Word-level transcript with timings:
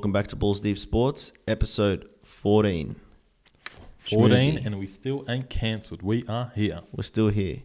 Welcome 0.00 0.12
back 0.12 0.28
to 0.28 0.36
Balls 0.36 0.60
Deep 0.60 0.78
Sports, 0.78 1.34
episode 1.46 2.08
14. 2.24 2.96
14, 4.08 4.30
Shmouzy. 4.30 4.64
and 4.64 4.78
we 4.78 4.86
still 4.86 5.26
ain't 5.28 5.50
cancelled. 5.50 6.00
We 6.00 6.24
are 6.26 6.50
here. 6.54 6.80
We're 6.90 7.02
still 7.02 7.28
here. 7.28 7.58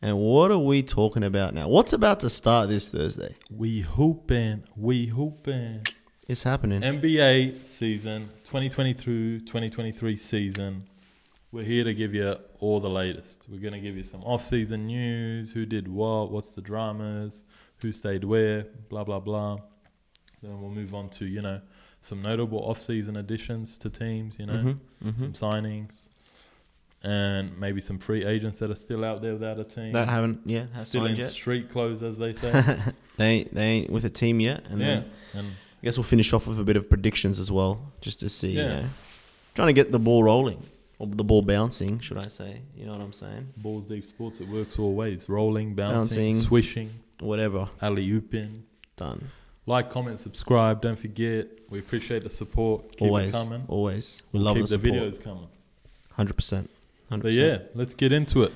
And 0.00 0.16
what 0.16 0.50
are 0.50 0.56
we 0.56 0.82
talking 0.82 1.22
about 1.22 1.52
now? 1.52 1.68
What's 1.68 1.92
about 1.92 2.20
to 2.20 2.30
start 2.30 2.70
this 2.70 2.90
Thursday? 2.90 3.34
We 3.50 3.80
hooping. 3.80 4.64
We 4.74 5.08
hooping. 5.08 5.82
It's 6.26 6.42
happening. 6.42 6.80
NBA 6.80 7.66
season 7.66 8.30
2022 8.44 9.40
2023 9.40 10.16
season. 10.16 10.88
We're 11.52 11.64
here 11.64 11.84
to 11.84 11.92
give 11.92 12.14
you 12.14 12.34
all 12.60 12.80
the 12.80 12.88
latest. 12.88 13.46
We're 13.50 13.60
going 13.60 13.74
to 13.74 13.80
give 13.80 13.94
you 13.94 14.04
some 14.04 14.22
off 14.22 14.42
season 14.42 14.86
news 14.86 15.50
who 15.50 15.66
did 15.66 15.86
what, 15.86 16.32
what's 16.32 16.54
the 16.54 16.62
dramas, 16.62 17.42
who 17.82 17.92
stayed 17.92 18.24
where, 18.24 18.68
blah, 18.88 19.04
blah, 19.04 19.20
blah. 19.20 19.58
Then 20.44 20.60
we'll 20.60 20.70
move 20.70 20.94
on 20.94 21.08
to, 21.10 21.26
you 21.26 21.40
know, 21.40 21.60
some 22.04 22.20
notable 22.22 22.58
off 22.58 22.80
season 22.82 23.16
additions 23.16 23.78
to 23.78 23.88
teams, 23.90 24.38
you 24.38 24.44
know, 24.46 24.52
Mhm, 24.54 24.78
mhm. 25.04 25.18
some 25.18 25.32
signings, 25.32 26.08
and 27.02 27.58
maybe 27.58 27.80
some 27.80 27.98
free 27.98 28.24
agents 28.24 28.58
that 28.58 28.70
are 28.70 28.74
still 28.76 29.04
out 29.04 29.20
there 29.22 29.32
without 29.32 29.58
a 29.58 29.64
team. 29.64 29.92
That 29.92 30.08
haven't, 30.08 30.40
yeah, 30.44 30.66
has 30.74 30.88
still 30.88 31.06
in 31.06 31.16
yet. 31.16 31.30
street 31.30 31.70
clothes, 31.70 32.02
as 32.02 32.18
they 32.18 32.32
say. 32.34 32.78
they, 33.16 33.26
ain't, 33.26 33.54
they 33.54 33.62
ain't 33.64 33.90
with 33.90 34.04
a 34.04 34.10
team 34.10 34.40
yet. 34.40 34.64
And 34.68 34.80
yeah, 34.80 35.02
and 35.34 35.48
I 35.48 35.84
guess 35.84 35.96
we'll 35.96 36.04
finish 36.04 36.32
off 36.32 36.46
with 36.46 36.58
a 36.60 36.64
bit 36.64 36.76
of 36.76 36.88
predictions 36.88 37.38
as 37.38 37.50
well, 37.50 37.92
just 38.00 38.20
to 38.20 38.28
see. 38.28 38.52
Yeah. 38.52 38.62
You 38.62 38.68
know, 38.82 38.88
trying 39.54 39.68
to 39.68 39.72
get 39.74 39.92
the 39.92 39.98
ball 39.98 40.22
rolling, 40.24 40.62
or 40.98 41.06
the 41.06 41.24
ball 41.24 41.42
bouncing, 41.42 42.00
should 42.00 42.18
I 42.18 42.28
say? 42.28 42.60
You 42.76 42.86
know 42.86 42.92
what 42.92 43.00
I'm 43.00 43.12
saying? 43.12 43.48
balls 43.56 43.86
deep 43.86 44.04
sports, 44.06 44.40
it 44.40 44.48
works 44.48 44.78
all 44.78 44.94
ways: 44.94 45.28
rolling, 45.28 45.74
bouncing, 45.74 46.32
Bouncing. 46.32 46.40
swishing, 46.42 46.90
Whatever. 47.20 47.68
alley 47.82 48.06
ooping. 48.06 48.60
Done. 48.96 49.30
Like, 49.66 49.88
comment, 49.90 50.18
subscribe. 50.18 50.82
Don't 50.82 50.98
forget. 50.98 51.48
We 51.70 51.78
appreciate 51.78 52.22
the 52.22 52.30
support. 52.30 52.92
Keep 52.92 53.02
always. 53.02 53.28
it 53.28 53.32
coming. 53.32 53.64
Always. 53.68 54.22
We 54.32 54.40
love 54.40 54.56
keep 54.56 54.66
the 54.66 54.76
the, 54.76 54.90
videos 54.90 55.22
coming. 55.22 55.48
100%. 56.18 56.68
100%. 57.10 57.22
But 57.22 57.32
yeah, 57.32 57.58
let's 57.74 57.94
get 57.94 58.12
into 58.12 58.42
it. 58.42 58.52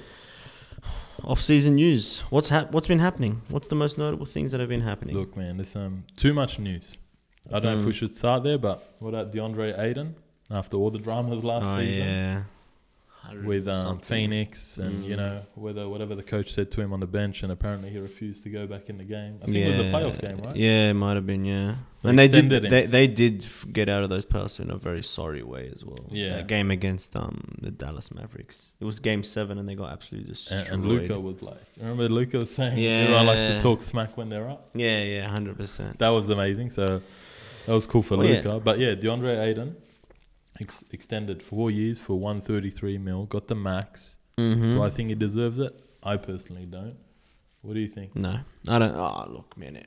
Off-season 1.25 1.75
news. 1.75 2.21
What's 2.31 2.49
hap- 2.49 2.71
What's 2.73 2.87
been 2.87 3.01
happening? 3.01 3.43
What's 3.49 3.69
the 3.69 3.75
most 3.75 3.99
notable 3.99 4.27
things 4.27 4.53
that 4.53 4.61
have 4.61 4.69
been 4.69 4.83
happening? 4.83 5.17
Look, 5.17 5.37
man, 5.37 5.57
there's 5.57 5.75
um 5.75 6.05
too 6.17 6.33
much 6.33 6.59
news. 6.59 6.97
I 7.49 7.59
don't 7.59 7.65
know 7.75 7.81
if 7.81 7.87
we 7.87 7.93
Mm. 7.93 7.97
should 7.97 8.15
start 8.15 8.45
there, 8.45 8.59
but 8.59 8.95
what 9.01 9.09
about 9.11 9.33
DeAndre 9.33 9.79
Ayton 9.79 10.15
after 10.51 10.77
all 10.77 10.91
the 10.91 10.99
dramas 10.99 11.43
last 11.43 11.65
oh 11.65 11.79
season? 11.81 12.05
yeah. 12.07 12.43
With 13.45 13.69
um, 13.69 13.99
Phoenix 14.01 14.79
and 14.79 15.05
you 15.05 15.15
Mm. 15.15 15.19
know 15.19 15.43
whether 15.55 15.87
whatever 15.87 16.15
the 16.15 16.23
coach 16.23 16.55
said 16.55 16.71
to 16.73 16.81
him 16.81 16.95
on 16.95 17.01
the 17.01 17.07
bench 17.07 17.43
and 17.43 17.53
apparently 17.53 17.91
he 17.91 17.99
refused 17.99 18.43
to 18.45 18.49
go 18.49 18.67
back 18.67 18.89
in 18.89 18.97
the 18.97 19.05
game. 19.05 19.39
I 19.43 19.47
think 19.47 19.57
it 19.59 19.69
was 19.69 19.79
a 19.81 19.91
playoff 19.91 20.19
game, 20.21 20.39
right? 20.47 20.57
Yeah, 20.57 20.91
it 20.91 20.95
might 20.95 21.15
have 21.17 21.27
been. 21.27 21.45
Yeah, 21.45 21.75
They 22.03 22.09
and 22.11 22.19
they 22.19 22.27
did. 22.29 22.51
Him. 22.51 22.71
They, 22.71 22.87
they 22.87 23.07
did 23.07 23.47
get 23.71 23.91
out 23.91 24.03
of 24.03 24.09
those 24.09 24.25
playoffs 24.25 24.61
in 24.61 24.71
a 24.71 24.79
very 24.79 25.03
sorry 25.03 25.43
way 25.43 25.71
as 25.75 25.85
well. 25.85 26.07
Yeah. 26.11 26.37
that 26.37 26.47
game 26.47 26.71
against 26.71 27.15
um 27.17 27.37
the 27.61 27.71
Dallas 27.71 28.11
Mavericks. 28.15 28.73
It 28.81 28.87
was 28.87 28.99
Game 28.99 29.23
Seven, 29.23 29.59
and 29.59 29.69
they 29.69 29.75
got 29.75 29.93
absolutely 29.93 30.31
destroyed. 30.31 30.61
And, 30.61 30.69
and 30.77 30.85
Luka 30.87 31.21
was 31.21 31.43
like, 31.43 31.61
remember 31.79 32.09
Luka 32.09 32.39
was 32.39 32.51
saying 32.55 32.79
Yeah. 32.79 32.91
everyone 33.05 33.27
likes 33.27 33.45
to 33.57 33.61
talk 33.61 33.83
smack 33.83 34.17
when 34.17 34.31
they're 34.31 34.49
up. 34.49 34.71
Yeah, 34.75 35.03
yeah, 35.05 35.29
hundred 35.29 35.59
percent. 35.59 35.99
That 35.99 36.09
was 36.11 36.31
amazing. 36.31 36.71
So 36.71 37.03
that 37.67 37.73
was 37.75 37.85
cool 37.85 38.03
for 38.03 38.17
Well, 38.17 38.27
yeah. 38.27 38.37
Luka. 38.37 38.61
But 38.61 38.79
yeah, 38.79 38.95
DeAndre 38.95 39.39
Ayton 39.49 39.77
ex- 40.61 40.85
extended 40.93 41.43
four 41.43 41.71
years 41.71 41.99
for 41.99 42.19
133 42.19 42.99
mil, 42.99 43.27
got 43.27 43.49
the 43.49 43.55
max. 43.55 44.17
Mm-hmm. 44.39 44.73
Do 44.73 44.83
I 44.83 44.91
think 44.91 45.09
he 45.09 45.15
deserves 45.15 45.59
it? 45.59 45.73
I 46.03 46.17
personally 46.17 46.67
don't. 46.67 46.97
What 47.63 47.75
do 47.75 47.81
you 47.81 47.89
think? 47.89 48.15
No, 48.15 48.39
I 48.69 48.79
don't. 48.79 48.95
Oh, 48.95 49.27
look, 49.31 49.57
man. 49.57 49.77
eh, 49.77 49.83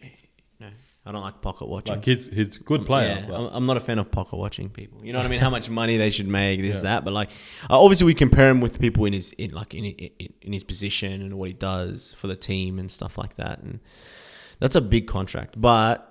No, 0.59 0.67
I 1.05 1.11
don't 1.13 1.21
like 1.21 1.41
pocket 1.41 1.67
watching. 1.69 1.95
Like 1.95 2.05
he's 2.05 2.27
he's 2.27 2.57
a 2.57 2.59
good 2.59 2.85
player, 2.85 3.19
Yeah, 3.21 3.25
but 3.27 3.35
I'm, 3.35 3.53
I'm 3.55 3.65
not 3.65 3.77
a 3.77 3.79
fan 3.79 3.97
of 3.97 4.11
pocket 4.11 4.35
watching 4.35 4.69
people. 4.69 5.03
You 5.05 5.13
know 5.13 5.19
what 5.19 5.25
I 5.25 5.29
mean? 5.29 5.39
How 5.39 5.49
much 5.49 5.69
money 5.69 5.95
they 5.97 6.11
should 6.11 6.27
make, 6.27 6.61
this 6.61 6.75
Yeah. 6.75 6.81
that. 6.81 7.05
But 7.05 7.13
like, 7.13 7.29
uh, 7.69 7.81
obviously, 7.81 8.05
we 8.05 8.13
compare 8.13 8.49
him 8.49 8.59
with 8.59 8.79
people 8.79 9.05
in 9.05 9.13
his 9.13 9.31
in 9.33 9.51
like 9.51 9.73
in, 9.73 9.85
in 9.85 10.33
in 10.41 10.53
his 10.53 10.63
position 10.65 11.21
and 11.21 11.37
what 11.39 11.47
he 11.47 11.53
does 11.53 12.13
for 12.17 12.27
the 12.27 12.35
team 12.35 12.77
and 12.77 12.91
stuff 12.91 13.17
like 13.17 13.37
that. 13.37 13.59
And 13.59 13.79
that's 14.59 14.75
a 14.75 14.81
big 14.81 15.07
contract. 15.07 15.59
But 15.59 16.10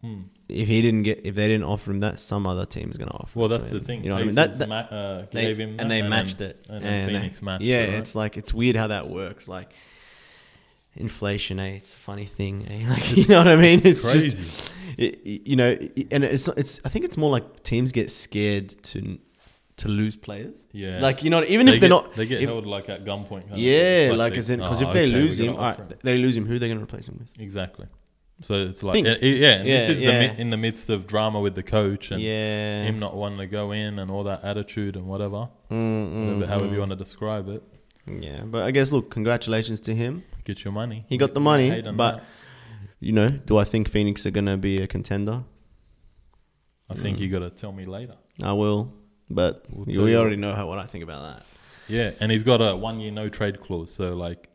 hmm. 0.00 0.22
if 0.48 0.68
he 0.68 0.82
didn't 0.82 1.02
get, 1.04 1.20
if 1.24 1.34
they 1.34 1.48
didn't 1.48 1.64
offer 1.64 1.90
him 1.90 2.00
that, 2.00 2.20
some 2.20 2.46
other 2.46 2.66
team 2.66 2.90
is 2.90 2.96
going 2.96 3.08
to 3.08 3.14
offer. 3.14 3.38
well, 3.38 3.48
that's 3.48 3.70
the 3.70 3.80
thing. 3.80 4.02
You 4.02 4.10
know 4.10 4.14
what 4.16 4.22
I 4.22 4.26
mean? 4.26 4.34
That, 4.34 4.58
that 4.58 4.68
ma- 4.68 4.76
uh, 4.76 5.26
they, 5.32 5.42
gave 5.42 5.58
him 5.58 5.76
that, 5.76 5.82
and 5.82 5.90
they 5.90 6.00
then- 6.00 6.10
matched 6.10 6.40
it, 6.40 6.66
and 6.68 6.84
they- 6.84 7.06
Phoenix 7.12 7.42
matched 7.42 7.62
Yeah, 7.64 7.82
it, 7.82 7.88
right? 7.88 7.98
it's 7.98 8.14
like 8.14 8.36
it's 8.36 8.52
weird 8.54 8.76
how 8.76 8.88
that 8.88 9.08
works. 9.08 9.48
Like 9.48 9.72
inflation, 10.96 11.58
eh? 11.60 11.76
It's 11.76 11.94
a 11.94 11.98
funny 11.98 12.26
thing, 12.26 12.66
eh? 12.68 12.88
Like, 12.88 13.16
you 13.16 13.26
know 13.26 13.38
what 13.38 13.48
I 13.48 13.56
mean? 13.56 13.80
It's 13.84 14.02
crazy. 14.10 14.30
just 14.30 14.72
it, 14.98 15.20
you 15.24 15.56
know, 15.56 15.70
and 16.10 16.24
it's 16.24 16.48
it's. 16.48 16.80
I 16.84 16.88
think 16.88 17.04
it's 17.04 17.16
more 17.16 17.30
like 17.30 17.62
teams 17.62 17.92
get 17.92 18.10
scared 18.10 18.70
to 18.84 19.18
to 19.76 19.88
lose 19.88 20.14
players. 20.16 20.54
yeah, 20.72 21.00
Like 21.00 21.22
you 21.22 21.30
know, 21.30 21.42
even 21.44 21.64
they 21.64 21.72
if 21.74 21.80
they're 21.80 21.88
get, 21.88 21.94
not, 21.94 22.14
they 22.14 22.26
get 22.26 22.42
if- 22.42 22.48
held 22.48 22.66
like 22.66 22.88
at 22.90 23.04
gunpoint. 23.04 23.28
kind 23.28 23.42
of 23.44 23.48
thing. 23.50 23.58
yeah, 23.60 24.08
It's 24.10 24.16
like 24.16 24.32
they- 24.34 24.38
as 24.40 24.50
in 24.50 24.58
because 24.60 24.82
oh, 24.82 24.88
if 24.88 24.92
they 24.92 25.04
okay, 25.04 25.12
lose 25.12 25.38
him, 25.40 25.46
gotta 25.46 25.58
all 25.58 25.64
offer 25.64 25.82
right, 25.84 26.00
they 26.02 26.18
lose 26.18 26.36
him. 26.36 26.44
Who 26.46 26.56
are 26.56 26.58
they 26.58 26.66
going 26.68 26.78
to 26.78 26.84
replace 26.84 27.08
him 27.08 27.16
with? 27.18 27.30
exactly. 27.38 27.86
So 28.42 28.54
it's 28.54 28.82
like 28.82 29.04
yeah, 29.04 29.16
yeah, 29.20 29.62
Yeah, 29.62 29.86
this 29.86 29.96
is 29.96 30.00
yeah. 30.00 30.10
the 30.28 30.34
mi- 30.34 30.40
in 30.40 30.50
the 30.50 30.56
midst 30.56 30.88
of 30.88 31.06
drama 31.06 31.40
with 31.40 31.54
the 31.54 31.62
coach 31.62 32.10
and 32.10 32.22
yeah, 32.22 32.84
him 32.84 32.98
not 32.98 33.14
wanting 33.14 33.38
to 33.38 33.46
go 33.46 33.72
in 33.72 33.98
and 33.98 34.10
all 34.10 34.24
that 34.24 34.42
attitude 34.44 34.96
and 34.96 35.06
whatever, 35.06 35.48
Mm, 35.70 36.40
mm, 36.40 36.46
however 36.46 36.66
mm. 36.66 36.72
you 36.72 36.78
want 36.78 36.90
to 36.90 36.96
describe 36.96 37.48
it. 37.48 37.62
Yeah, 38.06 38.42
but 38.44 38.62
I 38.62 38.70
guess 38.70 38.92
look, 38.92 39.10
congratulations 39.10 39.80
to 39.82 39.94
him. 39.94 40.24
Get 40.44 40.64
your 40.64 40.72
money. 40.72 41.04
He 41.08 41.16
got 41.18 41.34
the 41.34 41.40
money, 41.40 41.82
but- 41.82 41.96
that. 42.16 42.24
You 43.02 43.12
know, 43.12 43.28
do 43.28 43.56
I 43.56 43.64
think 43.64 43.88
Phoenix 43.88 44.26
are 44.26 44.30
going 44.30 44.44
to 44.44 44.58
be 44.58 44.82
a 44.82 44.86
contender? 44.86 45.42
I 46.90 46.94
think 46.94 47.16
Mm. 47.16 47.20
you 47.22 47.28
got 47.30 47.38
to 47.38 47.48
tell 47.50 47.72
me 47.72 47.86
later. 47.86 48.16
I 48.42 48.52
will, 48.52 48.92
but 49.30 49.64
We'll 49.70 49.86
we 49.86 49.92
tell 49.94 50.06
you 50.08 50.16
already 50.18 50.36
know 50.36 50.54
how 50.54 50.68
what 50.68 50.78
I 50.78 50.84
think 50.84 51.02
about 51.04 51.22
that. 51.22 51.46
Yeah, 51.88 52.10
and 52.20 52.30
he's 52.30 52.42
got 52.42 52.60
a 52.60 52.76
one 52.76 53.00
year 53.00 53.10
no 53.10 53.30
trade 53.30 53.58
clause. 53.62 53.90
So 53.90 54.14
like, 54.14 54.49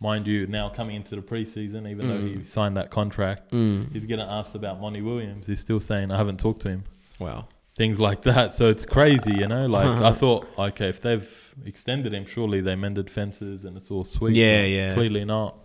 mind 0.00 0.26
you, 0.26 0.46
now 0.46 0.68
coming 0.68 0.96
into 0.96 1.16
the 1.16 1.22
preseason, 1.22 1.88
even 1.90 2.08
though 2.08 2.18
Mm. 2.20 2.38
he 2.40 2.44
signed 2.44 2.76
that 2.76 2.90
contract, 2.90 3.50
Mm. 3.52 3.92
he's 3.92 4.06
getting 4.06 4.26
asked 4.28 4.54
about 4.54 4.80
Monty 4.80 5.02
Williams. 5.02 5.46
He's 5.46 5.60
still 5.60 5.80
saying 5.80 6.10
I 6.10 6.16
haven't 6.16 6.38
talked 6.38 6.62
to 6.62 6.68
him. 6.68 6.84
Wow. 7.18 7.48
Things 7.76 8.00
like 8.00 8.22
that. 8.22 8.54
So 8.54 8.68
it's 8.68 8.84
crazy, 8.86 9.32
you 9.34 9.46
know. 9.46 9.66
Like 9.66 9.86
I 9.86 10.12
thought, 10.12 10.48
okay, 10.58 10.88
if 10.88 11.00
they've 11.00 11.54
extended 11.64 12.12
him, 12.14 12.26
surely 12.26 12.60
they 12.60 12.74
mended 12.74 13.08
fences 13.10 13.64
and 13.64 13.76
it's 13.76 13.90
all 13.90 14.04
sweet. 14.04 14.34
Yeah, 14.36 14.64
yeah. 14.64 14.94
Clearly 14.94 15.24
not. 15.24 15.56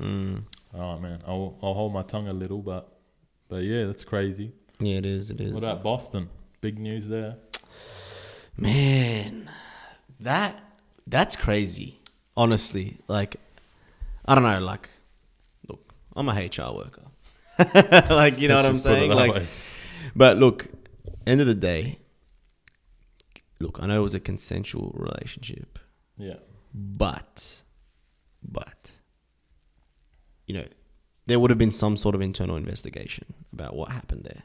Mm. 0.00 0.42
Oh 0.74 0.98
man, 0.98 1.22
I'll 1.26 1.56
I'll 1.62 1.74
hold 1.74 1.92
my 1.92 2.02
tongue 2.02 2.28
a 2.28 2.32
little, 2.32 2.58
but 2.58 2.88
but 3.48 3.62
yeah, 3.64 3.84
that's 3.86 4.04
crazy. 4.04 4.52
Yeah, 4.78 4.96
it 4.98 5.06
is. 5.06 5.30
It 5.30 5.40
is. 5.40 5.52
What 5.52 5.62
about 5.62 5.82
Boston? 5.82 6.28
Big 6.60 6.78
news 6.78 7.08
there. 7.08 7.36
Man, 8.56 9.50
that 10.20 10.58
that's 11.06 11.36
crazy. 11.36 12.00
Honestly, 12.36 12.98
like 13.08 13.36
I 14.28 14.34
don't 14.34 14.44
know. 14.44 14.58
Like, 14.60 14.88
look, 15.68 15.92
I'm 16.14 16.28
a 16.28 16.32
HR 16.32 16.74
worker. 16.74 17.02
like, 18.14 18.38
you 18.38 18.48
know 18.48 18.56
Let's 18.60 18.64
what 18.64 18.66
I'm 18.66 18.74
just 18.74 18.86
put 18.86 18.92
it 18.92 18.96
saying? 18.98 19.10
that 19.10 19.16
Like, 19.16 19.32
way. 19.32 19.46
but 20.14 20.36
look, 20.38 20.66
end 21.26 21.40
of 21.40 21.46
the 21.46 21.54
day, 21.54 21.98
look, 23.60 23.78
I 23.80 23.86
know 23.86 24.00
it 24.00 24.02
was 24.02 24.14
a 24.14 24.20
consensual 24.20 24.92
relationship, 24.94 25.78
yeah, 26.18 26.34
but, 26.74 27.62
but, 28.42 28.90
you 30.46 30.54
know, 30.54 30.66
there 31.26 31.40
would 31.40 31.50
have 31.50 31.58
been 31.58 31.70
some 31.70 31.96
sort 31.96 32.14
of 32.14 32.20
internal 32.20 32.56
investigation 32.56 33.32
about 33.52 33.74
what 33.74 33.90
happened 33.90 34.24
there. 34.24 34.42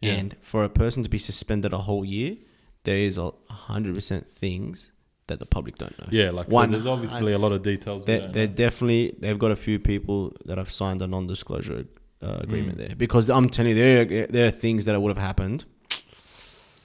Yeah. 0.00 0.12
And 0.14 0.36
for 0.42 0.64
a 0.64 0.68
person 0.68 1.02
to 1.02 1.08
be 1.08 1.18
suspended 1.18 1.72
a 1.72 1.78
whole 1.78 2.04
year, 2.04 2.36
there 2.84 2.98
is 2.98 3.16
a 3.16 3.30
hundred 3.48 3.94
percent 3.94 4.28
things 4.30 4.92
that 5.28 5.38
the 5.38 5.46
public 5.46 5.78
don't 5.78 5.98
know. 5.98 6.06
yeah. 6.10 6.30
Like 6.30 6.48
One- 6.48 6.68
so 6.68 6.72
there's 6.72 6.86
obviously 6.86 7.32
a 7.32 7.38
lot 7.38 7.52
of 7.52 7.62
details. 7.62 8.04
They're, 8.04 8.26
they're 8.28 8.46
definitely 8.46 9.16
they've 9.18 9.38
got 9.38 9.50
a 9.52 9.56
few 9.56 9.78
people 9.78 10.32
that 10.44 10.58
have 10.58 10.70
signed 10.70 11.00
a 11.02 11.06
non-disclosure 11.06 11.86
uh, 12.22 12.38
agreement 12.40 12.76
Mm. 12.78 12.86
there 12.88 12.96
because 12.96 13.28
I'm 13.30 13.48
telling 13.50 13.76
you 13.76 14.04
there 14.04 14.26
there 14.26 14.46
are 14.46 14.50
things 14.50 14.84
that 14.86 15.00
would 15.00 15.10
have 15.16 15.22
happened. 15.30 15.64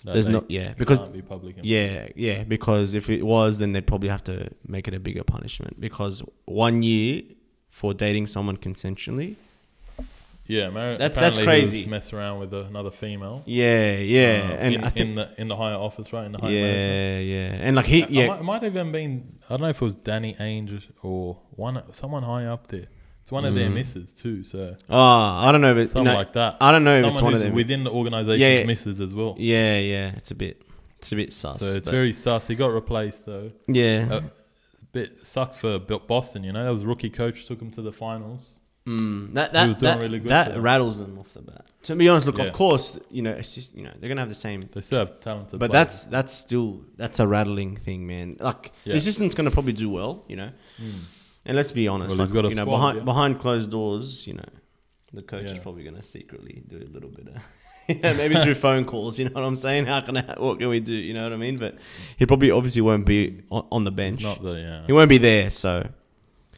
There's 0.06 0.28
not 0.28 0.50
yeah 0.50 0.74
because 0.78 1.02
can't 1.02 1.14
be 1.14 1.22
public. 1.22 1.58
yeah 1.62 2.08
yeah 2.16 2.44
because 2.46 2.94
if 2.94 3.10
it 3.10 3.24
was 3.24 3.58
then 3.58 3.74
they'd 3.74 3.86
probably 3.86 4.08
have 4.10 4.24
to 4.26 4.50
make 4.66 4.88
it 4.88 4.94
a 4.94 5.00
bigger 5.00 5.24
punishment 5.26 5.80
because 5.80 6.24
one 6.46 6.82
year 6.84 7.22
for 7.70 7.94
dating 7.94 8.26
someone 8.28 8.56
consensually 8.58 9.36
yeah. 10.50 10.70
Mar- 10.70 10.98
That's- 10.98 11.16
that's 11.16 11.38
apparently 11.38 11.56
he 11.56 11.62
was 11.62 11.70
crazy. 11.72 11.90
Mess 11.90 12.12
around 12.12 12.40
with 12.42 12.54
another 12.54 12.92
female. 12.92 13.44
yeah 13.46 13.98
yeah 14.00 14.50
uh, 14.52 14.54
and 14.64 14.74
in, 14.76 14.84
I 14.84 14.90
think 14.90 15.10
in 15.10 15.16
the 15.16 15.26
in 15.42 15.48
the 15.48 15.56
higher 15.56 15.76
office, 15.76 16.12
right? 16.12 16.26
In 16.26 16.34
the 16.34 16.40
higher 16.40 16.52
management. 16.52 17.28
yeah 17.30 17.36
yeah 17.36 17.66
and 17.68 17.76
like 17.78 17.86
he 17.86 18.00
It 18.04 18.10
yeah 18.10 18.28
might, 18.28 18.40
it 18.42 18.44
might 18.44 18.64
have 18.64 18.76
even 18.76 18.92
been 18.92 19.40
I 19.48 19.54
don't 19.54 19.62
know 19.62 19.70
if 19.70 19.82
it 19.82 19.86
was 19.86 19.96
Danny 19.96 20.34
Ainge 20.36 20.84
or 21.04 21.40
one 21.52 21.82
someone 21.94 22.24
high 22.24 22.46
up 22.46 22.68
there. 22.68 22.88
It's 23.22 23.32
one 23.32 23.46
of 23.46 23.54
their 23.54 23.70
Mm. 23.70 23.76
misses 23.76 24.12
too, 24.12 24.44
so 24.44 24.76
oh 24.90 24.98
I 25.46 25.52
don't 25.52 25.62
know 25.62 25.72
if 25.72 25.78
it's 25.78 25.94
something 25.94 26.12
no, 26.12 26.18
like 26.18 26.34
that. 26.34 26.58
I 26.60 26.72
don't 26.72 26.84
know 26.84 26.96
if 26.96 27.02
Someone 27.06 27.14
it's 27.14 27.22
one 27.22 27.34
of 27.36 27.40
them 27.42 27.54
within 27.54 27.84
the 27.84 27.92
organization's 27.92 28.42
Yeah, 28.42 28.60
yeah. 28.60 28.66
misses 28.66 29.00
as 29.02 29.14
well. 29.14 29.36
yeah 29.38 29.78
yeah 29.78 30.12
it's 30.18 30.32
a 30.32 30.36
bit 30.36 30.64
it's 30.98 31.12
a 31.12 31.16
bit 31.16 31.32
sus 31.32 31.60
So 31.60 31.66
it's 31.76 31.88
very 31.88 32.12
sus. 32.12 32.48
He 32.48 32.56
got 32.56 32.74
replaced 32.74 33.26
though. 33.28 33.52
yeah 33.68 34.08
Uh, 34.10 34.22
bit 34.92 35.26
sucks 35.26 35.56
for 35.58 35.78
Boston, 35.78 36.44
you 36.44 36.52
know. 36.52 36.64
That 36.66 36.72
was 36.72 36.84
rookie 36.84 37.12
coach 37.12 37.46
took 37.46 37.62
him 37.62 37.70
to 37.72 37.82
the 37.84 37.92
finals. 37.94 38.60
Mm, 38.90 39.34
that 39.36 39.54
that 39.54 39.80
that, 39.80 40.02
really 40.02 40.20
that 40.20 40.60
rattles 40.60 40.98
them 40.98 41.20
off 41.20 41.32
the 41.34 41.42
bat. 41.42 41.66
To 41.84 41.96
be 41.96 42.10
honest, 42.10 42.26
look, 42.28 42.38
Yeah. 42.40 42.46
of 42.46 42.54
course, 42.54 43.00
you 43.12 43.22
know, 43.22 43.32
it's 43.32 43.54
just 43.56 43.76
you 43.76 43.84
know 43.84 43.92
they're 44.00 44.10
gonna 44.10 44.22
have 44.22 44.30
the 44.30 44.36
same, 44.48 44.68
They 44.74 44.82
still 44.82 45.00
have 45.00 45.20
talented. 45.20 45.60
but 45.60 45.70
players. 45.70 45.72
that's 45.72 46.04
that's 46.06 46.34
still 46.34 46.82
that's 46.98 47.20
a 47.20 47.28
rattling 47.28 47.76
thing, 47.78 48.08
man. 48.08 48.38
Like 48.40 48.72
Yeah. 48.86 48.94
the 48.94 48.98
assistant's 48.98 49.36
gonna 49.36 49.52
probably 49.52 49.74
do 49.74 49.90
well, 49.90 50.24
you 50.28 50.36
know. 50.38 50.50
Mm. 50.82 50.92
And 51.46 51.56
let's 51.58 51.72
be 51.72 51.88
honest, 51.88 52.10
Well, 52.10 52.18
like, 52.18 52.28
he's 52.28 52.34
got 52.34 52.46
a 52.46 52.50
you 52.50 52.56
know, 52.56 52.64
squad, 52.64 52.76
behind 52.78 52.98
yeah. 52.98 53.04
behind 53.04 53.40
closed 53.40 53.70
doors, 53.70 54.26
you 54.28 54.34
know, 54.34 54.50
the 55.14 55.22
coach 55.22 55.46
is 55.52 55.60
probably 55.60 55.84
gonna 55.84 56.04
secretly 56.04 56.64
do 56.68 56.78
a 56.78 56.90
little 56.92 57.10
bit 57.12 57.28
of. 57.28 57.36
Yeah, 57.90 58.14
maybe 58.14 58.36
through 58.36 58.54
phone 58.68 58.86
calls, 58.86 59.18
you 59.18 59.26
know 59.26 59.32
what 59.32 59.44
I'm 59.44 59.56
saying? 59.56 59.88
How 59.88 60.02
can 60.02 60.16
I, 60.18 60.22
what 60.38 60.60
can 60.60 60.70
we 60.70 60.80
do? 60.80 60.94
You 60.94 61.16
know 61.16 61.24
what 61.24 61.34
I 61.34 61.38
mean? 61.38 61.58
But 61.58 61.80
he 62.20 62.28
probably 62.28 62.52
obviously 62.52 62.84
won't 62.84 63.04
be 63.04 63.42
on, 63.50 63.66
on 63.72 63.84
the 63.84 63.90
bench. 63.90 64.22
Not 64.22 64.44
the 64.44 64.52
yeah. 64.54 64.86
He 64.86 64.94
won't 64.94 65.10
be 65.10 65.18
there, 65.18 65.50
so 65.50 65.90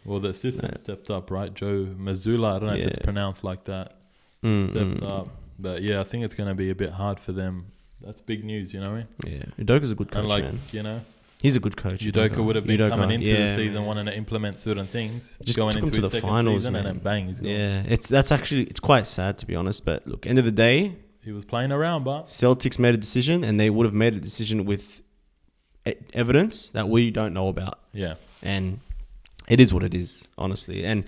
Well, 0.06 0.20
the 0.20 0.30
assistant 0.30 0.74
No. 0.74 0.80
stepped 0.82 1.10
up, 1.12 1.30
right? 1.32 1.54
Joe 1.54 1.88
Mazzulla. 1.98 2.56
I 2.56 2.60
don't 2.60 2.70
know 2.70 2.76
if 2.76 2.88
it's 2.88 2.98
pronounced 3.00 3.44
like 3.44 3.66
that. 3.66 3.98
mm, 4.44 4.64
Stepped 4.72 5.02
mm, 5.02 5.20
up, 5.20 5.28
but 5.60 5.82
yeah, 5.84 6.00
I 6.00 6.04
think 6.04 6.24
it's 6.24 6.34
going 6.36 6.50
to 6.50 6.56
be 6.56 6.70
a 6.72 6.76
bit 6.76 6.92
hard 6.92 7.20
for 7.20 7.32
them. 7.32 7.68
That's 8.02 8.20
big 8.22 8.44
news, 8.44 8.74
you 8.74 8.80
know 8.80 8.92
what 8.92 9.06
I 9.26 9.30
mean? 9.34 9.44
Yeah, 9.58 9.64
Udoka's 9.64 9.92
a 9.92 9.96
good 9.96 10.10
coach, 10.12 10.20
and 10.22 10.28
like 10.28 10.44
man. 10.44 10.60
you 10.72 10.82
know, 10.82 11.02
He's 11.40 11.56
a 11.56 11.60
good 11.60 11.76
coach. 11.78 12.02
Udoka 12.02 12.44
would 12.44 12.56
have 12.56 12.66
been 12.66 12.80
Udoka, 12.80 12.90
coming 12.90 13.12
into 13.12 13.28
yeah, 13.32 13.48
the 13.48 13.56
season 13.56 13.74
man. 13.76 13.86
wanting 13.86 14.06
to 14.08 14.16
implement 14.16 14.60
certain 14.60 14.86
things, 14.88 15.40
Just 15.44 15.58
going 15.58 15.78
into 15.78 15.92
to 15.92 16.02
the 16.02 16.22
finals, 16.22 16.62
season, 16.64 16.76
and 16.76 16.86
then 16.86 16.98
bang, 17.00 17.28
he's 17.28 17.40
gone. 17.40 17.50
Yeah, 17.50 17.84
it's 17.88 18.08
that's 18.08 18.32
actually 18.32 18.64
it's 18.64 18.80
quite 18.80 19.06
sad 19.08 19.38
to 19.40 19.46
be 19.46 19.56
honest. 19.56 19.86
But 19.86 20.08
look, 20.08 20.26
end 20.26 20.40
of 20.40 20.46
the 20.46 20.52
day, 20.52 20.96
He 21.24 21.32
was 21.32 21.46
playing 21.46 21.72
around, 21.72 22.04
but 22.04 22.26
Celtics 22.26 22.80
made 22.80 22.96
a 22.96 22.98
decision, 22.98 23.44
and 23.44 23.60
they 23.60 23.70
would 23.70 23.86
have 23.86 23.94
made 23.94 24.16
a 24.16 24.20
decision 24.20 24.66
with 24.66 25.02
evidence 26.14 26.70
that 26.72 26.90
we 26.90 27.12
don't 27.12 27.34
know 27.34 27.48
about, 27.50 27.80
yeah. 27.94 28.16
and 28.42 28.80
it 29.48 29.60
is 29.60 29.74
what 29.74 29.84
it 29.84 29.94
is, 29.94 30.28
honestly. 30.38 30.86
And 30.86 31.06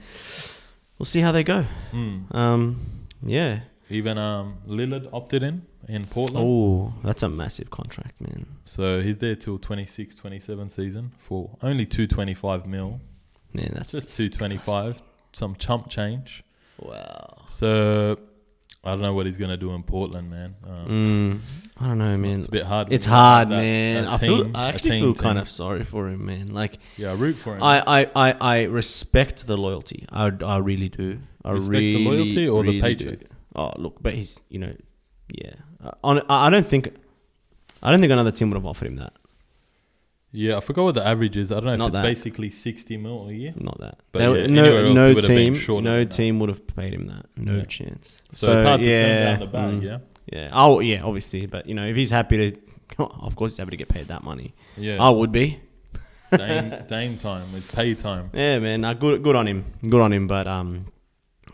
we'll 0.98 1.06
see 1.06 1.22
how 1.22 1.32
they 1.32 1.44
go. 1.44 1.66
Mm. 1.92 2.34
Um, 2.34 3.08
yeah. 3.24 3.62
Even 3.90 4.18
um, 4.18 4.58
Lillard 4.68 5.10
opted 5.14 5.44
in 5.44 5.66
in 5.88 6.06
Portland. 6.06 6.46
Oh, 6.48 6.94
that's 7.04 7.24
a 7.24 7.30
massive 7.30 7.70
contract, 7.70 8.20
man. 8.20 8.46
So 8.64 9.02
he's 9.02 9.18
there 9.18 9.36
till 9.36 9.58
26, 9.58 10.16
27 10.16 10.70
season 10.70 11.12
for 11.20 11.50
only 11.62 11.86
225 11.86 12.66
mil. 12.66 13.02
Man, 13.54 13.72
that's 13.74 13.92
Just 13.92 14.16
225, 14.16 15.02
some 15.34 15.56
chump 15.56 15.90
change. 15.90 16.44
Wow. 16.80 17.46
So 17.50 18.18
I 18.86 18.92
don't 18.92 19.02
know 19.02 19.14
what 19.14 19.26
he's 19.26 19.38
going 19.38 19.50
to 19.52 19.58
do 19.58 19.72
in 19.74 19.84
Portland, 19.84 20.30
man. 20.30 20.56
Um, 20.68 21.42
Mm, 21.80 21.82
I 21.82 21.88
don't 21.88 21.98
know, 22.00 22.12
it's, 22.12 22.20
man. 22.22 22.38
It's 22.40 22.48
a 22.48 22.52
bit 22.52 22.64
hard. 22.66 22.92
It's 22.92 23.06
hard, 23.06 23.50
that- 23.50 23.56
man. 23.58 24.04
that 24.06 24.14
I 24.14 24.18
feel. 24.18 24.52
I 24.56 24.70
actually 24.70 24.92
team 24.92 25.04
feel 25.04 25.14
kind 25.14 25.36
team. 25.38 25.42
of 25.42 25.50
sorry 25.50 25.84
for 25.86 26.10
him, 26.10 26.26
man. 26.26 26.54
Like 26.54 26.80
Yeah, 26.98 27.12
I 27.12 27.14
root 27.14 27.38
for 27.38 27.56
him. 27.56 27.64
I, 27.64 27.82
I, 28.02 28.12
I, 28.16 28.32
I 28.42 28.64
respect 28.64 29.48
the 29.48 29.56
loyalty. 29.58 30.06
I, 30.12 30.32
I 30.46 30.58
really 30.58 30.90
do. 30.90 31.20
I 31.46 31.52
Respect 31.52 31.72
the 31.80 31.98
loyalty 32.06 32.48
or 32.48 32.64
the 32.64 32.70
really 32.70 32.82
paycheck? 32.82 33.20
do. 33.20 33.26
Oh, 33.56 33.72
look, 33.78 34.02
but 34.02 34.14
he's, 34.16 34.38
you 34.50 34.60
know, 34.60 34.76
yeah. 35.30 35.54
On, 36.04 36.20
I 36.30 36.48
I 36.48 36.50
don't 36.50 36.68
think, 36.68 36.94
I 37.82 37.92
don't 37.92 38.00
think 38.02 38.12
another 38.12 38.32
team 38.32 38.50
would 38.50 38.56
have 38.58 38.66
offered 38.66 38.88
him 38.88 38.96
that. 38.98 39.14
Yeah, 40.34 40.58
I 40.58 40.60
forgot 40.60 40.84
what 40.84 40.96
the 40.96 41.06
average 41.08 41.38
is. 41.38 41.52
I 41.52 41.60
don't 41.62 41.78
know 41.78 41.86
if 41.86 41.90
it's 41.90 41.96
that. 41.98 42.04
basically 42.04 42.50
60 42.50 42.98
mil 42.98 43.30
a 43.30 43.32
year. 43.32 43.54
Not 43.56 43.80
that. 43.80 44.00
But 44.12 44.20
yeah, 44.24 44.28
anywhere 44.44 44.48
no, 44.50 44.86
else 44.88 44.96
no 44.96 45.14
would 45.14 45.24
have 45.24 45.28
been 45.30 45.54
team, 45.54 45.56
shorter 45.56 45.84
no 45.86 46.00
than 46.00 46.10
that. 46.10 46.16
team 46.16 46.40
would 46.40 46.50
have 46.50 46.68
paid 46.68 46.94
him 46.94 47.08
that. 47.08 47.26
No 47.38 47.58
Yeah. 47.58 47.66
chance. 47.66 48.22
So, 48.34 48.52
it's 48.52 48.64
hard 48.64 48.82
to 48.82 48.90
yeah, 48.90 49.06
turn 49.06 49.26
down 49.26 49.40
the 49.40 49.46
bag, 49.48 49.74
mm, 49.74 49.84
yeah? 49.84 49.98
Yeah. 50.32 50.50
Oh, 50.54 50.80
yeah. 50.80 51.04
Obviously, 51.04 51.46
but 51.46 51.68
you 51.68 51.76
know, 51.76 51.86
if 51.86 51.96
he's 51.96 52.10
happy 52.10 52.52
to, 52.52 52.60
of 53.04 53.36
course, 53.36 53.54
he's 53.54 53.58
happy 53.60 53.72
to 53.72 53.78
get 53.78 53.90
paid 53.90 54.08
that 54.08 54.24
money. 54.24 54.54
Yeah. 54.76 55.02
I 55.02 55.10
would 55.10 55.32
be. 55.32 55.60
Dame, 56.32 56.74
Dame 56.88 57.18
time. 57.20 57.46
It's 57.56 57.72
pay 57.72 57.94
time. 57.94 58.32
Yeah, 58.34 58.58
man. 58.60 58.82
Nah, 58.82 58.94
good, 58.94 59.22
good 59.22 59.36
on 59.36 59.48
him. 59.48 59.66
Good 59.88 60.02
on 60.02 60.12
him. 60.12 60.26
But 60.28 60.48
um, 60.48 60.88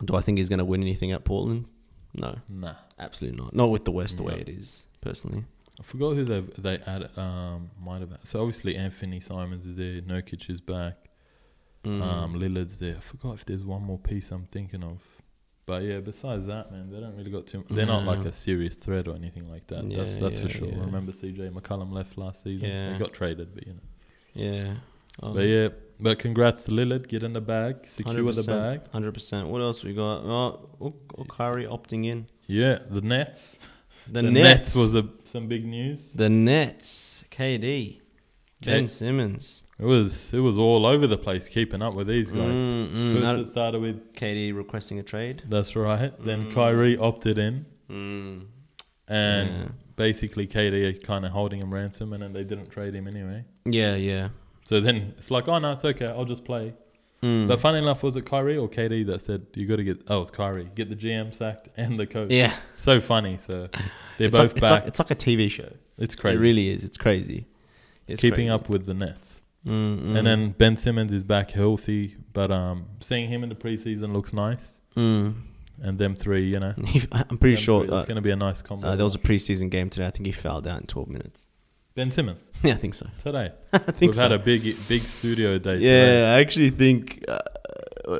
do 0.04 0.16
I 0.16 0.20
think 0.22 0.38
he's 0.38 0.48
going 0.48 0.58
to 0.60 0.64
win 0.64 0.80
anything 0.82 1.12
at 1.12 1.24
Portland? 1.24 1.66
No, 2.14 2.36
Nah. 2.48 2.74
absolutely 2.98 3.40
not. 3.40 3.54
Not 3.54 3.70
with 3.70 3.84
the 3.84 3.92
West 3.92 4.16
the 4.16 4.22
way 4.22 4.34
No. 4.34 4.40
it 4.40 4.48
is. 4.48 4.84
Personally, 5.00 5.44
I 5.80 5.82
forgot 5.82 6.14
who 6.14 6.24
they 6.24 6.40
they 6.58 6.78
added. 6.86 7.16
Um, 7.18 7.70
might 7.80 8.00
have. 8.00 8.10
So 8.24 8.40
obviously 8.40 8.76
Anthony 8.76 9.20
Simons 9.20 9.64
is 9.66 9.76
there. 9.76 10.00
Nurkic 10.02 10.50
is 10.50 10.60
back. 10.60 10.96
Mm. 11.84 12.02
Um, 12.02 12.34
Lillard's 12.34 12.78
there. 12.78 12.96
I 12.96 13.00
forgot 13.00 13.34
if 13.34 13.46
there's 13.46 13.64
one 13.64 13.82
more 13.82 13.98
piece 13.98 14.30
I'm 14.30 14.46
thinking 14.52 14.84
of. 14.84 15.00
But 15.64 15.84
yeah, 15.84 16.00
besides 16.00 16.46
that, 16.46 16.70
man, 16.72 16.90
they 16.90 17.00
don't 17.00 17.16
really 17.16 17.30
got 17.30 17.46
too. 17.46 17.64
They're 17.70 17.86
not 17.86 18.04
like 18.04 18.24
a 18.26 18.32
serious 18.32 18.76
threat 18.76 19.08
or 19.08 19.14
anything 19.14 19.48
like 19.48 19.66
that. 19.68 19.88
that's 19.88 20.12
Yeah, 20.12 20.18
that's 20.20 20.38
for 20.38 20.48
yeah, 20.48 20.52
sure. 20.52 20.68
yeah. 20.68 20.80
Remember, 20.80 21.12
CJ 21.12 21.52
McCollum 21.52 21.92
left 21.92 22.18
last 22.18 22.42
season. 22.42 22.68
Yeah. 22.68 22.92
He 22.92 22.98
got 22.98 23.12
traded, 23.12 23.54
but 23.54 23.66
you 23.66 23.74
know. 23.74 23.80
yeah. 24.34 24.74
Um, 25.22 25.34
But 25.34 25.42
yeah, 25.42 25.68
but 25.98 26.18
congrats 26.18 26.62
to 26.62 26.70
Lillard. 26.72 27.08
Get 27.08 27.22
in 27.22 27.32
the 27.32 27.40
bag, 27.40 27.86
secure 27.86 28.32
the 28.32 28.42
bag. 28.42 28.80
Hundred 28.90 29.12
percent. 29.14 29.48
What 29.48 29.60
else 29.62 29.82
we 29.84 29.94
got? 29.94 30.18
Oh, 30.24 30.68
oh, 30.80 30.94
oh 31.18 31.24
Kyrie 31.24 31.66
opting 31.66 32.04
in. 32.06 32.26
Yeah, 32.46 32.78
the 32.90 33.00
Nets. 33.00 33.56
The, 34.12 34.22
The 34.22 34.30
Nets. 34.30 34.74
was 34.74 34.94
a, 34.94 35.08
some 35.24 35.46
big 35.48 35.64
news. 35.64 36.12
the 36.14 36.28
Nets. 36.28 37.24
KD. 37.30 38.00
Ben. 38.62 38.88
Simmons. 38.88 39.62
It 39.78 39.84
was 39.86 40.34
it 40.34 40.40
was 40.40 40.58
all 40.58 40.84
over 40.84 41.06
the 41.06 41.16
place 41.16 41.48
keeping 41.48 41.80
up 41.80 41.94
with 41.94 42.06
these 42.06 42.30
guys. 42.30 42.60
Mm, 42.60 42.92
mm, 42.92 43.20
First 43.22 43.48
it 43.48 43.50
started 43.50 43.80
with 43.80 44.12
KD 44.14 44.54
requesting 44.54 44.98
a 44.98 45.02
trade. 45.02 45.42
that's 45.48 45.74
right. 45.74 46.12
Then 46.22 46.46
Mm. 46.46 46.54
Kyrie 46.54 46.98
opted 46.98 47.38
in, 47.38 47.64
Mm. 47.88 48.44
and 49.08 49.48
Yeah. 49.48 49.68
basically 49.96 50.46
KD 50.46 51.02
kind 51.02 51.24
of 51.24 51.30
holding 51.32 51.60
him 51.62 51.72
ransom, 51.72 52.12
and 52.12 52.22
then 52.22 52.32
they 52.34 52.44
didn't 52.44 52.68
trade 52.70 52.94
him 52.94 53.06
anyway. 53.06 53.44
Yeah, 53.64 53.94
yeah. 53.94 54.28
So 54.66 54.80
then 54.80 55.14
it's 55.16 55.30
like, 55.30 55.48
oh 55.48 55.58
no, 55.58 55.72
it's 55.72 55.84
okay, 55.84 56.06
I'll 56.06 56.26
just 56.26 56.44
play. 56.44 56.74
Mm. 57.22 57.48
But 57.48 57.60
funny 57.60 57.78
enough, 57.78 58.02
was 58.02 58.16
it 58.16 58.24
Kyrie 58.24 58.56
or 58.56 58.68
KD 58.68 59.06
that 59.08 59.20
said 59.22 59.46
you 59.54 59.66
got 59.66 59.76
to 59.76 59.84
get? 59.84 60.02
Oh, 60.08 60.22
it's 60.22 60.30
Kyrie. 60.30 60.70
Get 60.74 60.88
the 60.88 60.96
GM 60.96 61.34
sacked 61.34 61.68
and 61.76 61.98
the 61.98 62.06
coach. 62.06 62.30
yeah, 62.30 62.54
So 62.76 63.00
funny. 63.00 63.36
So 63.38 63.68
they're 64.18 64.28
it's 64.28 64.36
both 64.36 64.52
like, 64.54 64.56
it's 64.56 64.60
back. 64.60 64.70
like 64.70 64.86
it's 64.88 64.98
like 64.98 65.10
a 65.10 65.14
TV 65.16 65.50
show. 65.50 65.70
it's 65.98 66.14
crazy. 66.14 66.36
It 66.36 66.40
really 66.40 66.68
is. 66.70 66.82
It's 66.84 66.96
crazy. 66.96 67.46
It's 68.06 68.20
Keeping 68.22 68.46
crazy. 68.46 68.50
up 68.50 68.68
with 68.70 68.86
the 68.86 68.94
Nets. 68.94 69.40
Mm, 69.66 70.00
mm. 70.00 70.16
And 70.16 70.26
then 70.26 70.50
Ben 70.52 70.76
Simmons 70.78 71.12
is 71.12 71.22
back 71.22 71.50
healthy, 71.50 72.16
but 72.32 72.50
um, 72.50 72.86
seeing 73.00 73.28
him 73.28 73.42
in 73.42 73.50
the 73.50 73.54
preseason 73.54 74.12
looks 74.14 74.32
nice. 74.32 74.80
Mm. 74.96 75.34
And 75.82 75.98
them 75.98 76.16
three, 76.16 76.44
you 76.46 76.58
know, 76.58 76.74
I'm 77.12 77.36
pretty 77.38 77.56
sure 77.56 77.84
three, 77.84 77.90
uh, 77.94 77.98
it's 77.98 78.06
going 78.06 78.16
to 78.16 78.22
be 78.22 78.30
a 78.30 78.36
nice 78.36 78.62
combo. 78.62 78.86
uh, 78.88 78.96
there 78.96 79.04
was 79.04 79.14
a 79.14 79.18
preseason 79.18 79.68
game 79.70 79.90
today. 79.90 80.06
I 80.06 80.10
think 80.10 80.24
he 80.26 80.32
fouled 80.32 80.66
out 80.66 80.80
in 80.80 80.86
12 80.86 81.08
minutes. 81.08 81.44
Ben 81.94 82.10
Simmons 82.10 82.40
yeah, 82.62 82.74
I 82.74 82.76
think 82.76 82.94
so. 82.94 83.06
today. 83.22 83.50
I 83.72 83.78
think 83.78 84.00
We've 84.00 84.14
so. 84.14 84.22
had 84.22 84.32
a 84.32 84.38
big, 84.38 84.62
big 84.88 85.02
studio 85.02 85.58
day. 85.58 85.78
yeah, 85.78 86.04
today. 86.04 86.24
I 86.34 86.40
actually 86.40 86.70
think 86.70 87.24
uh, 87.28 87.38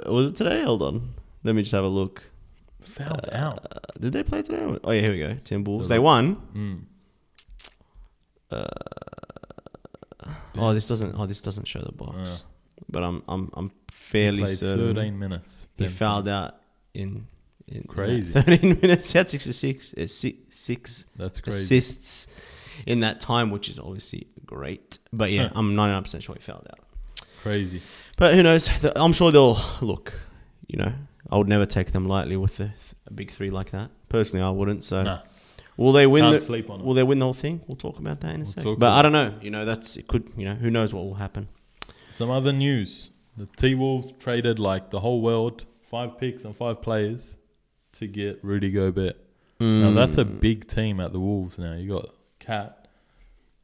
was 0.06 0.26
it 0.26 0.36
today? 0.36 0.62
Hold 0.62 0.82
on, 0.82 1.14
let 1.44 1.54
me 1.54 1.62
just 1.62 1.72
have 1.72 1.84
a 1.84 1.88
look. 1.88 2.22
fouled 2.82 3.26
Uh, 3.32 3.36
out. 3.36 4.00
Did 4.00 4.12
they 4.12 4.22
play 4.22 4.42
today? 4.42 4.78
Oh 4.84 4.90
yeah, 4.92 5.00
here 5.02 5.12
we 5.12 5.18
go. 5.18 5.34
Timberwolves. 5.44 5.82
So 5.82 5.88
they 5.88 5.96
the- 5.96 6.02
won. 6.02 6.36
Mm. 6.54 6.80
Uh, 8.50 8.66
oh, 10.58 10.74
this 10.74 10.86
doesn't. 10.88 11.14
Oh, 11.18 11.26
this 11.26 11.40
doesn't 11.40 11.66
show 11.66 11.80
the 11.80 11.92
box. 11.92 12.16
Uh. 12.16 12.38
But 12.88 13.04
I'm 13.04 13.22
I'm 13.28 13.50
I'm 13.54 13.70
fairly 13.92 14.42
played 14.42 14.58
certain 14.58 14.94
13 14.94 15.18
minutes. 15.18 15.66
he 15.76 15.84
Ben 15.84 15.92
fouled 15.92 16.24
Simmons. 16.24 16.44
out 16.46 16.54
in. 16.94 17.26
in 17.68 17.76
in 17.76 17.82
Crazy. 17.84 18.32
13 18.32 18.80
minutes. 18.82 19.12
He 19.12 19.18
had 19.18 19.28
66, 19.28 19.94
uh, 19.94 20.06
six, 20.08 20.38
six 20.50 21.04
That's 21.14 21.40
crazy. 21.40 21.60
assists 21.76 22.26
in 22.86 23.00
that 23.00 23.20
time, 23.20 23.50
which 23.50 23.68
is 23.68 23.78
obviously 23.78 24.26
great. 24.46 24.98
But 25.12 25.30
yeah, 25.32 25.48
Huh. 25.48 25.52
I'm 25.56 25.74
99% 25.74 26.22
sure 26.22 26.34
he 26.34 26.40
fouled 26.40 26.66
out. 26.70 26.80
Crazy. 27.42 27.82
But 28.16 28.34
who 28.34 28.42
knows? 28.42 28.68
I'm 28.96 29.12
sure 29.12 29.30
they'll 29.32 29.60
look. 29.80 30.12
You 30.66 30.78
know, 30.78 30.92
I 31.30 31.38
would 31.38 31.48
never 31.48 31.66
take 31.66 31.92
them 31.92 32.06
lightly 32.06 32.36
with 32.36 32.60
a, 32.60 32.72
a 33.06 33.12
big 33.12 33.32
three 33.32 33.50
like 33.50 33.70
that. 33.72 33.90
Personally, 34.08 34.44
I 34.44 34.50
wouldn't. 34.50 34.84
So, 34.84 35.02
Nah, 35.02 35.20
will 35.76 35.92
they 35.92 36.06
win? 36.06 36.22
can't 36.24 36.38
The, 36.38 36.44
sleep 36.44 36.70
on 36.70 36.80
it. 36.80 36.86
will 36.86 36.94
they 36.94 37.02
win 37.02 37.18
the 37.18 37.24
whole 37.26 37.34
thing? 37.34 37.60
We'll 37.66 37.76
talk 37.76 37.98
about 37.98 38.20
that 38.20 38.34
in 38.34 38.42
a 38.42 38.44
We'll 38.44 38.52
second. 38.52 38.78
But 38.78 38.90
I 38.92 39.02
don't 39.02 39.12
know. 39.12 39.34
You 39.42 39.50
know, 39.50 39.64
that's 39.64 39.96
it. 39.96 40.06
Could 40.06 40.32
you 40.36 40.44
know? 40.44 40.54
Who 40.54 40.70
knows 40.70 40.92
what 40.94 41.04
will 41.04 41.14
happen? 41.14 41.48
Some 42.10 42.30
other 42.30 42.52
news. 42.52 43.10
The 43.36 43.46
T 43.56 43.74
Wolves 43.74 44.12
traded 44.18 44.58
like 44.58 44.90
the 44.90 45.00
whole 45.00 45.22
world, 45.22 45.64
five 45.82 46.18
picks 46.18 46.44
and 46.44 46.54
five 46.54 46.82
players 46.82 47.38
to 47.94 48.06
get 48.06 48.38
Rudy 48.42 48.70
Gobert. 48.70 49.16
Now 49.58 49.92
that's 49.92 50.16
a 50.18 50.24
Mm. 50.24 50.40
big 50.40 50.68
team 50.68 51.00
at 51.00 51.12
the 51.12 51.20
Wolves 51.20 51.58
now. 51.58 51.74
You 51.74 51.88
got 51.90 52.10
Cat 52.40 52.88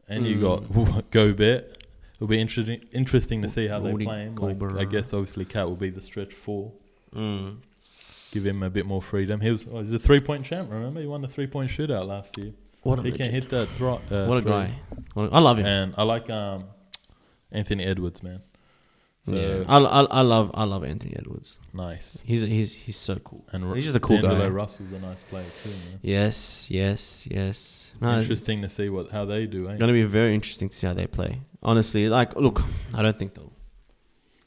and 0.08 0.24
you 0.26 0.40
got 0.40 1.10
Gobert. 1.10 1.82
It'll 2.14 2.26
be 2.28 2.40
interesting 2.40 2.80
interesting 2.92 3.42
to 3.42 3.48
see 3.48 3.66
how 3.68 3.80
they 3.80 3.92
Rudy 3.92 4.04
play 4.06 4.22
him. 4.22 4.36
Like, 4.36 4.62
I 4.76 4.84
guess 4.84 5.12
obviously 5.12 5.44
Cat 5.44 5.66
will 5.68 5.76
be 5.76 5.90
the 5.90 6.00
stretch 6.00 6.32
four. 6.32 6.72
Mm. 7.14 7.56
Give 8.30 8.44
him 8.46 8.62
a 8.62 8.70
bit 8.70 8.86
more 8.86 9.02
freedom. 9.02 9.40
He 9.40 9.50
was 9.50 9.64
oh, 9.70 9.80
he's 9.80 9.92
a 9.92 9.98
three 9.98 10.20
point 10.20 10.44
champ. 10.46 10.70
Remember, 10.70 11.00
he 11.00 11.06
won 11.06 11.20
the 11.22 11.28
three 11.28 11.46
point 11.46 11.70
shootout 11.70 12.06
last 12.06 12.36
year. 12.38 12.52
What 12.82 12.98
a 13.00 13.02
He 13.02 13.10
can 13.10 13.18
legend. 13.26 13.34
hit 13.34 13.48
that 13.50 13.68
throw. 13.76 13.94
Uh, 14.10 14.26
What 14.26 14.38
a 14.38 14.42
three. 14.42 14.50
guy. 14.50 14.78
What 15.14 15.30
a- 15.30 15.34
I 15.34 15.38
love 15.40 15.58
him. 15.58 15.66
And 15.66 15.94
I 15.98 16.04
like 16.04 16.30
um, 16.30 16.64
Anthony 17.50 17.84
Edwards, 17.84 18.22
man. 18.22 18.42
So 19.28 19.34
yeah, 19.34 19.64
I, 19.66 19.78
I, 19.78 20.02
I 20.04 20.20
love 20.22 20.52
I 20.54 20.62
love 20.64 20.84
Anthony 20.84 21.16
Edwards. 21.18 21.58
nice. 21.72 22.22
He's 22.24 22.42
he's 22.42 22.72
he's 22.72 22.96
so 22.96 23.16
cool. 23.16 23.44
And 23.50 23.74
He's 23.74 23.84
just 23.84 23.96
a 23.96 24.00
cool 24.00 24.20
D'Angelo 24.20 24.38
guy. 24.48 24.48
Russell's 24.54 24.92
a 24.92 25.00
nice 25.00 25.20
player 25.22 25.44
too, 25.64 25.70
man. 25.70 25.98
Yes, 26.00 26.70
yes, 26.70 27.26
yes. 27.30 27.90
No, 28.00 28.20
Interesting 28.20 28.62
to 28.62 28.68
see 28.68 28.88
what 28.88 29.10
how 29.10 29.24
they 29.24 29.46
do. 29.46 29.68
Eh? 29.68 29.76
gonna 29.78 29.92
be 29.92 30.04
very 30.04 30.32
interesting 30.34 30.68
to 30.68 30.76
see 30.76 30.86
how 30.86 30.94
they 30.94 31.08
play. 31.08 31.40
Honestly, 31.62 32.08
like, 32.08 32.36
look, 32.36 32.62
I 32.94 33.02
don't 33.02 33.18
think 33.18 33.34
they'll. 33.34 33.52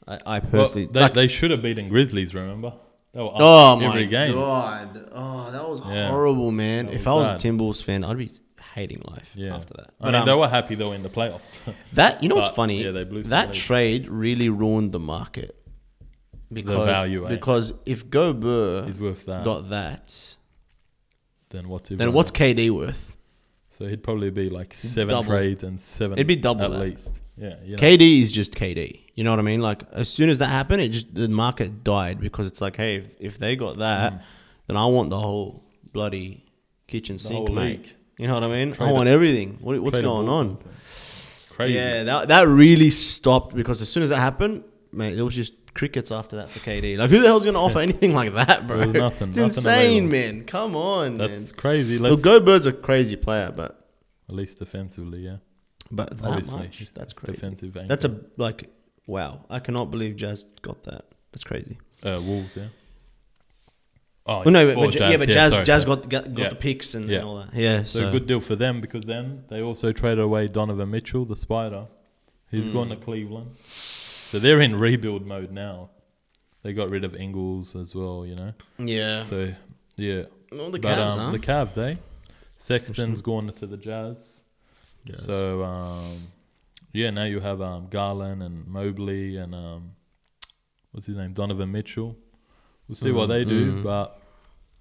I, 0.08 0.14
I 0.14 0.38
Well, 0.38 0.50
personally, 0.50 0.86
they, 0.90 1.00
like, 1.00 1.12
they 1.14 1.28
should 1.28 1.50
have 1.50 1.60
beaten 1.62 1.88
Grizzlies. 1.90 2.34
Remember? 2.34 2.72
They 3.12 3.20
were 3.20 3.26
up 3.28 3.34
Oh 3.40 3.76
my 3.76 3.86
every 3.88 4.06
game. 4.06 4.32
god! 4.32 5.10
Oh, 5.12 5.50
that 5.50 5.68
was 5.68 5.80
Yeah. 5.86 6.08
horrible, 6.08 6.50
man. 6.52 6.86
That 6.86 6.94
if 6.94 7.00
was 7.00 7.06
I 7.06 7.12
was 7.14 7.28
bad. 7.42 7.44
a 7.44 7.48
Timberwolves 7.52 7.82
fan, 7.84 8.02
I'd 8.04 8.16
be 8.16 8.30
hating 8.74 9.02
life 9.06 9.28
Yeah. 9.34 9.56
after 9.56 9.74
that. 9.74 9.90
I 10.00 10.06
mean, 10.06 10.14
um, 10.16 10.26
they 10.26 10.34
were 10.34 10.48
happy 10.48 10.74
though 10.74 10.92
in 10.92 11.02
the 11.02 11.10
playoffs. 11.10 11.56
that 11.94 12.22
you 12.22 12.28
know 12.28 12.36
what's 12.36 12.54
funny? 12.54 12.82
yeah, 12.84 12.90
they 12.92 13.04
blew 13.04 13.22
that 13.24 13.52
trade 13.54 14.08
really 14.08 14.48
ruined 14.48 14.92
the 14.92 14.98
market 15.00 15.56
because 16.52 16.86
value, 16.86 17.26
eh? 17.26 17.28
because 17.30 17.72
if 17.86 18.08
Gobert 18.10 18.86
He's 18.86 18.98
worth 18.98 19.24
that. 19.26 19.44
got 19.44 19.70
that, 19.70 20.34
then 21.50 21.68
what's 21.68 21.88
then 21.90 21.98
worth? 21.98 22.14
what's 22.14 22.30
KD 22.32 22.70
worth? 22.70 23.16
So 23.70 23.86
he'd 23.86 24.02
probably 24.02 24.30
be 24.30 24.50
like 24.50 24.74
seven 24.74 25.14
Double. 25.14 25.30
trades 25.30 25.64
and 25.64 25.80
seven. 25.80 26.18
It'd 26.18 26.26
be 26.26 26.36
double 26.36 26.64
at 26.64 26.70
that. 26.72 26.78
least. 26.80 27.10
Yeah, 27.36 27.54
you 27.64 27.76
know. 27.76 27.82
KD 27.82 28.20
is 28.22 28.30
just 28.30 28.52
KD. 28.54 29.00
You 29.14 29.24
know 29.24 29.30
what 29.30 29.38
I 29.38 29.42
mean? 29.42 29.60
Like 29.60 29.82
as 29.92 30.08
soon 30.08 30.28
as 30.28 30.38
that 30.38 30.46
happened, 30.48 30.82
it 30.82 30.90
just 30.90 31.14
the 31.14 31.28
market 31.28 31.82
died 31.82 32.20
because 32.20 32.46
it's 32.46 32.60
like, 32.60 32.76
hey, 32.76 32.96
if, 32.96 33.14
if 33.18 33.38
they 33.38 33.56
got 33.56 33.78
that, 33.78 34.12
Mm. 34.12 34.22
then 34.66 34.76
I 34.76 34.86
want 34.86 35.08
the 35.10 35.18
whole 35.18 35.64
bloody 35.92 36.44
kitchen 36.88 37.16
The 37.16 37.22
sink, 37.22 37.50
mate. 37.50 37.78
league. 37.80 37.92
You 38.20 38.26
know 38.26 38.34
what 38.34 38.44
I 38.44 38.48
mean? 38.48 38.72
Trade 38.74 38.88
I 38.88 38.92
want 38.92 39.08
it. 39.08 39.12
everything. 39.12 39.56
What, 39.60 39.80
what's 39.80 39.94
Trade 39.96 40.04
going 40.04 40.28
on? 40.28 40.58
Crazy. 41.50 41.74
Yeah, 41.74 42.04
that 42.04 42.28
that 42.28 42.46
really 42.48 42.90
stopped 42.90 43.54
because 43.54 43.80
as 43.80 43.88
soon 43.88 44.02
as 44.02 44.10
that 44.10 44.18
happened, 44.18 44.64
mate, 44.92 45.14
there 45.14 45.24
was 45.24 45.34
just 45.34 45.54
crickets 45.72 46.10
after 46.12 46.36
that 46.36 46.50
for 46.50 46.58
KD. 46.58 46.98
Like, 46.98 47.08
who 47.10 47.20
the 47.20 47.26
hell's 47.28 47.44
gonna 47.46 47.60
offer 47.62 47.78
anything 47.80 48.12
like 48.14 48.34
that, 48.34 48.66
bro? 48.66 48.84
Nothing- 48.84 49.28
It's 49.30 49.38
nothing 49.38 49.42
insane, 49.44 50.06
available. 50.08 50.32
man. 50.36 50.44
Come 50.46 50.76
on, 50.76 51.16
man. 51.16 51.30
That's 51.30 51.46
man. 51.52 51.54
crazy. 51.56 51.96
Look, 51.98 52.10
Let's 52.10 52.22
Gobert's 52.22 52.66
a 52.66 52.72
crazy 52.72 53.16
player, 53.16 53.52
but 53.56 53.88
at 54.28 54.34
least 54.34 54.58
defensively, 54.58 55.20
yeah. 55.20 55.36
but 55.90 56.10
that 56.18 56.26
Obviously, 56.26 56.58
much, 56.58 56.88
that's 56.94 57.12
crazy. 57.14 57.32
Defensive. 57.36 57.76
Anchor. 57.76 57.88
That's 57.88 58.04
a 58.04 58.20
like, 58.36 58.68
wow. 59.06 59.44
I 59.48 59.60
cannot 59.60 59.90
believe 59.90 60.16
Jazz 60.16 60.44
got 60.62 60.82
that. 60.84 61.06
That's 61.32 61.44
crazy. 61.44 61.78
uh, 62.02 62.20
Wolves, 62.22 62.54
yeah. 62.56 62.66
Oh, 64.32 64.42
Well, 64.44 64.50
no, 64.52 64.64
but, 64.66 64.74
for 64.74 64.86
but, 64.98 65.10
yeah, 65.10 65.16
but 65.16 65.28
Jazz, 65.28 65.52
sorry, 65.52 65.64
Jazz 65.64 65.82
sorry. 65.82 65.96
got 65.96 66.08
got, 66.08 66.34
got 66.34 66.42
Yeah. 66.44 66.48
the 66.50 66.54
picks 66.54 66.94
and, 66.94 67.08
Yeah. 67.08 67.18
and 67.18 67.26
all 67.26 67.36
that. 67.38 67.52
Yeah, 67.54 67.82
So, 67.82 67.98
so, 68.00 68.12
good 68.12 68.26
deal 68.28 68.40
for 68.40 68.54
them 68.54 68.80
because 68.80 69.04
then 69.04 69.44
they 69.48 69.60
also 69.60 69.90
traded 69.92 70.20
away 70.20 70.46
Donovan 70.46 70.88
Mitchell, 70.90 71.24
the 71.24 71.34
Spider. 71.36 71.86
He's 72.50 72.68
Mm. 72.68 72.72
gone 72.72 72.88
to 72.90 72.96
Cleveland, 72.96 73.56
so 74.30 74.38
they're 74.38 74.60
in 74.60 74.76
rebuild 74.76 75.26
mode 75.26 75.50
now. 75.50 75.90
They 76.62 76.72
got 76.72 76.90
rid 76.90 77.04
of 77.04 77.14
Ingles 77.16 77.74
as 77.74 77.94
well, 77.94 78.24
you 78.26 78.36
know. 78.36 78.52
Yeah, 78.78 79.24
So 79.24 79.52
yeah, 79.96 80.24
all 80.52 80.70
the 80.70 80.78
but 80.78 80.82
Cavs, 80.96 81.10
um, 81.12 81.18
huh? 81.18 81.30
the 81.32 81.38
Cavs, 81.40 81.76
eh? 81.78 81.96
Sexton's 82.56 83.20
gone 83.22 83.52
to 83.54 83.66
the 83.66 83.76
Jazz. 83.76 84.42
Jazz. 85.06 85.22
So 85.24 85.64
um, 85.64 86.18
yeah, 86.92 87.10
now 87.10 87.24
you 87.24 87.40
have 87.40 87.60
um, 87.60 87.88
Garland 87.90 88.42
and 88.42 88.66
Mobley 88.68 89.36
and 89.36 89.54
um, 89.54 89.92
what's 90.92 91.06
his 91.06 91.16
name, 91.16 91.32
Donovan 91.32 91.72
Mitchell. 91.72 92.16
We'll 92.86 92.96
see 92.96 93.12
what 93.12 93.28
Mm, 93.28 93.32
they 93.32 93.44
do, 93.44 93.72
mm. 93.74 93.82
but 93.84 94.19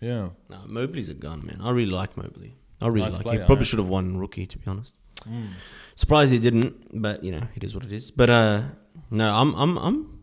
yeah, 0.01 0.29
no, 0.49 0.57
Mobley's 0.67 1.09
a 1.09 1.13
gun, 1.13 1.45
man. 1.45 1.59
I 1.61 1.71
really 1.71 1.91
like 1.91 2.15
Mobley. 2.17 2.55
I 2.81 2.87
really 2.87 3.01
Nice 3.01 3.13
like. 3.13 3.23
player, 3.23 3.39
he 3.41 3.45
probably 3.45 3.63
eh? 3.63 3.67
should 3.67 3.79
have 3.79 3.89
won 3.89 4.17
rookie, 4.17 4.45
to 4.45 4.57
be 4.57 4.63
honest. 4.67 4.95
Mm. 5.27 5.49
Surprised 5.95 6.31
he 6.31 6.39
didn't, 6.39 7.01
but 7.01 7.23
you 7.23 7.31
know 7.31 7.43
it 7.55 7.63
is 7.63 7.75
what 7.75 7.83
it 7.83 7.91
is. 7.91 8.09
But 8.11 8.29
uh, 8.29 8.63
no, 9.11 9.29
I'm, 9.33 9.53
I'm, 9.55 9.77
I'm. 9.77 10.19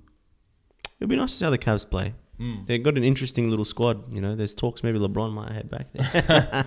It'd 0.99 1.11
be 1.11 1.17
nice 1.17 1.33
to 1.33 1.37
see 1.37 1.45
how 1.45 1.51
the 1.51 1.59
Cavs 1.59 1.89
play. 1.89 2.15
Mm. 2.41 2.67
They've 2.67 2.83
got 2.83 2.97
an 2.97 3.05
interesting 3.05 3.51
little 3.51 3.65
squad. 3.67 4.13
You 4.13 4.21
know, 4.23 4.35
there's 4.37 4.55
talks 4.55 4.83
maybe 4.83 4.99
LeBron 4.99 5.33
might 5.33 5.53
head 5.53 5.71
back 5.71 5.87
there, 5.93 6.65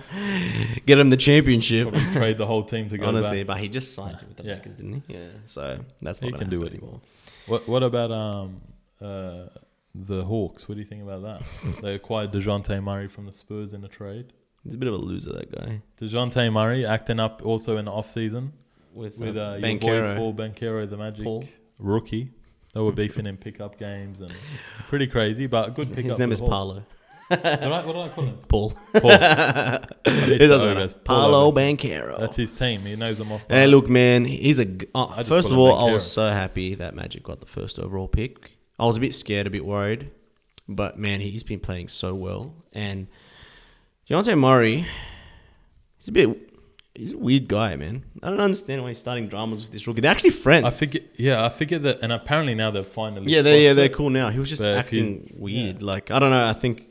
get 0.86 0.98
him 0.98 1.10
the 1.10 1.16
championship. 1.16 1.88
probably 1.90 2.12
trade 2.12 2.38
the 2.38 2.46
whole 2.46 2.64
team 2.64 2.88
to 2.90 2.98
go 2.98 3.06
Honestly, 3.06 3.42
back. 3.44 3.46
but 3.56 3.60
he 3.62 3.68
just 3.68 3.94
signed 3.94 4.18
with 4.26 4.36
the 4.36 4.44
Yeah. 4.44 4.54
Lakers, 4.54 4.74
didn't 4.74 5.02
he? 5.06 5.14
Yeah. 5.14 5.28
So 5.44 5.80
that's 6.02 6.22
not. 6.22 6.32
He 6.32 6.38
can 6.38 6.48
do 6.50 6.60
he 6.62 6.68
anymore. 6.68 7.00
What 7.46 7.68
what 7.68 7.82
about 7.82 8.10
um 8.12 8.60
uh 9.00 9.46
the 9.94 10.24
Hawks? 10.24 10.68
What 10.68 10.76
do 10.76 10.80
you 10.80 10.86
think 10.86 11.02
about 11.02 11.22
that? 11.22 11.42
they 11.82 11.94
acquired 11.94 12.32
Dejounte 12.32 12.82
Murray 12.82 13.08
from 13.08 13.26
the 13.26 13.32
Spurs 13.32 13.72
in 13.74 13.84
a 13.84 13.88
trade. 13.88 14.32
He's 14.64 14.74
a 14.74 14.78
bit 14.78 14.88
of 14.88 14.94
a 14.94 14.98
loser, 14.98 15.32
that 15.32 15.50
guy. 15.54 15.80
Dejounte 16.00 16.52
Murray 16.52 16.84
acting 16.84 17.18
up 17.18 17.42
also 17.44 17.76
in 17.78 17.86
the 17.86 17.90
off 17.92 18.10
season 18.10 18.52
With, 18.92 19.16
with 19.18 19.36
uh, 19.36 19.40
uh, 19.40 19.56
your 19.56 19.78
boy 19.78 20.14
Paul 20.16 20.34
Banchero, 20.34 20.88
the 20.88 20.96
Magic 20.96 21.24
Paul. 21.24 21.44
rookie. 21.78 22.30
They 22.74 22.80
were 22.80 22.92
beefing 23.02 23.26
in 23.26 23.36
pickup 23.36 23.78
games 23.78 24.20
and 24.20 24.32
pretty 24.86 25.06
crazy, 25.06 25.46
but 25.46 25.74
good 25.74 25.88
pickup. 25.88 26.04
His 26.04 26.18
name 26.18 26.30
is. 26.32 26.40
Paolo. 26.40 26.84
What 27.28 27.42
did 27.44 27.62
I, 27.62 27.86
what 27.86 27.92
did 27.92 27.96
I 28.02 28.08
call 28.08 28.24
him? 28.24 28.38
Paul. 28.48 28.70
Paul. 28.92 29.10
it 30.04 30.48
doesn't 30.48 30.74
matter. 30.74 30.94
Paolo 31.04 31.46
Ogres. 31.46 32.16
That's 32.18 32.36
his 32.36 32.52
team. 32.52 32.80
He 32.80 32.96
knows 32.96 33.18
them 33.18 33.30
off. 33.30 33.44
Hey, 33.48 33.68
look, 33.68 33.88
man, 33.88 34.24
he's 34.24 34.58
a. 34.58 34.64
g- 34.64 34.88
Uh, 34.94 35.22
first 35.22 35.50
of 35.52 35.56
all, 35.58 35.74
I 35.76 35.92
was 35.92 36.10
so 36.10 36.30
happy 36.30 36.74
that 36.74 36.94
Magic 36.94 37.22
got 37.22 37.40
the 37.40 37.46
first 37.46 37.78
overall 37.78 38.08
pick. 38.08 38.58
I 38.80 38.86
was 38.86 38.96
a 38.96 39.00
bit 39.00 39.14
scared, 39.14 39.46
a 39.46 39.50
bit 39.50 39.64
worried, 39.64 40.10
but 40.66 40.98
man, 40.98 41.20
he's 41.20 41.42
been 41.42 41.60
playing 41.60 41.88
so 41.88 42.14
well. 42.14 42.54
And 42.72 43.08
Dejounte 44.08 44.36
Murray, 44.38 44.86
he's 45.98 46.08
a 46.08 46.12
bit. 46.12 46.46
He's 46.94 47.12
a 47.12 47.18
weird 47.18 47.46
guy, 47.46 47.76
man. 47.76 48.04
I 48.22 48.30
don't 48.30 48.40
understand 48.40 48.82
why 48.82 48.88
he's 48.88 48.98
starting 48.98 49.28
dramas 49.28 49.62
with 49.62 49.70
this 49.70 49.86
rookie. 49.86 50.00
They're 50.00 50.10
actually 50.10 50.30
friends. 50.30 50.66
I 50.66 50.70
figure, 50.70 51.02
yeah, 51.14 51.44
I 51.44 51.48
figure 51.48 51.78
that, 51.78 52.00
and 52.02 52.12
apparently 52.12 52.54
now 52.54 52.70
they're 52.72 52.82
finally. 52.82 53.30
Yeah, 53.30 53.42
they 53.42 53.64
yeah 53.64 53.74
they're 53.74 53.88
cool 53.88 54.10
now. 54.10 54.30
He 54.30 54.38
was 54.38 54.48
just 54.48 54.62
But 54.62 54.76
acting 54.76 55.32
weird. 55.36 55.82
Like 55.82 56.10
I 56.10 56.18
don't 56.18 56.30
know. 56.30 56.44
I 56.44 56.54
think 56.54 56.86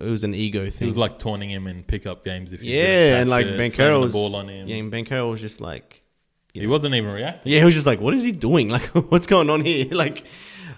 it 0.00 0.04
was 0.04 0.24
an 0.24 0.34
ego 0.34 0.70
thing. 0.70 0.86
He 0.86 0.86
was 0.86 0.96
like 0.96 1.18
taunting 1.18 1.50
him 1.50 1.66
in 1.66 1.82
pickup 1.82 2.24
games 2.24 2.52
if 2.52 2.60
he's 2.60 2.70
yeah, 2.70 3.18
and 3.18 3.28
like 3.28 3.46
Banchero 3.46 4.00
was. 4.00 4.12
ball 4.12 4.36
on 4.36 4.48
him. 4.48 4.68
Yeah, 4.68 4.76
and 4.76 4.92
Banchero 4.92 5.30
was 5.30 5.40
just 5.40 5.60
like. 5.60 6.02
You 6.56 6.60
he 6.62 6.66
know. 6.66 6.72
wasn't 6.72 6.94
even 6.94 7.10
reacting. 7.10 7.52
Yeah, 7.52 7.58
he 7.60 7.64
was 7.64 7.74
just 7.74 7.86
like, 7.86 8.00
"What 8.00 8.14
is 8.14 8.22
he 8.22 8.32
doing? 8.32 8.68
Like, 8.76 8.84
what's 9.10 9.26
going 9.26 9.48
on 9.50 9.64
here?" 9.64 9.86
Like, 10.04 10.24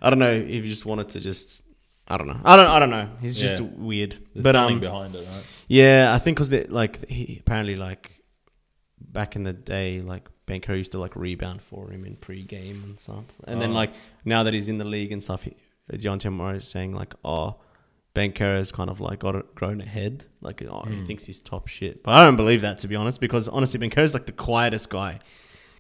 I 0.03 0.11
don't 0.11 0.19
know 0.19 0.31
if 0.31 0.63
he 0.65 0.69
just 0.69 0.85
wanted 0.85 1.09
to 1.11 1.21
just. 1.21 1.65
I 2.11 2.17
don't 2.17 2.27
know. 2.27 2.41
I 2.45 2.57
don't. 2.57 2.67
I 2.67 2.79
don't 2.79 2.91
know. 2.91 3.09
He's 3.21 3.37
just 3.37 3.59
Yeah. 3.63 3.69
weird. 3.77 4.13
There's 4.35 4.43
but 4.43 4.57
um, 4.57 4.81
behind 4.81 5.15
it, 5.15 5.27
right? 5.27 5.45
yeah, 5.69 6.13
I 6.15 6.19
think 6.19 6.37
because 6.39 6.53
like 6.71 7.09
he 7.09 7.39
apparently 7.41 7.77
like 7.77 8.23
back 9.01 9.37
in 9.37 9.43
the 9.45 9.53
day, 9.53 10.01
like 10.01 10.29
Banker 10.47 10.75
used 10.75 10.93
to 10.93 10.99
like 10.99 11.15
rebound 11.17 11.61
for 11.63 11.91
him 11.91 12.05
in 12.05 12.17
pre-game 12.17 12.83
and 12.85 12.99
stuff, 12.99 13.25
and 13.47 13.61
then 13.61 13.71
Oh. 13.73 13.75
like 13.75 13.93
now 14.25 14.43
that 14.45 14.55
he's 14.55 14.69
in 14.69 14.79
the 14.79 14.85
league 14.85 15.13
and 15.13 15.23
stuff, 15.23 15.43
he, 15.45 15.55
John 15.99 16.19
Murray 16.33 16.59
is 16.59 16.67
saying 16.67 16.95
like, 16.95 17.15
"Oh, 17.25 17.57
Banker 18.15 18.55
has 18.55 18.73
kind 18.73 18.89
of 18.91 19.01
like 19.01 19.19
got 19.21 19.35
it, 19.35 19.55
grown 19.55 19.81
ahead. 19.83 20.25
Like, 20.41 20.63
oh, 20.63 20.85
he 20.89 20.97
Hmm. 20.97 21.05
thinks 21.05 21.25
he's 21.27 21.41
top 21.41 21.69
shit." 21.69 22.03
But 22.03 22.13
I 22.13 22.25
don't 22.25 22.37
believe 22.37 22.63
that 22.63 22.79
to 22.81 22.89
be 22.89 22.97
honest, 22.97 23.21
because 23.21 23.49
honestly, 23.49 23.79
Banker 23.79 24.01
is 24.01 24.15
like 24.15 24.27
the 24.27 24.33
quietest 24.33 24.89
guy. 24.91 25.21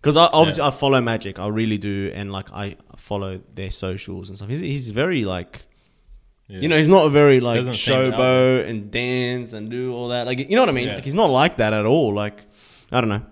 Because 0.00 0.16
I, 0.16 0.26
obviously 0.32 0.62
I 0.62 0.70
follow 0.70 1.00
Magic, 1.00 1.38
I 1.38 1.48
really 1.48 1.78
do, 1.78 2.10
and 2.14 2.30
like 2.32 2.50
I 2.52 2.76
follow 2.96 3.40
their 3.54 3.70
socials 3.70 4.28
and 4.28 4.38
stuff. 4.38 4.48
He's, 4.48 4.60
he's 4.60 4.90
very 4.92 5.24
like 5.24 5.62
Yeah. 6.48 6.60
you 6.60 6.68
know, 6.68 6.78
he's 6.78 6.88
not 6.88 7.06
a 7.06 7.10
very 7.10 7.40
like 7.40 7.60
showboat 7.74 8.68
and 8.68 8.90
dance 8.90 9.52
and 9.52 9.70
do 9.70 9.92
all 9.94 10.08
that. 10.08 10.26
Like, 10.26 10.38
you 10.38 10.56
know 10.56 10.62
what 10.62 10.68
I 10.68 10.72
mean? 10.72 10.88
Yeah. 10.88 10.94
Like, 10.96 11.04
he's 11.04 11.14
not 11.14 11.30
like 11.30 11.56
that 11.58 11.72
at 11.72 11.84
all. 11.84 12.14
Like, 12.14 12.38
I 12.92 13.00
don't 13.00 13.10
know. 13.10 13.22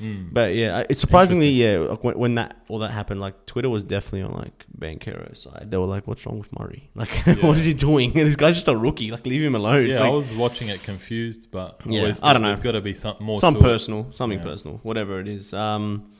Mm. 0.00 0.32
But 0.32 0.54
yeah, 0.54 0.84
it's 0.88 0.98
surprisingly, 1.00 1.50
yeah, 1.50 1.78
like 1.78 2.02
when, 2.02 2.18
when 2.18 2.34
that 2.36 2.56
all 2.68 2.78
that 2.78 2.90
happened, 2.90 3.20
like 3.20 3.46
Twitter 3.46 3.68
was 3.68 3.84
definitely 3.84 4.22
on 4.22 4.32
like 4.32 4.64
Banchero's 4.78 5.42
side. 5.42 5.68
They 5.70 5.76
were 5.76 5.84
like, 5.86 6.06
"What's 6.06 6.24
wrong 6.24 6.38
with 6.38 6.48
Murray? 6.58 6.90
Like, 6.94 7.10
Yeah. 7.26 7.34
what 7.46 7.56
is 7.56 7.64
he 7.64 7.74
doing? 7.74 8.12
this 8.14 8.36
guy's 8.36 8.54
just 8.56 8.68
a 8.68 8.76
rookie. 8.76 9.10
Like, 9.10 9.26
leave 9.26 9.42
him 9.42 9.54
alone." 9.54 9.86
yeah, 9.86 10.00
Like, 10.00 10.08
I 10.10 10.12
was 10.14 10.32
watching 10.32 10.68
it 10.68 10.82
confused, 10.82 11.50
but 11.50 11.80
Yeah, 11.84 12.00
always 12.00 12.20
I 12.22 12.32
don't 12.32 12.42
know. 12.42 12.48
There's 12.48 12.60
got 12.60 12.72
to 12.72 12.80
be 12.80 12.94
some 12.94 13.16
more. 13.20 13.38
some 13.38 13.54
to 13.54 13.60
it. 13.60 13.62
personal, 13.62 14.10
something 14.12 14.38
Yeah. 14.38 14.44
personal, 14.44 14.80
whatever 14.82 15.20
it 15.20 15.28
is. 15.28 15.52
Um, 15.52 16.10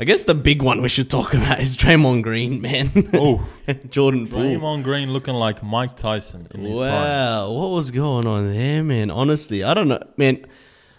I 0.00 0.04
guess 0.04 0.22
the 0.22 0.34
big 0.34 0.60
one 0.60 0.82
we 0.82 0.88
should 0.88 1.08
talk 1.08 1.34
about 1.34 1.60
is 1.60 1.76
Draymond 1.76 2.22
Green, 2.22 2.60
man. 2.60 2.90
Oh, 3.14 3.46
Jordan 3.90 4.26
Poole. 4.26 4.40
Draymond 4.40 4.82
Green 4.82 5.12
looking 5.12 5.34
like 5.34 5.62
Mike 5.62 5.96
Tyson 5.96 6.48
in 6.52 6.64
his. 6.64 6.80
Wow, 6.80 7.52
what 7.52 7.68
was 7.70 7.90
going 7.92 8.26
on 8.26 8.52
there, 8.52 8.82
man? 8.82 9.10
Honestly, 9.12 9.62
I 9.62 9.72
don't 9.74 9.86
know, 9.88 10.02
man. 10.16 10.46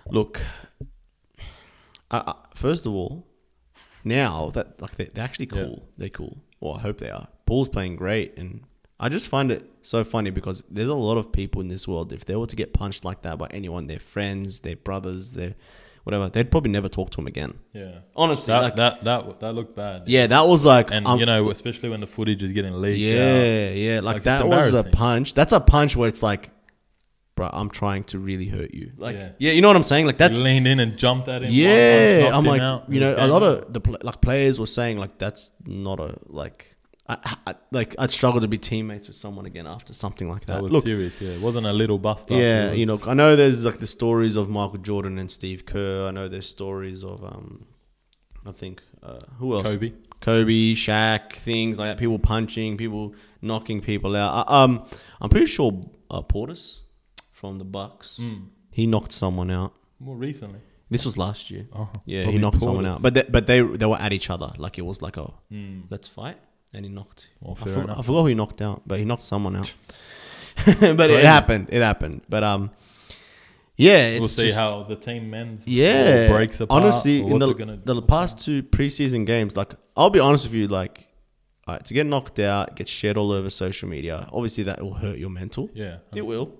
Look, 0.09 0.39
I, 2.15 2.31
I, 2.31 2.35
first 2.53 2.85
of 2.85 2.93
all, 2.93 3.25
now 4.03 4.51
that 4.53 4.81
like 4.81 4.95
they, 4.95 5.05
they're 5.05 5.23
actually 5.23 5.49
Yeah. 5.51 5.63
cool, 5.63 5.89
they're 5.97 6.09
cool. 6.09 6.37
Well, 6.59 6.73
I 6.75 6.79
hope 6.81 6.97
they 6.99 7.09
are. 7.09 7.27
Poole's 7.45 7.69
playing 7.69 7.95
great, 7.95 8.37
and 8.37 8.61
I 8.99 9.09
just 9.09 9.27
find 9.29 9.51
it 9.51 9.69
so 9.81 10.03
funny 10.03 10.29
because 10.31 10.63
there's 10.69 10.87
a 10.87 10.95
lot 10.95 11.17
of 11.17 11.31
people 11.31 11.61
in 11.61 11.67
this 11.67 11.87
world. 11.87 12.11
If 12.13 12.25
they 12.25 12.35
were 12.35 12.47
to 12.47 12.55
get 12.55 12.73
punched 12.73 13.03
like 13.05 13.21
that 13.23 13.37
by 13.37 13.47
anyone, 13.51 13.87
their 13.87 13.99
friends, 13.99 14.59
their 14.61 14.75
brothers, 14.75 15.31
their 15.31 15.53
whatever, 16.05 16.29
they'd 16.29 16.49
probably 16.51 16.71
never 16.71 16.87
talk 16.87 17.09
to 17.11 17.19
him 17.19 17.27
again. 17.27 17.59
Yeah, 17.73 17.99
Honestly, 18.15 18.51
that 18.51 18.61
like, 18.61 18.75
that 18.77 19.03
that 19.03 19.39
that 19.41 19.53
looked 19.53 19.75
bad. 19.75 20.03
yeah, 20.07 20.27
that 20.27 20.47
was 20.47 20.63
like, 20.65 20.91
and 20.91 21.05
um, 21.07 21.19
you 21.19 21.25
know, 21.25 21.49
especially 21.51 21.89
when 21.89 21.99
the 21.99 22.07
footage 22.07 22.41
is 22.43 22.51
getting 22.51 22.73
leaked. 22.81 22.99
out. 23.03 23.19
Yeah, 23.19 23.69
yeah. 23.71 23.99
Like, 24.01 24.15
Like, 24.17 24.23
that 24.23 24.47
was 24.47 24.73
a 24.73 24.83
punch. 24.83 25.33
That's 25.33 25.53
a 25.53 25.59
punch 25.59 25.95
where 25.95 26.07
it's 26.07 26.23
like, 26.23 26.49
bro, 27.35 27.49
I'm 27.51 27.69
trying 27.69 28.03
to 28.05 28.19
really 28.19 28.47
hurt 28.47 28.73
you. 28.73 28.91
Like, 28.97 29.15
yeah, 29.15 29.29
Yeah. 29.37 29.51
you 29.51 29.61
know 29.61 29.67
what 29.67 29.75
I'm 29.77 29.83
saying? 29.83 30.05
Like 30.05 30.17
that's 30.17 30.37
he 30.37 30.43
leaned 30.43 30.67
in 30.67 30.79
and 30.79 30.97
jumped 30.97 31.27
at 31.27 31.43
him. 31.43 31.51
yeah. 31.51 32.31
I'm 32.33 32.45
like, 32.45 32.61
out, 32.61 32.91
you 32.91 32.99
know, 32.99 33.15
a 33.17 33.27
lot 33.27 33.43
of 33.43 33.71
the 33.73 33.97
like 34.01 34.21
players 34.21 34.59
were 34.59 34.65
saying 34.65 34.97
like 34.97 35.17
that's 35.17 35.51
not 35.65 35.99
a 35.99 36.17
like. 36.27 36.71
I, 37.07 37.37
I, 37.45 37.55
like 37.71 37.95
I'd 37.99 38.09
struggle 38.09 38.41
to 38.41 38.47
be 38.47 38.57
teammates 38.57 39.07
with 39.07 39.15
someone 39.15 39.45
again 39.45 39.67
after 39.67 39.93
something 39.93 40.27
like 40.27 40.45
that. 40.47 40.55
that 40.55 40.63
was 40.63 40.73
Look, 40.73 40.85
serious. 40.85 41.21
Yeah, 41.21 41.33
it 41.33 41.41
wasn't 41.41 41.67
a 41.67 41.71
little 41.71 41.99
bust 41.99 42.31
up. 42.31 42.37
yeah, 42.39 42.71
it 42.71 42.79
you 42.79 42.87
know, 42.87 42.97
I 43.05 43.13
know 43.13 43.35
there's 43.35 43.63
like 43.63 43.79
the 43.79 43.85
stories 43.85 44.35
of 44.37 44.49
Michael 44.49 44.79
Jordan 44.79 45.19
and 45.19 45.29
Steve 45.29 45.67
Kerr. 45.67 46.07
I 46.07 46.11
know 46.11 46.27
there's 46.27 46.49
stories 46.49 47.03
of 47.03 47.23
um, 47.23 47.67
I 48.43 48.53
think 48.53 48.81
uh, 49.03 49.19
who 49.37 49.53
else? 49.53 49.67
Kobe. 49.67 49.93
Kobe, 50.19 50.73
Shaq, 50.73 51.35
things 51.35 51.77
like 51.77 51.89
that. 51.91 51.99
People 51.99 52.17
punching, 52.17 52.75
people 52.77 53.13
knocking 53.39 53.81
people 53.81 54.15
out. 54.15 54.47
Uh, 54.47 54.51
um, 54.63 54.85
I'm 55.21 55.29
pretty 55.29 55.45
sure 55.45 55.79
uh, 56.09 56.23
Portis 56.23 56.79
from 57.49 57.57
the 57.59 57.65
Bucks. 57.65 58.17
Mm. 58.21 58.47
He 58.71 58.87
knocked 58.87 59.11
someone 59.11 59.49
out. 59.51 59.73
More 59.99 60.15
recently. 60.15 60.59
This 60.89 61.03
was 61.05 61.17
last 61.17 61.49
year. 61.49 61.65
Oh, 61.73 61.89
Yeah, 62.05 62.25
he 62.25 62.37
knocked 62.37 62.61
someone 62.61 62.85
Portis. 62.85 62.91
out. 62.95 63.01
But 63.01 63.13
they, 63.15 63.23
but 63.23 63.47
they 63.47 63.61
they 63.61 63.85
were 63.85 63.97
at 63.97 64.13
each 64.13 64.29
other. 64.29 64.51
Like 64.57 64.77
it 64.77 64.83
was 64.83 65.01
like 65.01 65.17
a 65.17 65.31
Mm. 65.51 65.83
let's 65.89 66.07
fight, 66.07 66.37
and 66.73 66.85
he 66.85 66.91
knocked. 66.91 67.27
Well, 67.41 67.57
I, 67.59 67.63
fair 67.63 67.73
for- 67.75 67.81
enough. 67.81 67.99
I 67.99 68.01
forgot 68.03 68.21
who 68.21 68.27
he 68.27 68.35
knocked 68.35 68.61
out, 68.61 68.81
but 68.85 68.99
he 68.99 69.05
knocked 69.05 69.23
someone 69.23 69.55
out. 69.55 69.73
but 70.99 71.09
it 71.09 71.25
happened. 71.25 71.67
It 71.71 71.81
happened. 71.81 72.21
But 72.29 72.43
um, 72.43 72.71
yeah, 73.77 74.07
it's 74.07 74.19
we'll 74.19 74.27
see 74.29 74.47
just, 74.47 74.59
how 74.59 74.83
the 74.83 74.95
team 74.95 75.29
men's 75.29 75.65
yeah 75.67 76.29
breaks 76.29 76.59
apart. 76.61 76.83
Honestly, 76.83 77.19
in 77.21 77.39
the 77.39 77.53
gonna 77.53 77.77
the 77.83 78.01
past 78.01 78.39
two 78.39 78.63
preseason 78.63 79.25
games, 79.25 79.57
like 79.57 79.73
I'll 79.97 80.09
be 80.09 80.19
honest 80.19 80.45
with 80.45 80.53
you, 80.53 80.67
like 80.67 81.07
alright, 81.67 81.83
to 81.85 81.93
get 81.93 82.05
knocked 82.05 82.39
out, 82.39 82.75
get 82.75 82.87
shared 82.87 83.17
all 83.17 83.31
over 83.31 83.49
social 83.49 83.89
media. 83.89 84.29
Obviously, 84.31 84.63
that 84.65 84.81
will 84.81 84.93
hurt 84.93 85.17
your 85.17 85.29
mental. 85.31 85.69
yeah, 85.73 85.97
It 86.13 86.21
will. 86.21 86.53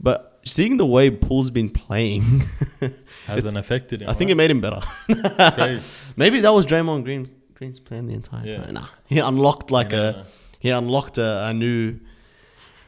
But 0.00 0.40
seeing 0.44 0.76
the 0.76 0.86
way 0.86 1.10
Poole's 1.10 1.50
been 1.50 1.70
playing, 1.70 2.42
hasn't 3.26 3.56
affected 3.56 4.02
him. 4.02 4.08
I 4.08 4.14
think 4.14 4.30
it 4.30 4.36
made 4.36 4.50
him 4.50 4.60
better. 4.60 4.80
Maybe 6.16 6.40
that 6.40 6.50
was 6.50 6.66
Draymond 6.66 7.04
Green, 7.04 7.30
Green's 7.54 7.80
plan 7.80 8.06
the 8.06 8.14
entire 8.14 8.46
Yeah. 8.46 8.64
time. 8.64 8.74
Nah, 8.74 8.86
he 9.06 9.18
unlocked 9.18 9.70
like 9.70 9.92
a 9.92 10.26
he 10.60 10.70
unlocked 10.70 11.18
a, 11.18 11.46
a 11.46 11.54
new, 11.54 11.98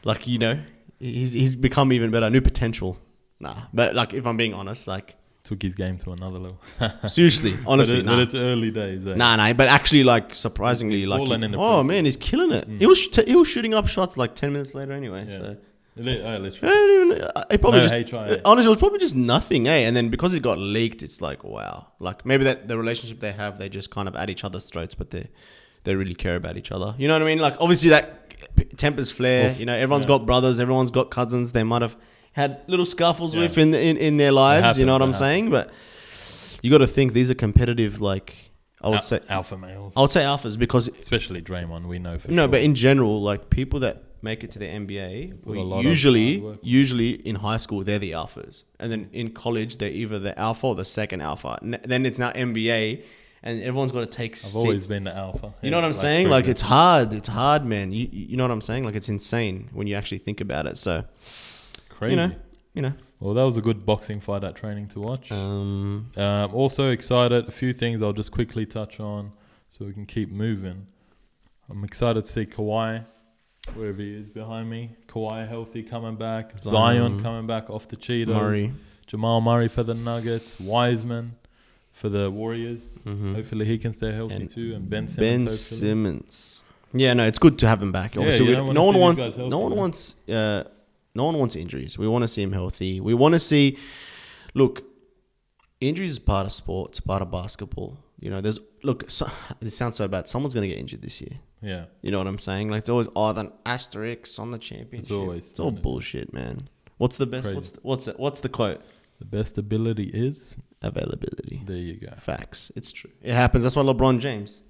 like 0.05 0.27
you 0.27 0.39
know, 0.39 0.61
he's 0.99 1.33
he's 1.33 1.57
become 1.57 1.93
even 1.93 2.11
better, 2.11 2.31
new 2.31 2.41
potential. 2.41 2.97
Nah, 3.41 3.63
but 3.73 3.95
like 3.95 4.13
if 4.15 4.27
I'm 4.27 4.37
being 4.37 4.55
honest, 4.55 4.87
like 4.87 5.17
took 5.43 5.63
his 5.63 5.75
game 5.75 5.99
to 5.99 6.13
another 6.13 6.39
level. 6.39 6.61
seriously, 7.09 7.59
honestly, 7.67 7.97
but, 7.97 8.01
it, 8.03 8.07
nah. 8.07 8.13
but 8.17 8.19
it's 8.23 8.35
early 8.35 8.71
days. 8.71 9.07
Eh? 9.07 9.15
Nah, 9.15 9.37
nah, 9.37 9.53
but 9.55 9.69
actually, 9.69 10.05
like 10.05 10.35
surprisingly, 10.35 10.99
He's 11.01 11.07
like 11.09 11.23
he- 11.27 11.55
oh 11.57 11.83
man, 11.83 12.05
he's 12.05 12.17
killing 12.17 12.53
it. 12.53 12.69
Mm. 12.69 12.79
He 12.79 12.87
was 12.87 12.99
sh- 12.99 13.19
he 13.27 13.35
was 13.35 13.49
shooting 13.49 13.75
up 13.75 13.89
shots 13.89 14.17
like 14.17 14.35
ten 14.35 14.53
minutes 14.53 14.75
later 14.75 14.93
anyway. 14.93 15.27
Yeah. 15.29 15.39
So 15.39 15.57
Li- 16.01 16.23
oh, 16.23 16.27
I 16.29 16.39
literally. 16.39 16.75
don't 16.75 17.07
even. 17.13 17.31
I 17.51 17.57
probably 17.57 17.81
No 17.81 17.89
just 17.89 18.11
HI, 18.11 18.17
eh? 18.17 18.41
honestly, 18.45 18.67
it 18.67 18.71
was 18.71 18.79
probably 18.79 18.99
just 18.99 19.15
nothing, 19.15 19.69
eh? 19.69 19.87
And 19.87 19.95
then 19.97 20.09
because 20.09 20.33
it 20.35 20.41
got 20.41 20.59
leaked, 20.59 21.03
it's 21.03 21.21
like 21.21 21.45
wow, 21.45 21.89
like 21.99 22.25
maybe 22.25 22.45
that 22.45 22.69
the 22.69 22.77
relationship 22.79 23.21
they 23.21 23.33
have, 23.33 23.59
they 23.59 23.69
just 23.69 23.91
kind 23.91 24.09
of 24.09 24.17
at 24.17 24.31
each 24.31 24.45
other's 24.45 24.67
throats, 24.69 24.95
but 24.95 25.11
they 25.11 25.29
they 25.85 25.95
really 25.95 26.15
care 26.15 26.37
about 26.37 26.57
each 26.57 26.73
other. 26.73 26.95
You 26.99 27.09
know 27.09 27.15
what 27.15 27.23
I 27.23 27.27
mean? 27.27 27.39
Like 27.39 27.57
obviously 27.61 27.91
that 27.91 28.35
tempers 28.77 29.11
flare. 29.13 29.51
Oof. 29.51 29.61
You 29.61 29.67
know, 29.67 29.75
everyone's 29.75 30.05
Yeah. 30.05 30.09
got 30.19 30.27
brothers, 30.27 30.59
everyone's 30.61 30.91
got 30.91 31.11
cousins. 31.11 31.53
They 31.53 31.63
might 31.65 31.83
have 31.83 31.97
had 32.33 32.63
little 32.67 32.87
scuffles 32.87 33.35
Yeah. 33.35 33.43
with 33.43 33.59
in, 33.59 33.75
in 33.75 33.97
in 33.97 34.17
their 34.17 34.33
lives. 34.33 34.79
you 34.79 34.87
know 34.87 34.93
what 34.93 35.03
I'm 35.03 35.09
happens, 35.09 35.17
it 35.17 35.25
saying? 35.25 35.51
But 35.51 35.71
you 36.63 36.71
got 36.71 36.79
to 36.79 36.87
think 36.87 37.13
these 37.13 37.31
are 37.31 37.35
competitive. 37.35 38.01
Like 38.01 38.35
I 38.83 38.89
would 38.89 38.97
Al- 38.97 39.03
say, 39.03 39.21
alpha 39.29 39.59
males, 39.59 39.93
I 39.97 40.01
would 40.01 40.11
say 40.11 40.21
alphas 40.23 40.59
because 40.59 40.89
especially 40.89 41.43
Draymond. 41.43 41.87
We 41.87 41.99
know 41.99 42.19
for 42.19 42.31
no, 42.31 42.43
sure. 42.45 42.49
but 42.49 42.63
in 42.63 42.75
general, 42.75 43.21
like 43.21 43.51
people 43.51 43.81
that 43.81 44.05
make 44.23 44.45
it 44.45 44.51
to 44.53 44.59
the 44.59 44.67
NBA, 44.67 45.43
Put 45.43 45.49
a 45.51 45.53
we 45.53 45.59
lot 45.63 45.79
of 45.81 45.85
usually, 45.85 46.59
usually 46.63 47.11
in 47.27 47.37
high 47.37 47.57
school, 47.59 47.83
they're 47.85 47.99
the 47.99 48.13
alphas, 48.13 48.65
and 48.79 48.91
then 48.93 49.09
in 49.13 49.31
college, 49.33 49.79
they're 49.79 49.91
either 49.91 50.19
the 50.19 50.39
alpha 50.39 50.67
or 50.67 50.75
the 50.75 50.85
second 50.85 51.21
alpha. 51.23 51.59
N- 51.63 51.81
then 51.85 52.05
it's 52.07 52.19
now 52.19 52.31
NBA, 52.33 53.03
and 53.43 53.63
everyone's 53.63 53.93
got 53.93 54.01
to 54.01 54.07
take. 54.07 54.33
I've 54.33 54.39
seats. 54.39 54.55
always 54.55 54.87
been 54.87 55.05
the 55.05 55.17
alpha. 55.17 55.55
You 55.63 55.71
know 55.71 55.79
what 55.79 55.85
I'm 55.85 55.95
saying? 55.95 56.29
Like 56.29 56.47
it's 56.47 56.61
hard. 56.63 57.13
It's 57.13 57.29
hard, 57.29 57.65
man. 57.65 57.93
You 57.93 58.09
you 58.13 58.37
know 58.37 58.45
what 58.45 58.51
I'm 58.51 58.61
saying? 58.61 58.85
Like 58.85 58.95
it's 58.95 59.09
insane 59.09 59.69
when 59.73 59.87
you 59.87 59.95
actually 59.95 60.19
think 60.19 60.41
about 60.41 60.67
it. 60.67 60.77
So 60.79 61.05
crazy. 61.89 62.13
you 62.13 62.17
know, 62.17 62.33
you 62.75 62.83
know. 62.83 62.93
Well, 63.21 63.35
that 63.35 63.43
was 63.43 63.57
a 63.59 63.61
good 63.61 63.85
boxing 63.85 64.19
fight 64.21 64.45
at 64.45 64.57
training 64.57 64.89
to 64.89 65.01
watch. 65.01 65.31
Um, 65.31 66.11
Um, 66.17 66.55
also 66.55 66.91
excited. 66.91 67.49
A 67.49 67.51
few 67.51 67.73
things 67.75 68.01
I'll 68.01 68.15
just 68.15 68.33
quickly 68.33 68.65
touch 68.65 68.99
on 68.99 69.33
so 69.69 69.85
we 69.85 69.93
can 69.93 70.07
keep 70.07 70.31
moving. 70.31 70.87
I'm 71.69 71.85
excited 71.85 72.25
to 72.27 72.33
see 72.33 72.47
Kawhi, 72.47 73.05
wherever 73.77 74.01
he 74.03 74.15
is 74.15 74.29
behind 74.29 74.69
me. 74.71 74.91
Kawhi 75.09 75.49
healthy 75.49 75.83
coming 75.83 76.17
back. 76.17 76.53
Zion, 76.63 76.73
Zion. 76.73 77.23
coming 77.23 77.47
back 77.47 77.71
off 77.71 77.89
the 77.89 77.97
Cheetos. 77.97 78.29
Murray. 78.35 78.73
Jamal 79.07 79.41
Murray 79.41 79.69
for 79.69 79.83
the 79.83 79.95
Nuggets. 79.95 80.59
Wiseman 80.61 81.35
for 81.93 82.09
the 82.09 82.31
Warriors. 82.31 82.83
Mhm. 83.05 83.35
Hopefully 83.35 83.65
he 83.67 83.79
can 83.79 83.93
stay 83.95 84.13
healthy 84.13 84.35
And 84.35 84.49
too. 84.51 84.75
And 84.75 84.89
Ben 84.89 85.09
Simmons. 85.09 85.17
Ben 85.19 85.41
hopefully. 85.41 85.81
Simmons. 85.81 86.63
Yeah, 86.93 87.15
no, 87.15 87.25
it's 87.27 87.39
good 87.39 87.59
to 87.61 87.69
have 87.69 87.81
him 87.83 87.93
back. 87.93 88.15
Yeah, 88.15 88.21
Obviously, 88.23 88.47
you 88.47 88.51
we- 88.51 88.57
don't 88.57 88.67
wanna 88.69 88.79
no 88.81 88.85
one 88.85 88.97
wants 89.17 89.37
no 89.37 89.59
one 89.59 89.77
wants 89.77 90.15
no 90.29 91.25
one 91.25 91.39
wants 91.39 91.57
injuries. 91.57 91.99
We 91.99 92.07
want 92.09 92.23
to 92.23 92.29
see 92.29 92.43
him 92.43 92.53
healthy. 92.53 93.01
We 93.01 93.15
want 93.15 93.35
to 93.35 93.41
see. 93.41 93.77
Look, 94.55 94.83
injuries 95.81 96.13
is 96.13 96.19
part 96.19 96.47
of 96.47 96.53
sports, 96.53 97.01
part 97.01 97.23
of 97.23 97.31
basketball. 97.31 97.99
You 98.21 98.31
know, 98.31 98.41
there's 98.41 98.59
look. 98.83 99.11
So, 99.11 99.31
this 99.61 99.77
sounds 99.77 99.97
so 99.97 100.09
bad. 100.09 100.29
Someone's 100.29 100.55
gonna 100.55 100.69
get 100.69 100.79
injured 100.79 101.03
this 101.03 101.21
year. 101.21 101.39
Yeah. 101.63 101.87
You 102.03 102.11
know 102.11 102.19
what 102.19 102.27
I'm 102.27 102.39
saying? 102.39 102.71
Like 102.71 102.81
it's 102.81 102.89
always 102.89 103.09
oh, 103.15 103.31
an 103.31 103.53
asterisk 103.67 104.39
on 104.39 104.51
the 104.51 104.59
championship. 104.59 105.01
It's 105.01 105.11
always 105.11 105.51
it's 105.51 105.61
all 105.61 105.69
it. 105.69 105.83
bullshit, 105.83 106.33
man. 106.33 106.69
What's 106.99 107.17
the 107.17 107.27
best? 107.27 107.45
Crazy. 107.45 107.57
What's 107.57 107.71
the, 107.71 107.81
what's 107.83 108.05
the, 108.05 108.13
what's 108.13 108.41
the 108.41 108.49
quote? 108.49 108.83
The 109.19 109.25
best 109.25 109.59
ability 109.59 110.11
is. 110.13 110.57
Availability. 110.83 111.63
There 111.67 111.77
you 111.77 111.95
go. 111.97 112.13
Facts. 112.19 112.73
It's 112.75 112.91
true. 112.91 113.11
It 113.23 113.35
happens. 113.35 113.65
That's 113.65 113.77
why 113.77 113.83
LeBron 113.83 114.21
James. 114.21 114.63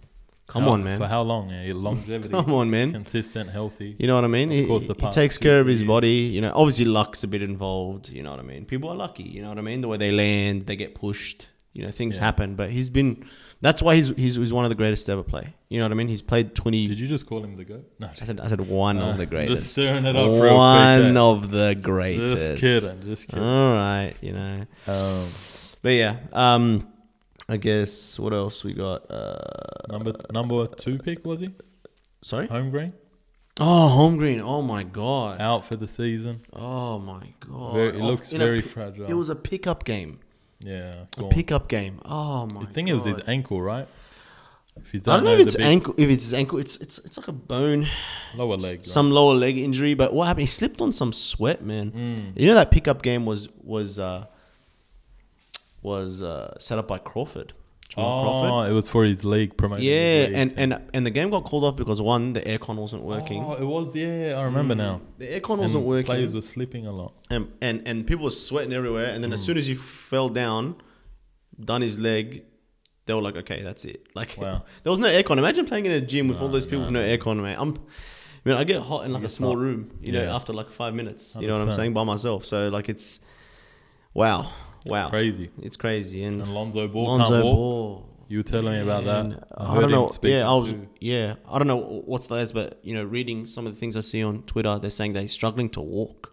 Come 0.49 0.65
How- 0.65 0.71
on, 0.71 0.83
man. 0.83 0.99
For 0.99 1.07
how 1.07 1.23
long? 1.23 1.51
Yeah, 1.51 1.73
longevity. 1.75 2.29
Come 2.31 2.53
on, 2.53 2.69
man. 2.69 2.93
Consistent, 2.93 3.51
healthy. 3.51 3.95
You 4.01 4.09
know 4.09 4.17
what 4.17 4.25
I 4.25 4.27
mean? 4.27 4.51
Of 4.51 4.59
he, 4.59 4.67
course, 4.67 4.87
the 4.87 4.95
he 4.95 5.11
takes 5.13 5.39
care 5.39 5.61
of 5.61 5.69
his 5.69 5.79
50 5.81 5.87
body. 5.87 6.09
You 6.09 6.41
know, 6.41 6.53
obviously 6.53 6.87
luck's 6.87 7.23
a 7.23 7.29
bit 7.29 7.43
involved. 7.43 8.09
You 8.09 8.25
know 8.25 8.33
what 8.33 8.41
I 8.41 8.43
mean? 8.43 8.65
People 8.65 8.89
are 8.91 8.97
lucky. 8.97 9.23
You 9.23 9.43
know 9.43 9.49
what 9.49 9.59
I 9.59 9.63
mean? 9.63 9.81
The 9.81 9.87
way 9.87 9.97
they 9.97 10.11
land, 10.11 10.67
they 10.67 10.75
get 10.75 10.97
pushed. 10.97 11.47
You 11.73 11.87
know, 11.87 11.93
things 11.93 12.17
Yeah. 12.17 12.23
happen. 12.23 12.57
But 12.57 12.71
he's 12.71 12.91
been. 12.91 13.25
That's 13.63 13.83
why 13.83 13.97
he's, 13.97 14.09
he's 14.17 14.37
he's 14.37 14.53
one 14.55 14.65
of 14.65 14.71
the 14.71 14.75
greatest 14.75 15.05
to 15.07 15.13
ever 15.13 15.23
play. 15.23 15.53
You 15.69 15.79
know 15.79 15.85
what 15.85 15.93
I 15.93 15.95
mean? 15.95 16.09
He's 16.09 16.23
played 16.23 16.55
twenty. 16.55 16.87
Did 16.87 16.99
you 16.99 17.07
just 17.09 17.27
call 17.27 17.45
him 17.45 17.57
the 17.57 17.65
goat? 17.65 17.85
No, 17.99 18.09
I 18.09 18.15
said 18.15 18.41
I 18.41 18.49
said 18.49 18.61
one 18.63 18.99
Uh, 18.99 19.11
of 19.11 19.19
the 19.19 19.27
greatest. 19.35 19.63
Just 19.63 19.73
stirring 19.73 20.07
it 20.07 20.17
up 20.17 20.29
real 20.31 20.39
quick. 20.39 20.51
One 20.55 21.17
of 21.19 21.51
the 21.51 21.75
greatest. 21.75 22.37
Just 22.37 22.61
kidding. 22.61 23.03
Just 23.03 23.29
kidding. 23.29 23.45
All 23.45 23.75
right, 23.75 24.15
you 24.23 24.33
know. 24.33 24.65
Um, 24.87 25.29
But 25.83 25.91
yeah, 25.91 26.17
um, 26.33 26.89
I 27.51 27.59
guess 27.59 28.19
what 28.19 28.33
else 28.33 28.65
we 28.65 28.73
got? 28.73 29.11
Uh, 29.11 29.37
number 29.91 30.13
number 30.33 30.67
two 30.67 30.99
pick 30.99 31.25
was 31.27 31.41
he? 31.41 31.51
sorry. 32.23 32.49
Holmgren 32.49 32.93
Oh, 33.63 33.89
Holmgren. 33.95 34.41
Oh 34.41 34.63
my 34.63 34.85
god. 34.85 35.39
out 35.41 35.67
for 35.67 35.77
the 35.77 35.87
season. 35.89 36.41
Oh 36.55 36.99
my 36.99 37.27
god. 37.47 37.75
Very, 37.75 37.89
it 37.89 37.97
looks 37.97 38.33
in 38.33 38.41
a 38.41 38.45
very 38.45 38.63
fragile. 38.63 39.07
It 39.07 39.13
was 39.15 39.29
a 39.29 39.37
pickup 39.37 39.85
game. 39.85 40.21
Yeah. 40.61 41.05
A 41.17 41.25
pickup 41.25 41.69
game. 41.69 42.01
Oh 42.05 42.47
my. 42.47 42.63
I 42.63 42.65
think 42.67 42.89
it 42.89 42.95
was 42.95 43.05
his 43.05 43.17
God. 43.17 43.29
ankle, 43.29 43.61
right? 43.61 43.89
If 44.77 44.91
he's 44.93 45.09
I 45.09 45.17
don't 45.17 45.25
know 45.25 45.33
if 45.33 45.39
the 45.39 45.43
it's 45.45 45.57
big 45.57 45.67
ankle. 45.67 45.95
If 45.97 46.09
it's 46.09 46.23
his 46.23 46.35
ankle, 46.35 46.59
it's 46.59 46.77
it's 46.77 46.99
it's 47.01 47.17
like 47.19 47.29
a 47.29 47.33
bone, 47.33 47.89
lower 48.35 48.57
leg. 48.57 48.79
Right? 48.79 48.87
some 48.87 49.11
lower 49.11 49.35
leg 49.35 49.59
injury. 49.59 49.95
But 49.95 50.13
what 50.13 50.27
happened? 50.27 50.43
He 50.43 50.47
slipped 50.47 50.81
on 50.81 50.93
some 50.93 51.13
sweat, 51.13 51.63
man. 51.63 51.91
Mm. 51.91 52.41
You 52.41 52.47
know 52.47 52.55
that 52.55 52.71
pickup 52.71 53.03
game 53.03 53.27
was 53.27 53.49
was 53.63 53.99
uh, 53.99 54.27
was 55.83 56.23
uh, 56.23 56.59
set 56.59 56.79
up 56.79 56.89
by 56.89 56.99
Crawford. 56.99 57.53
Jamal 57.91 58.23
Crawford. 58.23 58.51
Oh, 58.51 58.71
it 58.71 58.73
was 58.75 58.89
for 58.89 59.05
his 59.05 59.25
league 59.25 59.57
promotion. 59.57 59.85
Yeah, 59.85 60.29
and, 60.41 60.55
and 60.57 60.81
and 60.95 61.05
the 61.05 61.11
game 61.11 61.29
got 61.31 61.45
called 61.45 61.65
off 61.65 61.77
because 61.77 62.01
one, 62.01 62.33
the 62.35 62.41
aircon 62.41 62.77
wasn't 62.77 63.03
working. 63.03 63.43
Oh, 63.45 63.55
it 63.55 63.65
was. 63.65 63.95
Yeah, 63.95 64.35
I 64.39 64.43
remember 64.45 64.75
now. 64.75 65.01
The 65.19 65.27
aircon 65.27 65.55
And 65.55 65.61
wasn't 65.63 65.85
working. 65.85 66.07
Players 66.07 66.33
were 66.33 66.43
sleeping 66.43 66.87
a 66.87 66.93
lot. 66.93 67.13
and, 67.31 67.51
and 67.61 67.77
and 67.89 68.07
people 68.07 68.25
were 68.25 68.31
sweating 68.31 68.73
everywhere. 68.73 69.11
And 69.13 69.23
then 69.23 69.31
Mm. 69.31 69.35
as 69.35 69.43
soon 69.43 69.57
as 69.59 69.67
he 69.67 69.75
fell 69.75 70.29
down, 70.29 70.77
done 71.71 71.83
his 71.83 71.99
leg, 71.99 72.45
they 73.07 73.15
were 73.15 73.23
like, 73.23 73.37
okay, 73.37 73.61
that's 73.63 73.85
it. 73.85 74.07
Like 74.15 74.37
Wow. 74.39 74.63
there 74.85 74.91
was 74.91 75.01
no 75.01 75.09
aircon. 75.09 75.39
Imagine 75.39 75.67
playing 75.67 75.87
in 75.87 75.93
a 75.93 76.01
gym 76.01 76.29
with 76.29 76.39
all 76.41 76.49
those 76.49 76.67
people 76.67 76.85
with 76.85 76.91
no, 76.93 77.03
no 77.05 77.09
aircon, 77.19 77.43
man. 77.43 77.57
I'm, 77.59 77.75
I 77.75 78.49
mean, 78.49 78.57
I 78.57 78.65
get 78.65 78.81
hot 78.83 79.05
in 79.05 79.13
like 79.13 79.25
a 79.25 79.29
small 79.29 79.51
hot. 79.55 79.59
room, 79.59 79.91
you 80.01 80.13
know, 80.13 80.25
after 80.39 80.53
like 80.53 80.71
five 80.71 80.95
minutes. 80.95 81.37
You 81.41 81.47
know 81.49 81.55
what 81.59 81.69
I'm 81.69 81.73
saying 81.73 81.93
by 81.93 82.05
myself. 82.05 82.47
So 82.47 82.69
like 82.69 82.89
it's, 82.89 83.21
wow, 84.15 84.51
wow, 84.87 85.09
Crazy. 85.11 85.51
it's 85.63 85.77
crazy. 85.77 86.23
And 86.25 86.41
And 86.43 86.55
Lonzo 86.55 86.89
Ball 86.89 87.05
Lonzo. 87.07 87.43
Ball. 87.43 88.07
You 88.29 88.39
were 88.39 88.43
telling 88.45 88.75
me 88.75 88.81
about 88.81 89.05
that. 89.05 89.49
I, 89.59 89.75
heard 89.75 89.81
don't 89.81 89.91
know. 89.91 90.11
Yeah, 90.23 90.49
I 90.49 90.55
was. 90.55 90.71
too. 90.71 90.87
Yeah, 91.01 91.35
I 91.49 91.59
don't 91.59 91.67
know 91.67 92.03
what's 92.07 92.29
the 92.29 92.35
latest, 92.35 92.55
but 92.55 92.79
you 92.85 92.95
know, 92.95 93.03
reading 93.03 93.49
some 93.49 93.67
of 93.67 93.75
the 93.75 93.81
things 93.81 93.97
I 93.97 94.03
see 94.03 94.23
on 94.23 94.43
Twitter, 94.45 94.79
they're 94.79 94.89
saying 94.91 95.15
they're 95.15 95.27
struggling 95.27 95.69
to 95.71 95.81
walk, 95.81 96.33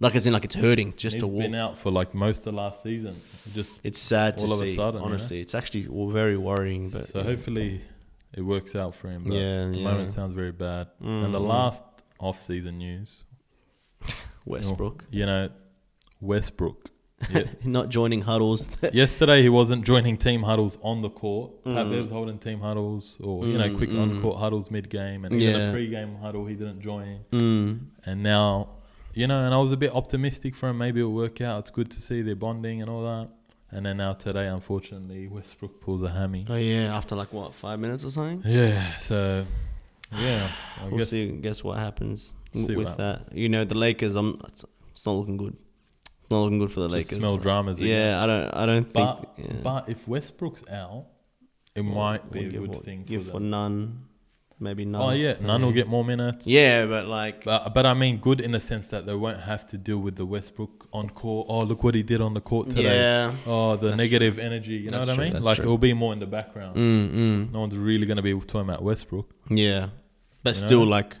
like 0.00 0.16
as 0.16 0.26
in 0.26 0.32
like 0.32 0.44
it's 0.44 0.56
hurting 0.56 0.94
just 0.96 1.14
He's 1.14 1.22
to 1.22 1.28
walk. 1.28 1.42
been 1.42 1.54
out 1.54 1.78
for 1.78 1.92
like 1.92 2.14
most 2.14 2.44
of 2.48 2.54
last 2.54 2.82
season. 2.82 3.14
Just 3.54 3.78
It's 3.84 4.00
sad 4.00 4.40
all 4.40 4.48
to 4.48 4.54
of 4.54 4.60
a 4.60 4.66
see. 4.66 4.74
sudden, 4.74 4.94
you 4.94 5.00
know? 5.00 5.06
honestly, 5.06 5.40
it's 5.40 5.54
actually 5.54 5.86
very 6.12 6.36
worrying. 6.36 6.90
But 6.90 7.10
so 7.10 7.22
hopefully 7.22 7.80
it 8.34 8.40
works 8.42 8.74
out 8.74 8.96
for 8.96 9.08
him. 9.08 9.22
But 9.24 9.34
Yeah, 9.34 9.66
at 9.66 9.72
the 9.72 9.78
yeah. 9.78 9.84
moment 9.84 10.08
sounds 10.08 10.34
very 10.34 10.50
bad. 10.52 10.88
And 11.00 11.32
the 11.32 11.38
Mm. 11.38 11.46
last 11.46 11.84
off-season 12.18 12.78
news, 12.78 13.22
Westbrook 14.44 15.04
you 15.12 15.26
know, 15.26 15.50
Westbrook. 16.20 16.90
Yeah. 17.30 17.44
not 17.64 17.88
joining 17.88 18.22
huddles. 18.22 18.68
Yesterday 18.92 19.42
he 19.42 19.48
wasn't 19.48 19.84
joining 19.86 20.16
team 20.18 20.42
huddles 20.42 20.76
on 20.82 21.00
the 21.02 21.08
court. 21.10 21.64
Mm. 21.64 21.74
Pat 21.74 21.90
Bev's 21.90 22.10
holding 22.10 22.38
team 22.38 22.60
huddles 22.60 23.16
or 23.20 23.46
you 23.46 23.56
know 23.58 23.68
Mm, 23.70 23.76
quick 23.76 23.90
mm. 23.90 24.00
on-court 24.02 24.38
huddles 24.38 24.70
mid-game, 24.70 25.24
and 25.24 25.34
even 25.34 25.60
Yeah. 25.60 25.68
a 25.68 25.72
pre-game 25.72 26.16
huddle 26.16 26.44
he 26.46 26.54
didn't 26.54 26.80
join. 26.80 27.20
mm. 27.32 27.80
And 28.04 28.22
now, 28.22 28.68
you 29.14 29.26
know, 29.26 29.44
and 29.44 29.54
I 29.54 29.58
was 29.58 29.72
a 29.72 29.76
bit 29.78 29.92
optimistic 29.94 30.54
for 30.54 30.68
him. 30.68 30.78
Maybe 30.78 31.00
it'll 31.00 31.12
work 31.12 31.40
out. 31.40 31.60
It's 31.60 31.70
good 31.70 31.90
to 31.92 32.00
see 32.02 32.20
their 32.22 32.36
bonding 32.36 32.80
and 32.82 32.90
all 32.90 33.02
that. 33.04 33.30
And 33.70 33.84
then 33.86 33.96
now 33.96 34.12
today, 34.12 34.46
unfortunately, 34.46 35.26
Westbrook 35.26 35.80
pulls 35.80 36.02
a 36.02 36.10
hammy. 36.10 36.46
Oh 36.48 36.54
yeah, 36.56 36.94
after 36.96 37.16
like 37.16 37.32
what 37.32 37.52
five 37.54 37.80
minutes 37.80 38.04
or 38.04 38.10
something. 38.10 38.42
Yeah, 38.44 38.96
so 38.98 39.44
yeah, 40.12 40.50
I 40.80 40.84
we'll 40.88 40.98
guess 40.98 41.10
see. 41.10 41.28
Guess 41.32 41.64
what 41.64 41.78
happens 41.78 42.32
See 42.52 42.74
with 42.76 42.86
what 42.88 42.98
that. 42.98 43.32
You 43.32 43.48
know, 43.48 43.64
the 43.64 43.74
Lakers. 43.74 44.14
I'm. 44.14 44.38
It's, 44.48 44.64
it's 44.92 45.04
not 45.04 45.12
looking 45.12 45.36
good. 45.36 45.56
Not 46.30 46.40
looking 46.40 46.58
good 46.58 46.72
for 46.72 46.80
the 46.80 46.86
just 46.88 46.92
Lakers. 47.12 47.18
smell 47.18 47.36
dramas. 47.36 47.78
again. 47.78 47.88
Yeah, 47.88 48.22
I 48.22 48.26
don't. 48.26 48.48
I 48.54 48.66
don't 48.66 48.84
think. 48.84 48.94
but 48.94 49.32
yeah. 49.38 49.52
but 49.62 49.88
if 49.88 50.06
Westbrook's 50.08 50.62
out, 50.70 51.06
it 51.74 51.82
might 51.84 52.30
be 52.32 52.40
we'll 52.40 52.50
give 52.50 52.60
good 52.62 52.70
what- 52.70 52.84
thing 52.84 53.04
Give 53.04 53.24
for 53.24 53.32
for 53.32 53.38
them. 53.38 53.50
none, 53.50 54.04
maybe 54.58 54.84
none. 54.84 55.02
Oh 55.02 55.10
yeah, 55.10 55.36
none 55.40 55.62
will 55.62 55.72
get 55.72 55.86
more 55.86 56.04
minutes. 56.04 56.46
Yeah, 56.46 56.86
but 56.86 57.06
like. 57.06 57.44
But, 57.44 57.72
but 57.74 57.86
I 57.86 57.94
mean, 57.94 58.16
good 58.18 58.40
in 58.40 58.50
the 58.52 58.60
sense 58.60 58.88
that 58.88 59.06
they 59.06 59.14
won't 59.14 59.38
have 59.40 59.68
to 59.68 59.78
deal 59.78 59.98
with 59.98 60.16
the 60.16 60.26
Westbrook 60.26 60.88
on 60.92 61.10
court. 61.10 61.46
Oh, 61.48 61.60
look 61.60 61.84
what 61.84 61.94
he 61.94 62.02
did 62.02 62.20
on 62.20 62.34
the 62.34 62.40
court 62.40 62.70
today. 62.70 62.82
yeah. 62.96 63.36
Oh, 63.46 63.76
the 63.76 63.88
That's 63.88 63.98
negative 63.98 64.38
energy. 64.40 64.72
You 64.72 64.90
know 64.90 64.96
That's 64.98 65.08
what 65.08 65.14
true, 65.14 65.22
I 65.22 65.26
mean? 65.26 65.32
that's 65.34 65.44
Like 65.44 65.56
true. 65.58 65.66
it 65.66 65.68
will 65.68 65.78
be 65.78 65.92
more 65.94 66.12
in 66.12 66.18
the 66.18 66.26
background. 66.26 66.76
Mm, 66.76 67.14
mm. 67.14 67.52
No 67.52 67.60
one's 67.60 67.76
really 67.76 68.06
going 68.06 68.16
to 68.16 68.22
be 68.22 68.32
talking 68.34 68.62
about 68.62 68.82
Westbrook. 68.82 69.28
Yeah, 69.48 69.90
but 70.42 70.56
You 70.56 70.60
know? 70.62 70.66
still, 70.66 70.86
like, 70.86 71.16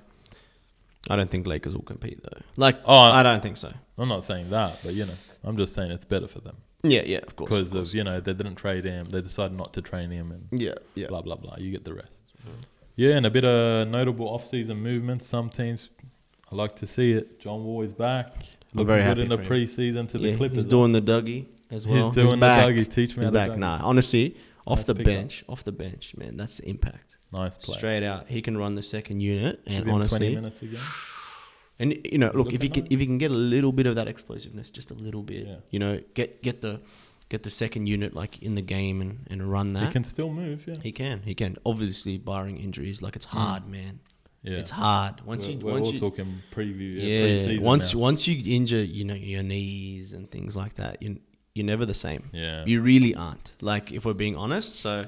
I 1.08 1.14
don't 1.14 1.30
think 1.30 1.46
Lakers 1.46 1.74
will 1.74 1.82
compete 1.84 2.20
though. 2.24 2.40
Like, 2.56 2.80
Oh, 2.84 2.92
I 2.98 3.22
don't 3.22 3.40
think 3.42 3.56
so. 3.58 3.72
I'm 3.98 4.08
not 4.08 4.24
saying 4.24 4.50
that, 4.50 4.78
but 4.84 4.94
you 4.94 5.06
know, 5.06 5.14
I'm 5.44 5.56
just 5.56 5.74
saying 5.74 5.90
it's 5.90 6.04
better 6.04 6.28
for 6.28 6.40
them 6.40 6.56
Yeah, 6.82 7.02
yeah, 7.06 7.18
of 7.18 7.34
course. 7.36 7.50
because 7.50 7.66
of 7.68 7.72
course. 7.72 7.94
you 7.94 8.04
know 8.04 8.20
they 8.20 8.34
didn't 8.34 8.56
trade 8.56 8.84
him. 8.84 9.08
They 9.08 9.20
decided 9.22 9.56
not 9.56 9.72
to 9.74 9.82
train 9.82 10.10
him 10.10 10.32
and 10.32 10.48
yeah, 10.60 10.74
yeah. 10.94 11.06
blah 11.08 11.22
blah 11.22 11.36
blah. 11.36 11.56
You 11.58 11.70
get 11.70 11.84
the 11.84 11.94
rest. 11.94 12.22
Mm-hmm. 12.40 12.60
Yeah, 12.96 13.16
and 13.16 13.26
a 13.26 13.30
bit 13.30 13.44
of 13.44 13.88
notable 13.88 14.26
off-season 14.28 14.78
movements. 14.82 15.26
Some 15.26 15.50
teams, 15.50 15.90
I 16.50 16.54
like 16.56 16.76
to 16.76 16.86
see 16.86 17.12
it. 17.12 17.38
John 17.40 17.62
Wall 17.64 17.82
is 17.82 17.92
back. 17.92 18.34
Looking 18.72 18.86
very 18.86 19.00
good 19.00 19.06
happy 19.06 19.22
in 19.22 19.28
the 19.28 19.36
preseason 19.38 20.08
to 20.10 20.18
the 20.18 20.28
Yeah, 20.30 20.36
Clippers. 20.36 20.56
he's 20.62 20.64
doing 20.64 20.92
the 20.92 21.02
Dougie 21.02 21.46
as 21.70 21.86
well. 21.86 22.06
He's 22.10 22.14
doing 22.14 22.30
the 22.30 22.36
back. 22.38 22.64
buggy. 22.64 22.84
Teach 22.86 23.16
me 23.16 23.22
He's 23.24 23.30
back. 23.30 23.48
buggy. 23.48 23.60
Nah, 23.60 23.80
honestly, 23.82 24.36
off 24.66 24.78
Nice 24.78 24.86
the 24.86 24.94
bench, 24.94 25.44
off 25.48 25.62
the 25.64 25.72
bench, 25.72 26.14
man, 26.16 26.36
that's 26.38 26.56
the 26.58 26.68
impact. 26.68 27.16
Nice 27.32 27.58
play. 27.58 27.76
Straight 27.76 28.02
out, 28.02 28.28
he 28.28 28.40
can 28.40 28.56
run 28.56 28.74
the 28.76 28.82
second 28.82 29.20
unit, 29.20 29.60
and 29.66 29.76
him 29.76 29.84
20 29.84 29.94
honestly, 29.94 30.34
minutes 30.34 30.62
again. 30.62 30.80
And 31.78 31.98
you 32.04 32.18
know, 32.18 32.30
look, 32.34 32.52
if 32.52 32.62
you 32.62 32.70
can, 32.70 32.86
if 32.90 32.98
he 32.98 33.06
can 33.06 33.18
get 33.18 33.30
a 33.30 33.34
little 33.34 33.72
bit 33.72 33.86
of 33.86 33.96
that 33.96 34.08
explosiveness, 34.08 34.70
just 34.70 34.90
a 34.90 34.94
little 34.94 35.22
bit, 35.22 35.46
Yeah. 35.46 35.56
you 35.70 35.78
know, 35.78 36.00
get 36.14 36.42
get 36.42 36.60
the 36.60 36.80
get 37.28 37.42
the 37.42 37.50
second 37.50 37.86
unit 37.86 38.14
like 38.14 38.42
in 38.42 38.54
the 38.54 38.62
game 38.62 39.00
and, 39.00 39.26
and 39.28 39.50
run 39.50 39.72
that. 39.74 39.86
He 39.86 39.92
can 39.92 40.04
still 40.04 40.30
move. 40.30 40.66
Yeah. 40.66 40.76
He 40.82 40.92
can. 40.92 41.22
He 41.22 41.34
can. 41.34 41.56
Obviously, 41.66 42.18
barring 42.18 42.58
injuries, 42.58 43.02
like 43.02 43.16
it's 43.16 43.26
mm. 43.26 43.30
hard, 43.30 43.68
man. 43.68 44.00
Yeah. 44.42 44.58
It's 44.58 44.70
hard 44.70 45.22
once 45.26 45.46
we're, 45.46 45.52
you 45.54 45.58
we're 45.58 45.72
once 45.72 45.86
all 45.86 45.92
you 45.92 45.98
talking 45.98 46.42
preview. 46.54 46.96
Yeah. 46.96 47.52
yeah 47.52 47.60
once 47.60 47.92
now. 47.92 48.00
once 48.00 48.28
you 48.28 48.54
injure 48.54 48.76
you 48.76 49.04
know 49.04 49.14
your 49.14 49.42
knees 49.42 50.12
and 50.12 50.30
things 50.30 50.56
like 50.56 50.74
that 50.74 51.02
you 51.02 51.18
you're 51.52 51.66
never 51.66 51.84
the 51.84 51.94
same. 51.94 52.30
Yeah. 52.32 52.64
You 52.64 52.82
really 52.82 53.14
aren't. 53.14 53.52
Like 53.60 53.90
if 53.90 54.04
we're 54.04 54.12
being 54.12 54.36
honest, 54.36 54.76
so 54.76 55.06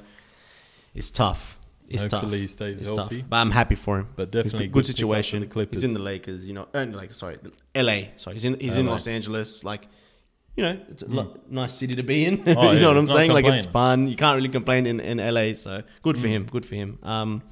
it's 0.94 1.10
tough. 1.10 1.57
It's 1.90 2.02
Hopefully 2.02 2.20
tough. 2.32 2.40
he 2.40 2.46
stays 2.46 2.76
It's 2.76 2.90
healthy. 2.90 3.20
tough. 3.22 3.30
But 3.30 3.36
I'm 3.36 3.50
happy 3.50 3.74
for 3.74 3.98
him. 3.98 4.08
But 4.16 4.30
definitely 4.30 4.66
good, 4.66 4.72
good 4.74 4.84
the 4.84 4.88
situation. 4.88 5.48
Clippers. 5.48 5.78
He's 5.78 5.84
in 5.84 5.94
the 5.94 6.00
Lakers, 6.00 6.46
you 6.46 6.54
know. 6.54 6.68
Uh, 6.74 6.86
like 6.90 7.14
sorry, 7.14 7.36
LA. 7.74 8.08
Sorry, 8.16 8.34
he's 8.34 8.44
in 8.44 8.58
he's 8.60 8.76
in 8.76 8.86
Los 8.86 9.06
Angeles. 9.06 9.64
Like, 9.64 9.86
you 10.56 10.62
know, 10.64 10.78
it's 10.90 11.02
a 11.02 11.06
lo- 11.08 11.38
nice 11.48 11.74
city 11.74 11.94
to 11.96 12.02
be 12.02 12.24
in. 12.26 12.38
Hmm. 12.38 12.54
Oh, 12.56 12.62
you 12.70 12.76
yeah, 12.76 12.80
know 12.82 12.88
what 12.88 12.96
I'm 12.98 13.06
saying? 13.06 13.30
Like 13.32 13.44
it's 13.46 13.66
fun. 13.66 14.08
You 14.08 14.16
can't 14.16 14.36
really 14.36 14.48
complain 14.48 14.86
in, 14.86 15.00
in 15.00 15.18
LA. 15.18 15.54
So 15.54 15.82
good 16.02 16.18
for 16.18 16.26
Mm. 16.26 16.30
him. 16.30 16.44
Good 16.46 16.66
for 16.66 16.74
him. 16.74 16.98
Um, 17.02 17.42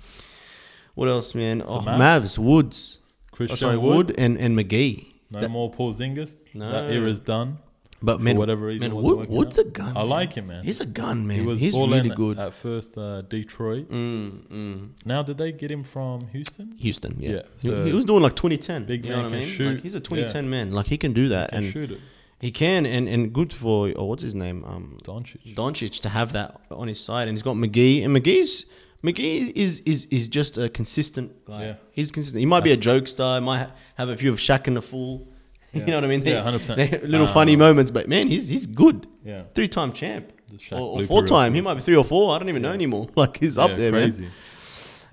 what 0.94 1.09
else, 1.09 1.35
man? 1.35 1.62
Oh, 1.66 1.81
Mavs? 1.81 1.99
Mavs, 1.99 2.38
Woods. 2.38 2.99
Oh, 3.03 3.37
Christian 3.37 3.57
sorry, 3.59 3.79
Wood. 3.79 3.96
Wood 4.09 4.14
and 4.18 4.38
and 4.38 4.59
McGee. 4.59 5.12
No 5.31 5.40
That- 5.40 5.51
more 5.51 5.70
Porzingis. 5.72 6.37
No. 6.55 6.70
That 6.70 6.92
era's 6.92 7.20
done. 7.20 7.59
But 8.07 8.21
man, 8.21 8.38
whatever 8.38 8.66
reason, 8.66 8.92
man, 8.92 9.03
Wood, 9.03 9.29
Wood's 9.29 9.59
out. 9.59 9.66
a 9.66 9.69
gun. 9.69 9.88
I 9.97 10.01
man. 10.01 10.09
like 10.09 10.33
him, 10.35 10.47
man. 10.47 10.62
He's 10.64 10.81
a 10.81 10.87
gun, 10.87 11.27
man. 11.27 11.40
He 11.40 11.47
was 11.47 11.59
He's 11.61 11.75
really 11.75 12.09
good. 12.09 12.38
at 12.38 12.55
first 12.55 12.97
uh, 12.97 13.23
Detroit. 13.23 13.90
Mm, 13.90 14.47
mm. 14.49 14.88
Now, 15.05 15.25
did 15.25 15.38
they 15.38 15.51
get 15.53 15.71
him 15.71 15.83
from 15.83 16.29
Houston? 16.29 16.77
Houston, 16.79 17.16
yeah. 17.19 17.31
Yeah, 17.31 17.42
He- 17.59 17.69
so 17.69 17.85
he, 17.85 17.92
was 17.92 18.05
doing 18.05 18.23
like 18.23 18.37
2010. 18.37 18.85
big 18.87 19.05
you 19.05 19.11
know 19.11 19.16
man 19.16 19.25
what 19.25 19.33
I 19.35 19.38
can 19.40 19.47
mean? 19.49 19.57
shoot. 19.57 19.75
Like 19.75 19.83
he's 19.83 19.95
a 19.97 20.01
2010 20.01 20.49
man. 20.49 20.71
Like 20.73 20.87
he 20.87 20.97
can 20.97 21.12
do 21.12 21.29
that, 21.31 21.51
Can 21.51 21.64
and 21.64 21.73
shoot 21.73 21.90
it. 21.90 22.01
he 22.40 22.51
can, 22.53 22.87
and, 22.87 23.09
and 23.09 23.33
good 23.33 23.53
for 23.53 23.92
oh, 23.97 24.05
what's 24.05 24.23
his 24.23 24.35
name, 24.37 24.64
um, 24.64 24.99
Doncic. 25.05 25.55
Doncic 25.57 26.01
to 26.03 26.09
have 26.09 26.33
that 26.33 26.61
on 26.71 26.87
his 26.88 27.01
side, 27.01 27.27
and 27.29 27.37
he's 27.37 27.42
got 27.42 27.57
McGee, 27.57 28.05
and 28.05 28.16
McGee's 28.16 28.66
McGee 29.05 29.53
is 29.55 29.81
is 29.81 30.07
is 30.12 30.29
just 30.29 30.57
a 30.59 30.69
consistent 30.69 31.45
guy. 31.45 31.62
Yeah. 31.66 31.75
He's 31.90 32.11
consistent. 32.12 32.38
He 32.40 32.47
might 32.47 32.64
be 32.64 32.73
a 32.73 32.77
joke 32.77 33.05
jokester. 33.05 33.42
Might 33.42 33.59
ha- 33.64 33.73
have 33.97 34.09
a 34.09 34.16
few 34.16 34.31
of 34.33 34.38
Shaq 34.38 34.66
and 34.69 34.77
the 34.77 34.83
Fool. 34.83 35.29
you 35.87 35.87
know 35.87 35.97
what 35.97 36.05
I 36.05 36.09
mean? 36.09 36.25
Yeah, 36.25 36.43
They- 36.43 36.59
100%. 36.59 36.77
they- 36.77 37.07
little 37.07 37.27
Uh, 37.29 37.33
funny 37.33 37.57
moments, 37.57 37.91
but 37.91 38.09
man, 38.09 38.27
he's 38.29 38.49
he's 38.49 38.67
good. 38.67 39.07
Yeah. 39.25 39.43
Three 39.55 39.69
time 39.69 39.93
champ. 39.93 40.33
Or, 40.73 40.79
or 40.79 41.03
four 41.03 41.23
time. 41.27 41.55
He 41.55 41.61
might 41.61 41.75
be 41.75 41.83
three 41.83 41.97
or 41.97 42.05
four. 42.05 42.35
I 42.35 42.39
don't 42.39 42.49
even 42.49 42.62
know 42.62 42.71
anymore. 42.73 43.09
Like 43.17 43.39
he's 43.39 43.59
up 43.59 43.71
Yeah, 43.71 43.77
there, 43.77 43.93
man. 43.93 44.11
crazy. 44.11 44.29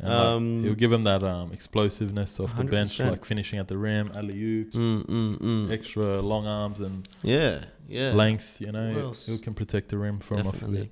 Like, 0.01 0.11
Um, 0.11 0.63
he'll 0.63 0.73
give 0.75 0.91
him 0.91 1.03
that 1.03 1.23
um, 1.23 1.51
explosiveness 1.53 2.39
off 2.39 2.55
the 2.57 2.63
bench, 2.65 2.99
like 2.99 3.23
finishing 3.25 3.57
at 3.59 3.67
the 3.67 3.77
rim, 3.77 4.11
alley 4.15 4.41
oops, 4.41 4.75
Mm, 4.75 5.05
mm, 5.05 5.37
mm. 5.39 5.71
extra 5.71 6.21
long 6.21 6.45
arms 6.45 6.79
and 6.81 7.07
Yeah, 7.23 7.65
yeah. 7.87 8.11
length. 8.13 8.59
You 8.59 8.71
know, 8.71 9.13
who 9.27 9.37
can 9.37 9.53
protect 9.53 9.89
the 9.89 9.97
rim 9.97 10.19
from 10.19 10.39
off 10.47 10.53
Definitely. 10.53 10.91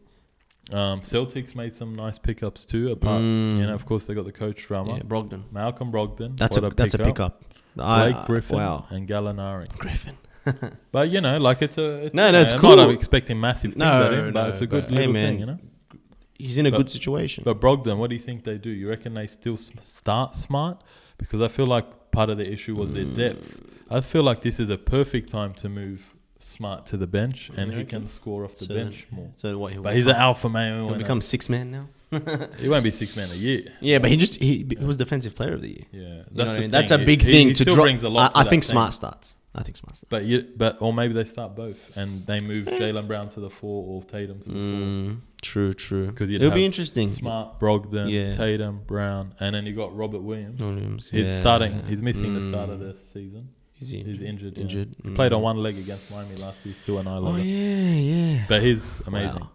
there. 0.69 0.79
Um, 0.79 1.01
Celtics 1.01 1.55
made 1.55 1.73
some 1.73 1.95
nice 1.95 2.17
pickups 2.17 2.65
too. 2.65 2.91
Apart, 2.91 3.21
Mm. 3.21 3.57
you 3.59 3.65
know, 3.67 3.73
of 3.73 3.85
course 3.85 4.05
they 4.05 4.13
got 4.13 4.25
the 4.25 4.31
coach 4.31 4.65
drama, 4.67 4.95
Yeah, 4.95 5.03
Brogdon. 5.03 5.43
Malcolm 5.51 5.91
Brogdon. 5.91 6.37
That's 6.37 6.57
what 6.57 6.71
a 6.71 6.75
that's 6.75 6.93
a 6.93 6.99
pickup. 6.99 7.43
Blake 7.75 8.15
I- 8.15 8.25
Griffin 8.27 8.57
Wow, 8.57 8.85
and 8.89 9.07
Gallinari. 9.07 9.69
Griffin. 9.77 10.17
But 10.91 11.09
you 11.11 11.21
know, 11.21 11.37
like 11.37 11.61
it's 11.61 11.77
a 11.77 12.05
it's 12.05 12.15
No, 12.15 12.25
no, 12.27 12.31
know, 12.31 12.41
it's 12.41 12.53
I'm 12.53 12.59
cool. 12.59 12.75
not 12.75 12.89
expecting 12.89 13.39
massive 13.39 13.71
things 13.73 13.77
No, 13.79 14.05
at 14.07 14.13
him, 14.13 14.33
but 14.33 14.43
no, 14.43 14.49
it's 14.49 14.61
a 14.61 14.67
good 14.67 14.87
but, 14.87 14.97
hey, 14.97 15.07
man, 15.07 15.29
thing, 15.33 15.39
you 15.39 15.45
know. 15.45 15.59
He's 16.37 16.57
in 16.57 16.65
a 16.65 16.71
But- 16.71 16.77
good 16.77 16.89
situation. 16.91 17.43
But 17.45 17.59
Brogdon, 17.61 17.97
what 17.97 18.09
do 18.09 18.15
you 18.15 18.21
think 18.21 18.43
they 18.43 18.57
do? 18.57 18.69
You 18.73 18.89
reckon 18.89 19.13
they 19.13 19.27
still 19.27 19.57
start 19.57 20.35
smart? 20.35 20.81
Because 21.19 21.41
I 21.41 21.47
feel 21.47 21.67
like 21.67 22.09
part 22.11 22.31
of 22.31 22.37
the 22.39 22.51
issue 22.51 22.73
was 22.75 22.91
their 22.93 23.05
depth. 23.05 23.45
Mm. 23.45 23.97
I 23.97 24.01
feel 24.01 24.23
like 24.23 24.41
this 24.41 24.59
is 24.59 24.69
a 24.71 24.77
perfect 24.77 25.29
time 25.29 25.53
to 25.55 25.69
move 25.69 26.13
smart 26.39 26.87
to 26.87 26.97
the 26.97 27.05
bench, 27.05 27.51
and 27.55 27.71
You 27.71 27.77
he 27.79 27.85
can 27.85 28.07
score 28.09 28.43
off 28.43 28.57
the 28.57 28.65
So- 28.65 28.73
bench 28.73 29.05
more. 29.11 29.29
so 29.35 29.55
what? 29.59 29.73
He'll 29.73 29.83
But 29.83 29.95
he's 29.95 30.07
an 30.07 30.15
alpha 30.15 30.49
male. 30.49 30.87
He'll 30.89 30.97
become 30.97 31.21
six 31.21 31.47
man 31.49 31.69
now. 31.69 31.87
he 32.59 32.67
won't 32.69 32.83
be 32.83 32.91
six 32.91 33.15
man 33.15 33.29
a 33.31 33.35
year. 33.35 33.63
Yeah, 33.79 33.99
but 33.99 34.09
he 34.11 34.17
just 34.17 34.35
he, 34.35 34.65
he 34.77 34.85
was 34.85 34.97
defensive 34.97 35.35
player 35.35 35.53
of 35.53 35.61
the 35.61 35.69
year. 35.69 35.85
Yeah, 35.91 35.99
You 36.01 36.07
know 36.09 36.17
what 36.17 36.35
that's 36.45 36.49
I 36.57 36.59
mean? 36.59 36.71
That's 36.71 36.91
a 36.91 36.97
big 36.97 37.21
he- 37.21 37.31
thing 37.31 37.47
he 37.49 37.53
to 37.55 37.65
drop. 37.65 37.77
brings 37.77 38.03
a 38.03 38.09
lot. 38.09 38.31
to 38.33 38.37
I, 38.37 38.41
I 38.41 38.43
think. 38.45 38.63
Smart 38.63 38.93
starts. 38.93 39.35
I 39.53 39.63
think 39.63 39.75
Smart 39.77 39.97
starts. 39.97 40.09
But 40.09 40.23
you, 40.25 40.45
but 40.55 40.81
or 40.81 40.93
maybe 40.93 41.13
they 41.13 41.25
start 41.25 41.55
both, 41.55 41.77
and 41.97 42.25
they 42.25 42.39
move 42.39 42.65
Jaylen 42.67 43.07
Brown 43.07 43.27
to 43.29 43.39
the 43.41 43.49
four 43.49 43.83
or 43.85 44.03
Tatum 44.03 44.39
to 44.41 44.49
the 44.49 44.55
Mm, 44.55 45.17
true, 45.41 45.73
true. 45.73 46.11
'Cause 46.11 46.29
you'd 46.29 46.41
It'll 46.41 46.53
be 46.55 46.65
interesting. 46.65 47.07
four. 47.07 47.15
Smart, 47.17 47.59
Brogdon, 47.59 48.09
Yeah. 48.09 48.31
Tatum, 48.31 48.81
Brown, 48.87 49.33
and 49.41 49.53
then 49.55 49.65
you 49.65 49.73
got 49.75 49.95
Robert 49.95 50.21
Williams. 50.21 50.59
Williams, 50.61 51.09
He's 51.09 51.27
yeah. 51.27 51.37
starting. 51.39 51.83
He's 51.87 52.01
missing 52.01 52.33
the 52.33 52.41
start 52.41 52.69
of 52.69 52.79
Mm. 52.79 52.93
the 52.93 52.95
season. 53.13 53.49
Is 53.79 53.89
he 53.89 54.03
He's 54.03 54.21
injured. 54.21 54.55
yeah. 54.57 54.61
Injured. 54.63 54.95
He 55.03 55.09
played 55.09 55.33
on 55.33 55.41
Mm. 55.41 55.43
one 55.43 55.57
leg 55.57 55.77
against 55.77 56.09
Miami 56.11 56.35
last 56.37 56.63
year. 56.65 56.75
Still 56.75 56.99
an 56.99 57.07
eye 57.07 57.17
Oh 57.17 57.35
yeah, 57.35 57.93
yeah. 57.95 58.45
But 58.47 58.61
he's 58.63 59.01
amazing. 59.07 59.39
Wow. 59.41 59.49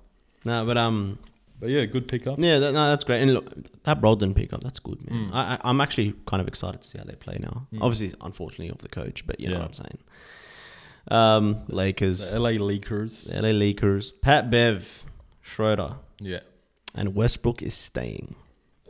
No, 0.44 0.66
but 0.66 0.76
um, 0.76 1.18
But 1.58 1.70
yeah, 1.70 1.84
good 1.86 2.06
pickup. 2.06 2.38
yeah, 2.38 2.58
that, 2.58 2.72
no, 2.72 2.90
that's 2.90 3.04
great. 3.04 3.22
And 3.22 3.32
look, 3.32 3.50
that 3.84 4.00
Brogdon 4.00 4.34
pickup, 4.34 4.62
that's 4.62 4.78
good, 4.78 4.98
man. 5.10 5.30
Mm. 5.30 5.34
I, 5.34 5.54
I, 5.54 5.58
I'm 5.64 5.80
actually 5.80 6.14
kind 6.26 6.40
of 6.40 6.48
excited 6.48 6.82
to 6.82 6.88
see 6.88 6.98
how 6.98 7.04
they 7.04 7.14
play 7.14 7.38
now. 7.40 7.66
Mm. 7.72 7.78
Obviously, 7.80 8.14
unfortunately, 8.20 8.68
of 8.68 8.78
the 8.78 8.88
coach, 8.88 9.26
but 9.26 9.40
you 9.40 9.48
know 9.48 9.58
what 9.58 9.66
I'm 9.68 9.72
saying. 9.72 9.98
Um, 11.08 11.60
Lakers, 11.68 12.30
The 12.30 12.38
LA 12.38 12.50
Lakers. 12.50 13.28
LA 13.32 13.50
Lakers, 13.50 14.10
Pat 14.10 14.50
Bev, 14.50 15.04
Schroeder, 15.40 15.96
Yeah. 16.20 16.40
and 16.94 17.14
Westbrook 17.14 17.62
is 17.62 17.74
staying. 17.74 18.34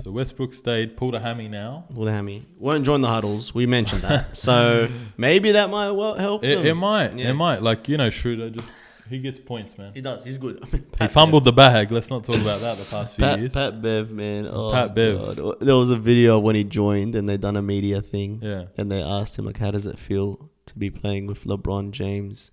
So 0.03 0.11
Westbrook 0.11 0.53
stayed, 0.53 0.97
pulled 0.97 1.15
a 1.15 1.21
hammy 1.21 1.49
now. 1.49 1.85
Well, 1.91 2.13
hammy 2.13 2.47
won't 2.59 2.85
join 2.85 3.01
the 3.01 3.09
huddles. 3.09 3.55
We 3.55 3.67
mentioned 3.67 4.03
that, 4.03 4.37
so 4.37 4.91
maybe 5.17 5.53
that 5.53 5.71
might 5.71 5.91
well 5.93 6.15
help. 6.15 6.45
It, 6.45 6.57
them. 6.57 6.67
it 6.67 6.75
might. 6.75 7.15
Yeah. 7.17 7.31
It 7.31 7.35
might. 7.35 7.63
Like 7.63 7.89
you 7.89 7.97
know, 7.97 8.11
Schroeder 8.11 8.51
just 8.51 8.69
he 9.09 9.19
gets 9.19 9.39
points, 9.41 9.77
man. 9.79 9.93
He 9.95 10.01
does. 10.01 10.25
He's 10.25 10.39
good. 10.39 10.65
He 10.73 10.79
Pat 10.79 11.13
fumbled 11.13 11.45
the 11.45 11.53
bag. 11.53 11.93
Let's 11.93 12.11
not 12.11 12.25
talk 12.25 12.37
about 12.37 12.61
that 12.61 12.77
the 12.79 12.85
past 12.85 13.15
few 13.15 13.25
Pat, 13.25 13.39
years. 13.39 13.53
Pat 13.53 13.81
Bev, 13.83 14.11
man. 14.11 14.47
Oh, 14.51 14.73
Pat 14.73 14.95
Bev. 14.95 15.37
God. 15.37 15.57
There 15.61 15.77
was 15.77 15.91
a 15.91 15.97
video 15.97 16.39
when 16.39 16.55
he 16.57 16.65
joined 16.65 17.15
and 17.15 17.29
they 17.29 17.37
done 17.37 17.57
a 17.57 17.63
media 17.63 18.01
thing. 18.01 18.41
Yeah. 18.43 18.65
And 18.77 18.91
they 18.91 19.03
asked 19.03 19.39
him, 19.39 19.45
like, 19.45 19.59
how 19.59 19.71
does 19.71 19.87
it 19.87 19.99
feel 19.99 20.51
to 20.67 20.79
be 20.79 20.91
playing 20.91 21.27
with 21.27 21.45
LeBron 21.45 21.91
James 21.91 22.51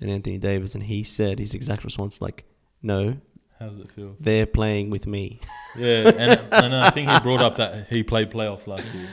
and 0.00 0.10
Anthony 0.10 0.38
Davis? 0.38 0.74
And 0.74 0.84
he 0.84 1.02
said, 1.04 1.38
his 1.38 1.54
exact 1.54 1.84
response, 1.84 2.20
like, 2.20 2.44
no, 2.82 3.16
How 3.60 3.68
does 3.68 3.80
it 3.80 3.92
feel? 3.92 4.16
they're 4.18 4.46
playing 4.46 4.90
with 4.90 5.06
me. 5.06 5.40
Yeah, 5.76 6.08
and, 6.08 6.40
and 6.50 6.74
I 6.74 6.90
think 6.90 7.08
he 7.10 7.20
brought 7.20 7.40
up 7.40 7.56
that 7.56 7.86
he 7.88 8.02
played 8.02 8.30
playoffs 8.30 8.66
last 8.66 8.92
year. 8.94 9.08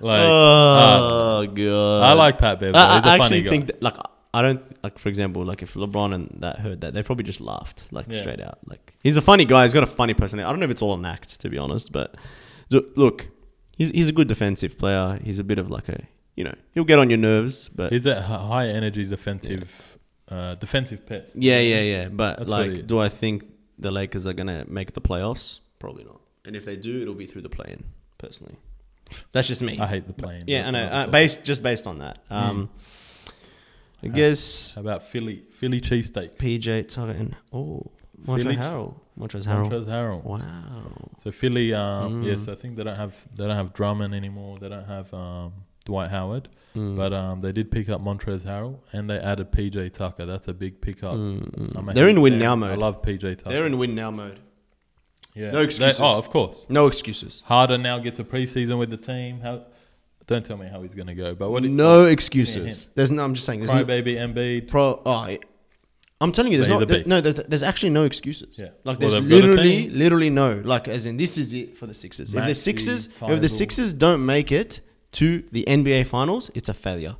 Like, 0.00 0.20
uh, 0.22 0.28
oh, 0.30 1.46
God. 1.46 2.02
I 2.02 2.12
like 2.12 2.38
Pat 2.38 2.60
Bev. 2.60 2.72
though. 2.72 2.78
I, 2.78 2.96
He's 2.96 3.06
a 3.06 3.08
I 3.08 3.18
funny 3.18 3.22
actually 3.22 3.42
guy. 3.42 3.50
think, 3.50 3.66
that, 3.68 3.82
like, 3.82 3.96
I 4.32 4.42
don't, 4.42 4.62
like, 4.84 4.98
for 4.98 5.08
example, 5.08 5.44
like, 5.44 5.62
if 5.62 5.74
LeBron 5.74 6.14
and 6.14 6.36
that 6.40 6.60
heard 6.60 6.82
that, 6.82 6.94
they 6.94 7.02
probably 7.02 7.24
just 7.24 7.40
laughed, 7.40 7.84
like, 7.90 8.06
Yeah. 8.08 8.20
straight 8.20 8.40
out. 8.40 8.58
Like, 8.66 8.94
he's 9.02 9.16
a 9.16 9.22
funny 9.22 9.44
guy. 9.44 9.64
He's 9.64 9.72
got 9.72 9.82
a 9.82 9.86
funny 9.86 10.14
personality. 10.14 10.48
I 10.48 10.52
don't 10.52 10.60
know 10.60 10.64
if 10.66 10.70
it's 10.70 10.82
all 10.82 10.94
an 10.94 11.04
act, 11.04 11.40
to 11.40 11.48
be 11.50 11.58
honest, 11.58 11.90
but 11.90 12.14
look- 12.70 13.26
he's, 13.76 13.90
he's 13.90 14.08
a 14.08 14.12
good 14.12 14.28
defensive 14.28 14.78
player. 14.78 15.18
He's 15.24 15.38
a 15.38 15.44
bit 15.44 15.58
of 15.58 15.70
like 15.70 15.88
a, 15.88 16.04
you 16.36 16.44
know, 16.44 16.54
he'll 16.74 16.84
get 16.84 16.98
on 16.98 17.10
your 17.10 17.18
nerves, 17.18 17.68
but 17.74 17.90
He's 17.92 18.06
a 18.06 18.22
high 18.22 18.68
energy 18.68 19.04
defensive 19.04 19.98
uh, 20.28 20.54
defensive 20.54 21.04
pest. 21.06 21.34
Yeah, 21.34 21.58
yeah, 21.58 21.80
yeah. 21.80 22.08
But 22.08 22.38
That's 22.38 22.50
like, 22.50 22.86
do 22.86 23.00
I 23.00 23.08
think 23.08 23.44
the 23.80 23.90
Lakers 23.90 24.26
are 24.26 24.32
gonna 24.32 24.64
make 24.68 24.92
the 24.92 25.00
playoffs? 25.00 25.58
Probably 25.80 26.04
not. 26.04 26.20
And 26.44 26.54
if 26.54 26.64
they 26.64 26.76
do, 26.76 27.02
it'll 27.02 27.14
be 27.14 27.26
through 27.26 27.42
the 27.42 27.48
play-in. 27.48 27.82
Personally, 28.18 28.54
that's 29.32 29.48
just 29.48 29.60
me. 29.60 29.78
I 29.80 29.86
hate 29.88 30.06
the 30.06 30.12
play-in. 30.12 30.44
yeah, 30.46 30.68
I 30.68 30.70
know. 30.70 30.84
Uh, 30.84 31.06
based 31.08 31.42
just 31.42 31.62
based 31.64 31.86
on 31.88 31.98
that. 31.98 32.18
Um, 32.30 32.70
I 34.02 34.06
Uh, 34.08 34.10
guess 34.12 34.74
How 34.74 34.80
about 34.80 35.02
Philly 35.04 35.44
Philly 35.52 35.80
cheesesteaks? 35.80 36.36
PJ 36.36 36.88
Tucker 36.88 37.10
and 37.12 37.36
oh, 37.52 37.90
Montrezl 38.26 38.42
Philly- 38.42 38.56
Harrell. 38.56 38.94
Montrezl 39.18 39.46
Harrell. 39.46 39.70
Montrezl 39.70 39.86
Harrell. 39.88 40.24
Wow. 40.24 41.10
So 41.22 41.30
Philly, 41.30 41.74
um, 41.74 42.22
Mm. 42.22 42.26
yes, 42.26 42.48
I 42.48 42.54
think 42.54 42.76
they 42.76 42.84
don't 42.84 42.96
have 42.96 43.14
they 43.34 43.46
don't 43.46 43.56
have 43.56 43.72
Drummond 43.74 44.14
anymore. 44.14 44.58
They 44.58 44.68
don't 44.68 44.86
have 44.86 45.12
um, 45.12 45.52
Dwight 45.84 46.10
Howard, 46.10 46.48
Mm. 46.74 46.96
but 46.96 47.12
um, 47.12 47.40
they 47.40 47.52
did 47.52 47.70
pick 47.70 47.88
up 47.88 48.00
Montrezl 48.02 48.44
Harrell 48.46 48.78
and 48.92 49.08
they 49.10 49.18
added 49.18 49.50
PJ 49.52 49.90
Tucker. 49.92 50.24
That's 50.26 50.48
a 50.48 50.54
big 50.54 50.80
pickup. 50.80 51.14
Mm, 51.14 51.50
mm. 51.50 51.76
I'm 51.76 51.86
They're 51.94 52.08
in 52.08 52.20
win 52.22 52.34
fan. 52.34 52.38
now 52.40 52.56
mode. 52.56 52.70
I 52.72 52.74
love 52.76 53.02
PJ 53.02 53.36
Tucker. 53.38 53.50
They're 53.50 53.66
in 53.66 53.76
win 53.78 53.94
now 53.94 54.10
mode. 54.10 54.38
yeah. 55.34 55.50
no 55.50 55.58
They- 55.58 55.64
excuses. 55.64 56.00
oh, 56.00 56.16
of 56.18 56.30
course. 56.30 56.66
No 56.68 56.86
excuses. 56.86 57.42
Harden 57.46 57.82
now 57.82 57.98
gets 57.98 58.18
a 58.18 58.24
preseason 58.24 58.78
with 58.78 58.90
the 58.90 58.96
team. 58.96 59.40
How? 59.40 59.64
Don't 60.30 60.46
tell 60.46 60.56
me 60.56 60.68
how 60.68 60.80
he's 60.82 60.94
gonna 60.94 61.14
go. 61.14 61.34
But 61.34 61.50
what? 61.50 61.64
no 61.64 62.04
excuses. 62.04 62.88
There's 62.94 63.10
no. 63.10 63.24
I'm 63.24 63.34
just 63.34 63.44
saying. 63.46 63.58
There's 63.60 63.72
no, 63.72 63.84
Crybaby 63.84 64.14
Embiid. 64.16 64.68
pro. 64.68 65.02
Oh, 65.04 65.10
I- 65.10 65.40
I'm 66.22 66.30
telling 66.32 66.52
you, 66.52 66.58
there's 66.58 66.68
But 66.68 66.80
he's 66.80 66.80
no. 66.80 66.82
a 66.82 66.86
There, 66.86 67.04
no, 67.06 67.20
there's, 67.20 67.48
there's 67.48 67.62
actually 67.64 67.90
no 67.90 68.04
excuses. 68.04 68.56
Yeah. 68.58 68.68
Like 68.84 69.00
there's 69.00 69.14
a 69.14 69.20
literally, 69.20 69.90
literally 69.90 70.30
no. 70.30 70.60
Like 70.64 70.86
as 70.86 71.04
in, 71.06 71.16
this 71.16 71.36
is 71.36 71.52
it 71.52 71.76
for 71.76 71.86
the 71.86 71.94
Sixers. 71.94 72.32
if 72.32 72.46
the 72.46 72.54
Sixers, 72.54 73.08
if 73.22 73.40
the 73.40 73.48
Sixers 73.48 73.92
don't 73.92 74.24
make 74.24 74.52
it 74.52 74.80
to 75.12 75.42
the 75.50 75.64
NBA 75.66 76.06
Finals, 76.06 76.50
it's 76.54 76.68
a 76.68 76.74
failure, 76.74 77.16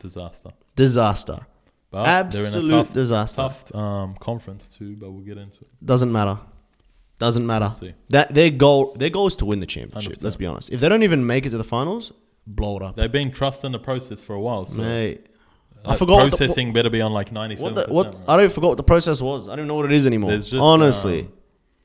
Disaster. 0.00 0.50
disaster, 0.76 1.46
But 1.90 2.06
absolute 2.06 2.50
they're 2.50 2.60
in 2.60 2.64
a 2.66 2.68
tough, 2.84 2.92
disaster. 2.92 3.36
tough 3.36 3.74
um, 3.74 4.16
conference 4.20 4.68
too. 4.68 4.96
But 4.96 5.12
we'll 5.12 5.24
get 5.24 5.38
into 5.38 5.60
it. 5.60 5.68
Doesn't 5.82 6.12
matter. 6.12 6.38
Doesn't 7.20 7.46
matter. 7.46 7.70
We'll. 7.80 7.94
That 8.10 8.34
their 8.34 8.50
goal, 8.50 8.94
their 8.98 9.10
goal 9.10 9.28
is 9.28 9.36
to 9.36 9.46
win 9.46 9.60
the 9.60 9.66
championship. 9.66 10.14
100%. 10.18 10.22
Let's 10.24 10.36
be 10.36 10.46
honest. 10.46 10.70
If 10.70 10.80
they 10.80 10.88
don't 10.90 11.04
even 11.04 11.24
make 11.26 11.46
it 11.46 11.50
to 11.50 11.56
the 11.56 11.64
finals, 11.64 12.12
blow 12.46 12.76
it 12.76 12.82
up, 12.82 12.96
They've 12.96 13.10
been 13.10 13.30
trusting 13.30 13.72
the 13.72 13.78
process 13.78 14.20
for 14.20 14.34
a 14.34 14.40
while. 14.40 14.66
So 14.66 14.78
mate. 14.78 15.26
I 15.84 15.92
uh, 15.92 15.96
forgot 15.96 16.16
what 16.16 16.30
the- 16.30 16.36
processing 16.36 16.72
better 16.72 16.90
be 16.90 17.00
on 17.00 17.12
like 17.12 17.28
What 17.28 17.34
ninety-seven 17.34 17.74
the, 17.74 17.82
percent. 17.82 17.94
what? 17.94 18.22
I 18.28 18.36
don't 18.36 18.52
forgot 18.52 18.68
what 18.68 18.76
the 18.76 18.82
process 18.82 19.20
was. 19.20 19.48
I 19.48 19.56
don't 19.56 19.66
know 19.66 19.74
what 19.74 19.86
it 19.86 19.92
is 19.92 20.06
anymore. 20.06 20.30
Just, 20.30 20.54
Honestly, 20.54 21.20
um, 21.22 21.32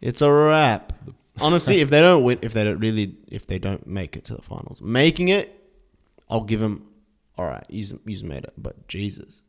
it's 0.01 0.21
a 0.21 0.31
wrap. 0.31 0.93
Honestly, 1.41 1.79
if 1.81 1.89
they 1.89 2.01
don't 2.01 2.23
win, 2.23 2.39
if 2.41 2.53
they 2.53 2.63
don't 2.63 2.79
really, 2.79 3.15
if 3.27 3.45
they 3.45 3.59
don't 3.59 3.85
make 3.85 4.15
it 4.15 4.25
to 4.25 4.35
the 4.35 4.41
finals, 4.41 4.81
making 4.81 5.29
it, 5.29 5.69
I'll 6.29 6.43
give 6.43 6.59
them. 6.59 6.85
All 7.37 7.45
right, 7.45 7.65
he's 7.69 7.93
he's 8.05 8.23
made 8.23 8.43
it, 8.43 8.53
but 8.57 8.87
Jesus, 8.87 9.41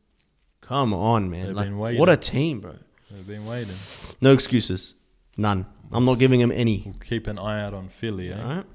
come 0.61 0.93
on, 0.93 1.29
man! 1.29 1.47
They've 1.47 1.55
like, 1.55 1.67
been 1.67 1.77
waiting. 1.77 1.99
what 1.99 2.09
a 2.09 2.17
team, 2.17 2.59
bro. 2.61 2.75
They've 3.09 3.27
been 3.27 3.45
waiting. 3.45 3.75
No 4.21 4.33
excuses, 4.33 4.95
none. 5.37 5.65
I'm 5.91 6.05
not 6.05 6.19
giving 6.19 6.39
him 6.39 6.51
any. 6.53 6.83
We'll 6.85 6.95
keep 6.95 7.27
an 7.27 7.37
eye 7.37 7.61
out 7.61 7.73
on 7.73 7.89
Philly. 7.89 8.31
Eh? 8.31 8.41
All 8.41 8.55
right. 8.55 8.65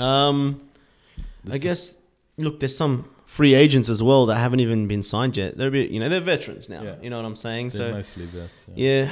Um, 0.00 0.60
I 1.50 1.58
guess. 1.58 1.96
Look, 2.36 2.60
there's 2.60 2.76
some 2.76 3.08
free 3.26 3.54
agents 3.54 3.88
as 3.88 4.02
well 4.02 4.26
that 4.26 4.36
haven't 4.36 4.60
even 4.60 4.86
been 4.88 5.02
signed 5.02 5.36
yet. 5.36 5.56
They're 5.56 5.68
a 5.68 5.70
bit, 5.70 5.90
you 5.90 6.00
know, 6.00 6.08
they're 6.08 6.20
veterans 6.20 6.68
now. 6.68 6.82
Yeah. 6.82 6.96
You 7.00 7.10
know 7.10 7.16
what 7.16 7.26
I'm 7.26 7.36
saying? 7.36 7.68
They're 7.70 7.90
so 7.90 7.92
mostly 7.92 8.26
vets. 8.26 8.60
Yeah. 8.74 9.10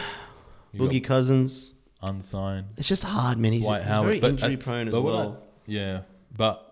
yeah, 0.72 0.80
Boogie 0.80 1.02
Cousins. 1.04 1.72
unsigned. 2.02 2.66
It's 2.76 2.88
just 2.88 3.04
hard, 3.04 3.38
man. 3.38 3.52
He's, 3.52 3.66
Howard, 3.66 4.06
very 4.06 4.20
but- 4.20 4.30
injury 4.30 4.54
uh, 4.56 4.58
prone 4.60 4.88
as 4.88 4.94
well. 4.94 5.42
Yeah, 5.66 6.00
but 6.36 6.68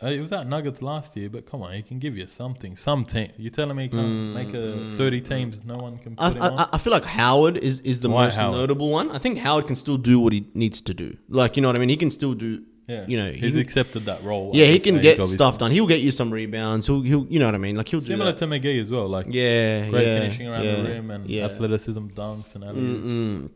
uh, 0.00 0.06
it 0.06 0.20
was 0.20 0.30
at 0.32 0.46
Nuggets 0.46 0.80
last 0.80 1.16
year. 1.16 1.28
But 1.28 1.50
come 1.50 1.62
on, 1.62 1.72
he 1.72 1.82
can 1.82 1.98
give 1.98 2.16
you 2.16 2.28
something. 2.28 2.76
Some 2.76 3.04
team. 3.04 3.32
You 3.36 3.50
telling 3.50 3.76
me 3.76 3.84
he 3.84 3.88
can't 3.88 4.06
Mm, 4.06 4.34
make 4.34 4.48
a 4.50 4.56
mm, 4.78 4.96
thirty 4.96 5.20
teams? 5.20 5.64
No 5.64 5.74
one 5.74 5.98
can 5.98 6.14
I, 6.18 6.28
put 6.28 6.36
him 6.36 6.42
on. 6.44 6.58
I, 6.60 6.68
I 6.74 6.78
feel 6.78 6.92
like 6.92 7.04
Howard 7.04 7.56
is, 7.56 7.80
is 7.80 7.98
the 7.98 8.06
Dwight 8.08 8.26
most 8.28 8.36
Howard. 8.36 8.56
notable 8.58 8.90
one. 8.90 9.10
I 9.10 9.18
think 9.18 9.38
Howard 9.38 9.66
can 9.66 9.74
still 9.74 9.96
do 9.98 10.20
what 10.20 10.32
he 10.32 10.46
needs 10.54 10.80
to 10.82 10.94
do. 10.94 11.16
Like, 11.28 11.56
you 11.56 11.62
know 11.62 11.68
what 11.68 11.76
I 11.76 11.80
mean? 11.80 11.88
He 11.88 11.96
can 11.96 12.12
still 12.12 12.34
do. 12.34 12.62
Yeah, 12.88 13.04
you 13.06 13.16
know, 13.18 13.30
he's 13.30 13.52
can- 13.52 13.60
accepted 13.60 14.06
that 14.06 14.24
role. 14.24 14.50
Yeah, 14.54 14.66
he 14.66 14.78
can 14.80 15.00
get 15.00 15.20
stuff 15.28 15.58
done. 15.58 15.70
He'll 15.70 15.86
get 15.86 16.00
you 16.00 16.10
some 16.10 16.32
rebounds. 16.32 16.86
He'll, 16.86 17.02
he'll 17.02 17.26
you 17.28 17.38
know 17.38 17.46
what 17.46 17.54
I 17.54 17.58
mean? 17.58 17.76
Like, 17.76 17.88
he'll 17.88 18.00
do 18.00 18.06
Similar 18.06 18.32
to 18.32 18.46
McGee 18.46 18.80
as 18.82 18.90
well. 18.90 19.06
Like 19.08 19.26
yeah, 19.28 19.88
great 19.90 20.06
yeah, 20.06 20.20
finishing 20.20 20.48
around 20.48 20.64
yeah, 20.64 20.76
the 20.76 20.82
rim 20.88 21.10
and 21.10 21.28
yeah. 21.28 21.44
athleticism, 21.44 22.06
dunks 22.08 22.54
and 22.54 22.64
alley 22.64 22.80
Mm-mm. 22.80 23.50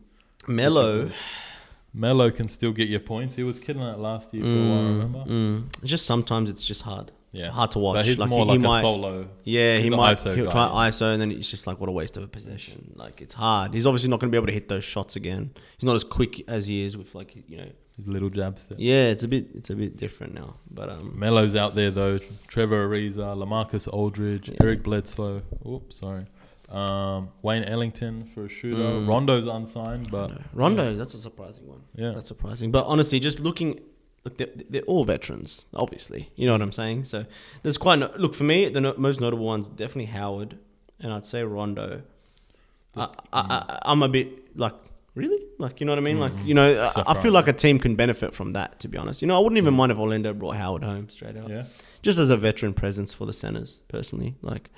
Melo. 0.49 1.11
Melo 1.95 2.31
can 2.31 2.49
still 2.49 2.73
get 2.73 2.89
your 2.89 3.01
points. 3.01 3.35
He 3.35 3.43
was 3.43 3.59
killing 3.59 3.83
it 3.83 3.99
last 3.99 4.33
year 4.33 4.43
for 4.43 4.49
a 4.49 4.53
while. 4.53 4.83
Mm, 4.83 4.89
Remember? 5.03 5.25
mm. 5.31 5.85
Just 5.85 6.07
sometimes 6.07 6.49
it's 6.49 6.65
just 6.65 6.83
hard. 6.83 7.13
Yeah, 7.35 7.49
Hard 7.51 7.71
to 7.73 7.79
watch. 7.79 7.97
But 7.97 8.05
he's 8.05 8.19
Like, 8.19 8.29
more 8.29 8.45
he- 8.45 8.51
like 8.51 8.59
he 8.61 8.65
a 8.65 8.69
might- 8.69 8.81
solo. 8.83 9.29
Yeah, 9.45 9.79
he 9.79 9.89
might 9.89 10.19
ISO 10.19 10.35
he'll 10.37 10.45
guy. 10.47 10.51
try 10.51 10.89
ISO 10.91 11.13
and 11.13 11.21
then 11.21 11.31
it's 11.33 11.51
just 11.51 11.67
like 11.67 11.81
what 11.81 11.89
a 11.89 11.93
waste 11.93 12.17
of 12.19 12.23
a 12.23 12.27
possession. 12.27 12.93
Like 12.95 13.21
it's 13.23 13.33
hard. 13.35 13.73
He's 13.73 13.87
obviously 13.87 14.11
not 14.11 14.21
going 14.21 14.31
to 14.31 14.35
be 14.35 14.37
able 14.37 14.49
to 14.49 14.53
hit 14.53 14.69
those 14.69 14.85
shots 14.85 15.17
again. 15.17 15.51
He's 15.79 15.85
not 15.87 15.95
as 15.97 16.05
quick 16.05 16.43
as 16.49 16.67
he 16.67 16.83
is 16.85 16.97
with 16.97 17.15
like 17.15 17.35
you 17.49 17.57
know. 17.57 17.69
His 18.05 18.09
little 18.13 18.31
jab 18.31 18.59
step. 18.59 18.79
Yeah, 18.81 19.05
it's 19.11 19.23
a 19.23 19.29
bit 19.29 19.47
it's 19.55 19.71
a 19.71 19.77
bit 19.77 19.97
different 19.97 20.35
now. 20.35 20.57
But 20.71 20.89
um, 20.91 21.17
Melo's 21.19 21.55
out 21.55 21.75
there 21.77 21.91
though. 21.93 22.19
Trevor 22.49 22.89
Ariza, 22.89 23.37
Lamarcus 23.37 23.87
Aldridge, 23.87 24.49
Yeah. 24.49 24.57
Eric 24.61 24.83
Bledsoe. 24.83 25.43
Oops, 25.67 25.97
sorry. 25.97 26.27
Um, 26.69 27.29
Wayne 27.43 27.65
Ellington 27.65 28.25
for 28.35 28.47
a 28.47 28.49
shooter. 28.49 28.83
Mm. 28.83 29.07
Rondo's 29.07 29.47
unsigned, 29.47 30.11
but. 30.11 30.33
Rondo, 30.55 30.97
that's 30.97 31.15
a 31.15 31.19
surprising 31.19 31.67
one. 31.69 31.83
yeah, 31.95 32.13
That's 32.13 32.29
surprising. 32.29 32.71
But 32.73 32.87
honestly, 32.87 33.21
just 33.21 33.41
looking, 33.41 33.79
look, 34.25 34.39
they're, 34.39 34.49
they're 34.71 34.83
all 34.83 35.05
veterans, 35.05 35.67
obviously. 35.75 36.31
You 36.35 36.47
know 36.47 36.53
what 36.55 36.63
I'm 36.63 36.73
saying? 36.73 37.05
So 37.05 37.27
there's 37.63 37.77
quite 37.77 37.99
no, 37.99 38.11
look 38.17 38.35
for 38.35 38.45
me. 38.45 38.69
The 38.71 38.81
no, 38.81 38.95
most 38.97 39.21
notable 39.21 39.45
ones 39.45 39.69
definitely 39.69 40.07
Howard, 40.07 40.59
and 40.99 41.13
I'd 41.13 41.27
say 41.27 41.45
Rondo. 41.45 42.03
I, 42.97 43.05
I, 43.05 43.09
I, 43.33 43.79
I'm 43.83 44.03
a 44.03 44.09
bit 44.09 44.57
like 44.57 44.75
really, 45.15 45.39
like 45.59 45.81
you 45.81 45.87
know 45.87 45.93
what 45.93 45.99
I 45.99 46.03
mean? 46.03 46.19
Like 46.21 46.33
Mhm. 46.33 46.47
you 46.47 46.55
know, 46.55 46.91
I, 46.97 47.13
I 47.13 47.23
feel 47.23 47.33
like 47.33 47.49
a 47.49 47.53
team 47.53 47.79
can 47.79 47.95
benefit 47.97 48.35
from 48.35 48.53
that. 48.53 48.81
To 48.81 48.89
be 48.89 48.97
honest, 48.99 49.21
you 49.23 49.29
know, 49.29 49.37
I 49.37 49.41
wouldn't 49.41 49.59
even 49.59 49.75
mind 49.75 49.93
if 49.93 49.99
Orlando 49.99 50.33
brought 50.33 50.57
Howard 50.57 50.85
home 50.85 51.09
straight 51.11 51.37
out, 51.37 51.49
yeah. 51.51 51.65
just 52.03 52.19
as 52.19 52.31
a 52.31 52.37
veteran 52.37 52.73
presence 52.75 53.13
for 53.15 53.27
the 53.27 53.33
centers. 53.35 53.81
Personally, 53.89 54.35
like 54.43 54.71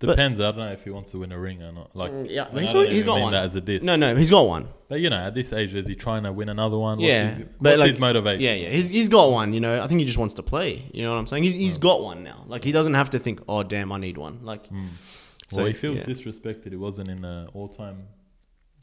Depends. 0.00 0.40
I 0.40 0.46
don't 0.50 0.56
know 0.58 0.72
if 0.72 0.82
he 0.82 0.90
wants 0.90 1.12
to 1.12 1.18
win 1.20 1.30
a 1.30 1.38
ring 1.38 1.62
or 1.62 1.70
not. 1.70 1.94
Like, 1.94 2.10
Mm, 2.10 2.26
yeah, 2.28 2.48
I 2.52 2.60
he's, 2.60 2.72
don't 2.72 2.86
he's 2.86 2.94
even 2.94 3.06
got 3.06 3.14
mean 3.14 3.22
one. 3.22 3.32
that 3.34 3.44
as 3.44 3.54
a 3.54 3.60
diss. 3.60 3.84
No, 3.84 3.94
no, 3.94 4.16
he's 4.16 4.30
got 4.30 4.48
one. 4.48 4.66
But 4.88 4.98
you 4.98 5.08
know, 5.10 5.16
at 5.16 5.32
this 5.32 5.52
age, 5.52 5.74
is 5.74 5.86
he 5.86 5.94
trying 5.94 6.24
to 6.24 6.32
win 6.32 6.48
another 6.48 6.76
one? 6.76 6.98
What's 6.98 7.06
Yeah, 7.06 7.34
his, 7.36 7.46
but 7.60 7.70
what's 7.70 7.78
like- 7.82 7.90
his 7.90 7.98
motivation? 8.00 8.40
Yeah, 8.40 8.54
yeah. 8.54 8.70
He's, 8.70 8.88
he's 8.88 9.08
got 9.08 9.30
one, 9.30 9.52
you 9.52 9.60
know. 9.60 9.80
I 9.80 9.86
think 9.86 10.00
he 10.00 10.04
just 10.04 10.18
wants 10.18 10.34
to 10.34 10.42
play. 10.42 10.90
You 10.92 11.02
know 11.04 11.12
what 11.12 11.18
I'm 11.20 11.28
saying? 11.28 11.44
He's, 11.44 11.54
he's 11.54 11.78
got 11.78 12.02
one 12.02 12.24
now. 12.24 12.42
Like, 12.48 12.64
he 12.64 12.72
doesn't 12.72 12.94
have 12.94 13.10
to 13.10 13.20
think, 13.20 13.42
oh, 13.48 13.62
damn, 13.62 13.92
I 13.92 13.98
need 13.98 14.18
one. 14.18 14.40
Like, 14.42 14.68
Mm. 14.70 14.88
So, 15.50 15.58
well, 15.58 15.66
he 15.66 15.72
feels 15.72 15.98
yeah. 15.98 16.04
disrespected. 16.04 16.70
He 16.70 16.76
wasn't 16.76 17.08
in 17.08 17.20
the 17.20 17.46
all-time 17.54 18.08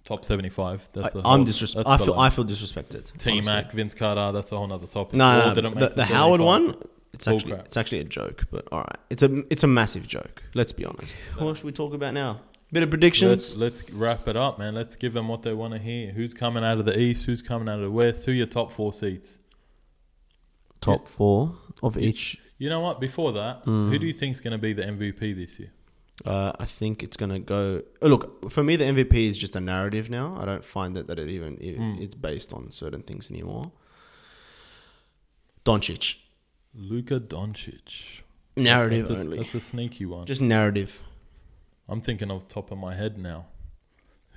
top 0.09 0.25
75. 0.25 0.89
That's 0.93 1.15
a 1.15 1.19
I, 1.19 1.21
I'm 1.21 1.39
whole- 1.39 1.45
disres- 1.45 1.75
that's 1.75 1.87
I 1.89 1.97
feel, 1.97 2.05
below. 2.07 2.17
I 2.19 2.29
feel 2.29 2.45
disrespected. 2.45 3.17
T. 3.17 3.39
Mac, 3.41 3.71
Vince 3.71 3.93
Carter. 3.93 4.31
That's 4.33 4.51
a 4.51 4.57
whole 4.57 4.71
other 4.73 4.87
topic. 4.87 5.13
No, 5.15 5.23
All 5.25 5.47
no, 5.49 5.55
didn't 5.55 5.75
the, 5.79 5.89
the 5.89 5.95
the 5.95 6.05
Howard 6.05 6.41
one, 6.41 6.75
it's 7.13 7.25
Bull 7.25 7.35
actually, 7.35 7.51
crap. 7.53 7.65
it's 7.67 7.77
actually 7.77 7.99
a 7.99 8.03
joke, 8.05 8.45
but 8.51 8.67
all 8.71 8.79
right. 8.79 8.97
It's 9.09 9.23
a, 9.23 9.43
it's 9.49 9.63
a 9.63 9.67
massive 9.67 10.07
joke. 10.07 10.43
Let's 10.53 10.71
be 10.73 10.83
honest. 10.85 11.15
What 11.37 11.55
should 11.57 11.65
we 11.65 11.71
talk 11.71 11.93
about 11.93 12.13
now? 12.13 12.41
Bit 12.71 12.83
of 12.83 12.89
predictions? 12.91 13.55
Let's 13.55 13.81
let's 13.83 13.89
wrap 13.91 14.27
it 14.27 14.35
up, 14.35 14.59
man. 14.59 14.75
Let's 14.75 14.95
give 14.95 15.13
them 15.13 15.27
what 15.27 15.41
they 15.43 15.53
want 15.53 15.73
to 15.73 15.79
hear. 15.79 16.11
Who's 16.11 16.33
coming 16.33 16.63
out 16.63 16.77
of 16.79 16.85
the 16.85 16.99
east? 16.99 17.25
Who's 17.25 17.41
coming 17.41 17.67
out 17.69 17.77
of 17.79 17.83
the 17.85 17.91
west? 17.91 18.25
Who 18.25 18.31
are 18.31 18.35
your 18.35 18.45
top 18.47 18.71
four 18.71 18.93
seats? 18.93 19.37
Top 20.81 21.07
four 21.07 21.55
of 21.83 21.97
each. 21.97 22.37
You 22.57 22.69
know 22.69 22.79
what? 22.81 22.99
Before 22.99 23.31
that, 23.33 23.65
Mm. 23.65 23.89
who 23.89 23.97
do 23.99 24.05
you 24.05 24.13
think's 24.13 24.39
going 24.39 24.51
to 24.51 24.57
be 24.57 24.73
the 24.73 24.83
MVP 24.83 25.33
this 25.35 25.59
year? 25.59 25.71
Uh, 26.25 26.51
I 26.59 26.65
think 26.65 27.01
it's 27.03 27.15
gonna 27.17 27.39
go. 27.39 27.81
oh, 28.01 28.07
Look, 28.07 28.51
for 28.51 28.63
me, 28.63 28.75
the 28.75 28.85
MVP 28.85 29.13
is 29.27 29.37
just 29.37 29.55
a 29.55 29.61
narrative 29.61 30.09
now. 30.09 30.35
I 30.39 30.45
don't 30.45 30.65
find 30.65 30.95
that 30.95 31.07
that 31.07 31.17
it 31.19 31.29
even 31.29 31.57
it, 31.61 31.79
Mm. 31.79 32.01
it's 32.01 32.15
based 32.15 32.51
on 32.53 32.71
certain 32.71 33.03
things 33.03 33.29
anymore. 33.31 33.71
Doncic, 35.65 36.15
Luka 36.73 37.19
Doncic. 37.19 38.21
narrative 38.55 39.07
that's 39.07 39.19
a, 39.19 39.23
only, 39.23 39.37
That's 39.37 39.55
a 39.55 39.59
sneaky 39.59 40.05
one. 40.05 40.25
just 40.25 40.41
narrative. 40.41 41.01
I'm 41.87 42.01
thinking 42.01 42.29
off 42.31 42.47
the 42.47 42.53
top 42.53 42.71
of 42.71 42.77
my 42.77 42.95
head 42.95 43.17
now. 43.17 43.47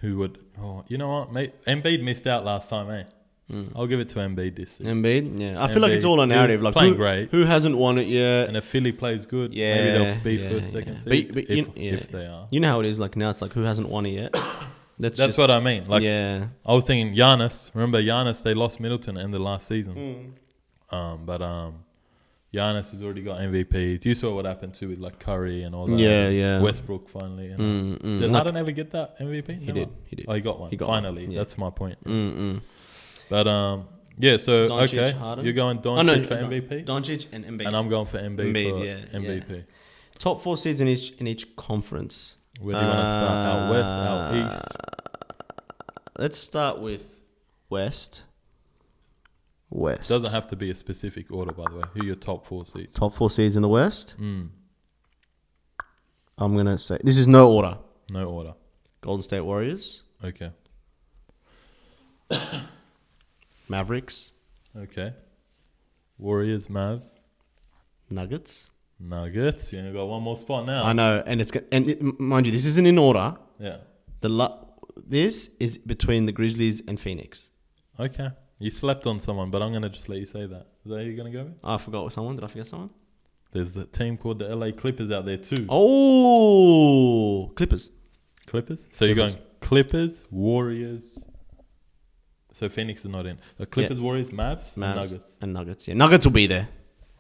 Who 0.01 0.17
would? 0.19 0.39
Oh, 0.61 0.85
you 0.89 0.99
know 0.99 1.09
what? 1.09 1.33
Mate, 1.33 1.53
Embiid 1.65 2.03
missed 2.03 2.27
out 2.27 2.45
last 2.45 2.69
time, 2.69 2.91
eh? 2.91 3.05
Mm. 3.51 3.73
I'll 3.77 3.87
give 3.87 4.01
it 4.01 4.09
to 4.11 4.19
Embiid 4.21 4.57
this 4.57 4.71
season. 4.73 5.03
Embiid, 5.03 5.39
yeah, 5.39 5.63
I 5.63 5.71
feel 5.71 5.83
like 5.83 5.93
it's 5.93 6.05
all 6.05 6.21
a 6.21 6.27
narrative. 6.27 6.63
Like 6.63 6.73
playing 6.75 6.93
who, 6.93 6.97
great. 6.97 7.31
who 7.31 7.45
hasn't 7.45 7.77
won 7.77 7.99
it 7.99 8.07
yet? 8.07 8.49
And 8.49 8.57
if 8.57 8.65
Philly 8.65 8.93
plays 8.93 9.27
good, 9.27 9.53
Yeah, 9.53 9.75
maybe 9.75 9.91
they'll 10.05 10.25
be 10.25 10.35
yeah, 10.35 10.49
first, 10.49 10.73
yeah. 10.73 10.81
second 10.81 10.95
But- 11.05 11.13
seed. 11.13 11.35
but 11.35 11.43
if, 11.45 11.51
you- 11.51 11.73
yeah. 11.77 11.93
if 11.93 12.09
they 12.09 12.27
are. 12.27 12.49
You 12.51 12.61
know 12.61 12.69
how 12.69 12.81
it 12.81 12.87
is. 12.87 12.99
Like 12.99 13.17
now, 13.17 13.31
it's 13.31 13.43
like 13.43 13.53
who 13.53 13.63
hasn't 13.63 13.89
won 13.89 14.07
it 14.07 14.11
yet. 14.11 14.33
That's, 14.99 15.19
That's 15.19 15.29
just, 15.31 15.39
what 15.39 15.51
I 15.51 15.59
mean. 15.61 15.87
Like 15.87 16.03
yeah. 16.03 16.47
I 16.65 16.73
was 16.75 16.85
thinking, 16.85 17.15
Giannis. 17.17 17.71
Remember 17.75 18.01
Giannis? 18.01 18.43
They 18.43 18.55
lost 18.55 18.79
Middleton 18.79 19.17
in 19.17 19.33
the 19.33 19.39
last 19.41 19.67
season. 19.67 20.35
Mm. 20.91 20.97
Um, 20.97 21.27
but 21.27 21.43
um, 21.43 21.85
Giannis 22.55 22.91
has 22.93 23.03
already 23.03 23.23
got 23.23 23.41
MVPs. 23.41 24.05
You 24.05 24.15
saw 24.15 24.35
what 24.35 24.45
happened 24.45 24.75
too 24.75 24.89
with 24.89 24.99
like 24.99 25.19
Curry 25.19 25.65
and 25.65 25.75
all 25.75 25.87
that. 25.89 25.99
Yeah, 25.99 26.29
yeah. 26.29 26.61
Westbrook 26.61 27.09
finally. 27.09 27.49
And 27.51 27.59
Mm, 27.61 27.99
mm. 28.03 28.19
Did 28.21 28.31
Like- 28.31 28.33
Harden 28.33 28.57
ever 28.57 28.71
get 28.71 28.91
that 28.93 29.19
MVP? 29.19 29.59
he 29.59 29.67
Never. 29.67 29.73
did. 29.81 29.89
He 30.07 30.17
did. 30.17 30.27
Oh, 30.29 30.35
he 30.35 30.41
got 30.41 30.61
one. 30.61 30.71
He 30.71 30.77
got 30.77 30.89
one, 30.89 31.03
finally. 31.03 31.27
yeah. 31.27 31.39
That's 31.39 31.59
my 31.59 31.71
point. 31.71 31.99
Mm, 32.05 32.37
mm. 32.37 32.61
But 33.33 33.49
um, 33.49 33.89
yeah. 34.19 34.37
So 34.37 34.69
Doncic, 34.69 34.99
okay, 34.99 35.13
Harden? 35.13 35.45
you're 35.47 35.55
going 35.55 35.79
Doncic 35.79 35.99
Oh, 35.99 36.03
no, 36.03 36.23
for 36.23 36.37
Don- 36.39 36.51
MVP, 36.51 36.85
Doncic 36.85 37.27
and 37.33 37.47
Embiid. 37.47 37.67
and 37.67 37.75
I'm 37.75 37.89
going 37.89 38.05
for 38.07 38.19
Embiid, 38.19 38.53
Embiid, 38.53 38.71
for 38.79 38.85
yeah, 38.85 39.19
MVP. 39.19 39.65
Top 40.19 40.43
four 40.43 40.59
seeds 40.59 40.83
in 40.83 40.89
each 40.89 41.13
in 41.13 41.27
each 41.27 41.57
conference. 41.57 42.37
Where 42.61 42.75
do 42.75 42.81
you 42.81 42.87
want 42.87 42.99
to 42.99 43.11
start? 43.11 43.49
Out 43.49 43.71
west, 43.71 43.95
out 43.95 44.53
east? 44.55 44.69
Let's 46.19 46.37
start 46.39 46.79
with 46.81 47.21
West. 47.71 48.25
West. 49.71 50.11
Doesn't 50.11 50.31
have 50.31 50.47
to 50.49 50.57
be 50.57 50.69
a 50.71 50.75
specific 50.75 51.33
order, 51.33 51.55
by 51.55 51.65
the 51.71 51.77
way. 51.77 51.83
Who 51.95 52.01
are 52.03 52.07
your 52.09 52.17
top 52.17 52.45
four 52.47 52.67
seeds? 52.67 52.95
top 52.95 53.15
four 53.15 53.31
seeds 53.31 53.57
in 53.57 53.63
the 53.63 53.69
West. 53.69 54.17
Mm, 54.21 54.51
I'm 56.37 56.55
gonna 56.55 56.77
say 56.77 56.99
this 57.03 57.17
is 57.17 57.27
no 57.27 57.51
order. 57.51 57.79
no 58.11 58.29
order. 58.29 58.53
Golden 59.01 59.23
State 59.23 59.41
Warriors, 59.41 60.03
Okay. 60.23 60.51
Mavericks, 63.77 64.33
Okay. 64.77 65.13
Warriors, 66.19 66.69
Mavs, 66.69 67.09
Nuggets. 68.11 68.71
Nuggets. 69.01 69.73
You 69.73 69.79
only 69.81 69.93
got 69.93 70.05
one 70.05 70.23
more 70.23 70.37
spot 70.37 70.67
now. 70.67 70.85
I 70.85 70.93
know, 70.93 71.23
and 71.27 71.41
it's 71.41 71.51
go- 71.51 71.65
and 71.73 71.89
it, 71.89 72.03
mind 72.21 72.45
you, 72.47 72.53
this 72.53 72.67
isn't 72.67 72.87
in 72.87 72.99
order. 72.99 73.35
Yeah. 73.59 73.79
The 74.21 74.29
lu- 74.29 74.59
this 75.17 75.51
is 75.59 75.79
between 75.79 76.27
the 76.27 76.33
Grizzlies 76.33 76.83
and 76.87 77.01
Phoenix. 77.01 77.49
Okay. 77.99 78.29
You 78.59 78.71
slept 78.71 79.07
on 79.07 79.19
someone, 79.21 79.51
but 79.51 79.63
I'm 79.63 79.73
gonna 79.73 79.89
just 79.89 80.09
let 80.11 80.19
you 80.19 80.27
say 80.27 80.45
that. 80.47 80.67
Is 80.85 80.91
that 80.91 80.99
who 80.99 81.05
you're 81.07 81.17
gonna 81.17 81.31
go 81.33 81.45
with? 81.45 81.55
I 81.65 81.79
forgot 81.79 82.13
someone. 82.13 82.37
Did 82.37 82.45
I 82.45 82.49
forget 82.49 82.67
someone? 82.67 82.91
There's 83.53 83.73
the 83.73 83.87
team 83.87 84.17
called 84.19 84.39
the 84.39 84.49
LA 84.55 84.71
Clippers 84.73 85.11
out 85.11 85.25
there 85.25 85.39
too. 85.39 85.67
Oh, 85.71 87.51
Clippers. 87.57 87.91
Clippers. 88.47 88.89
So 88.93 89.05
you're 89.07 89.15
Clippers. 89.17 89.35
going 89.35 89.47
Clippers, 89.61 90.25
Warriors. 90.31 91.25
So 92.55 92.69
Phoenix 92.69 93.01
is 93.01 93.07
not 93.11 93.27
in. 93.27 93.39
Uh, 93.59 93.65
Clippers, 93.65 94.01
Warriors, 94.01 94.31
Mavs, 94.31 94.77
and 94.77 94.83
Nuggets. 94.97 95.33
and 95.41 95.53
Nuggets. 95.53 95.89
Yeah, 95.89 95.95
Nuggets 95.95 96.27
will 96.27 96.33
be 96.33 96.47
there. 96.47 96.69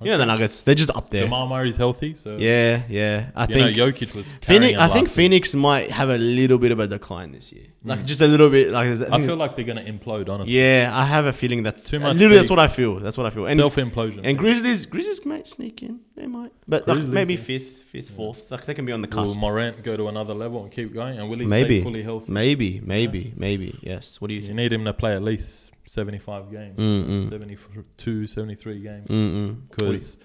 You 0.01 0.11
know 0.11 0.18
the 0.18 0.27
Nuggets. 0.27 0.64
They're 0.64 0.75
just 0.75 0.90
up 0.90 1.11
there. 1.11 1.23
Jamal 1.23 1.47
Murray's 1.47 1.77
healthy, 1.77 2.14
so 2.14 2.37
Yeah, 2.37 2.83
yeah. 2.88 3.31
I 3.37 3.45
you 3.47 3.55
think 3.55 3.77
know 3.77 3.87
Jokic 3.87 4.14
was. 4.16 4.33
Phoenix. 4.42 4.77
I 4.79 4.88
think. 4.88 5.09
Phoenix 5.09 5.55
might 5.55 5.92
have 5.92 6.09
a 6.09 6.18
little 6.18 6.59
bit 6.59 6.73
of 6.73 6.81
a 6.81 6.88
decline 6.88 7.31
this 7.31 7.53
year. 7.53 7.66
Like 7.85 8.01
Mm. 8.01 8.07
just 8.07 8.21
a 8.21 8.27
little 8.27 8.51
bit. 8.51 8.71
Like 8.71 8.88
I, 8.88 9.14
I 9.16 9.21
feel 9.25 9.37
like 9.37 9.55
they're 9.55 9.64
gonna 9.64 9.85
implode. 9.85 10.29
Honestly, 10.29 10.59
Yeah, 10.59 10.90
I 10.92 11.07
have 11.07 11.27
a 11.27 11.33
feeling 11.33 11.62
that's 11.62 11.85
Too 11.85 12.01
much 12.01 12.16
Literally, 12.16 12.37
that's 12.38 12.51
what 12.51 12.59
I 12.59 12.66
feel. 12.66 12.99
That's 12.99 13.16
what 13.16 13.27
I 13.27 13.31
feel. 13.31 13.47
And 13.47 13.61
self 13.61 13.77
implosion. 13.77 14.23
and 14.25 14.37
Grizzlies, 14.37 14.87
Grizzlies 14.87 15.25
might 15.25 15.47
sneak 15.47 15.83
in. 15.85 16.01
They 16.16 16.27
might, 16.27 16.51
but 16.66 16.88
like, 16.88 16.99
maybe 17.05 17.35
yeah. 17.35 17.40
fifth, 17.40 17.73
fifth, 17.92 18.11
fourth. 18.11 18.50
Like 18.50 18.64
they 18.66 18.74
can 18.74 18.85
be 18.87 18.92
on 18.92 19.02
the 19.02 19.09
cusp. 19.09 19.35
Will. 19.37 19.40
Morant 19.42 19.83
go 19.85 19.96
to 19.96 20.09
another 20.09 20.35
level 20.35 20.62
and 20.62 20.72
keep 20.72 20.92
going? 20.92 21.18
And 21.18 21.28
will 21.28 21.38
he 21.38 21.46
Maybe. 21.46 21.78
stay 21.78 21.85
fully 21.85 22.02
healthy? 22.02 22.33
Maybe, 22.33 22.81
maybe, 22.85 23.33
maybe. 23.37 23.78
Yes. 23.83 24.20
What 24.20 24.28
do 24.28 24.35
you 24.35 24.40
You 24.40 24.46
think? 24.48 24.57
need 24.57 24.72
him 24.72 24.85
to 24.87 24.92
play 24.94 25.14
at 25.14 25.22
least 25.22 25.72
75 25.87 26.50
games, 26.50 26.78
Mm-mm. 26.78 27.28
Mm. 27.28 27.31
72, 27.31 28.26
73 28.26 28.81
games. 28.81 29.09
Mm-mm. 29.09 29.57
Because 29.70 30.16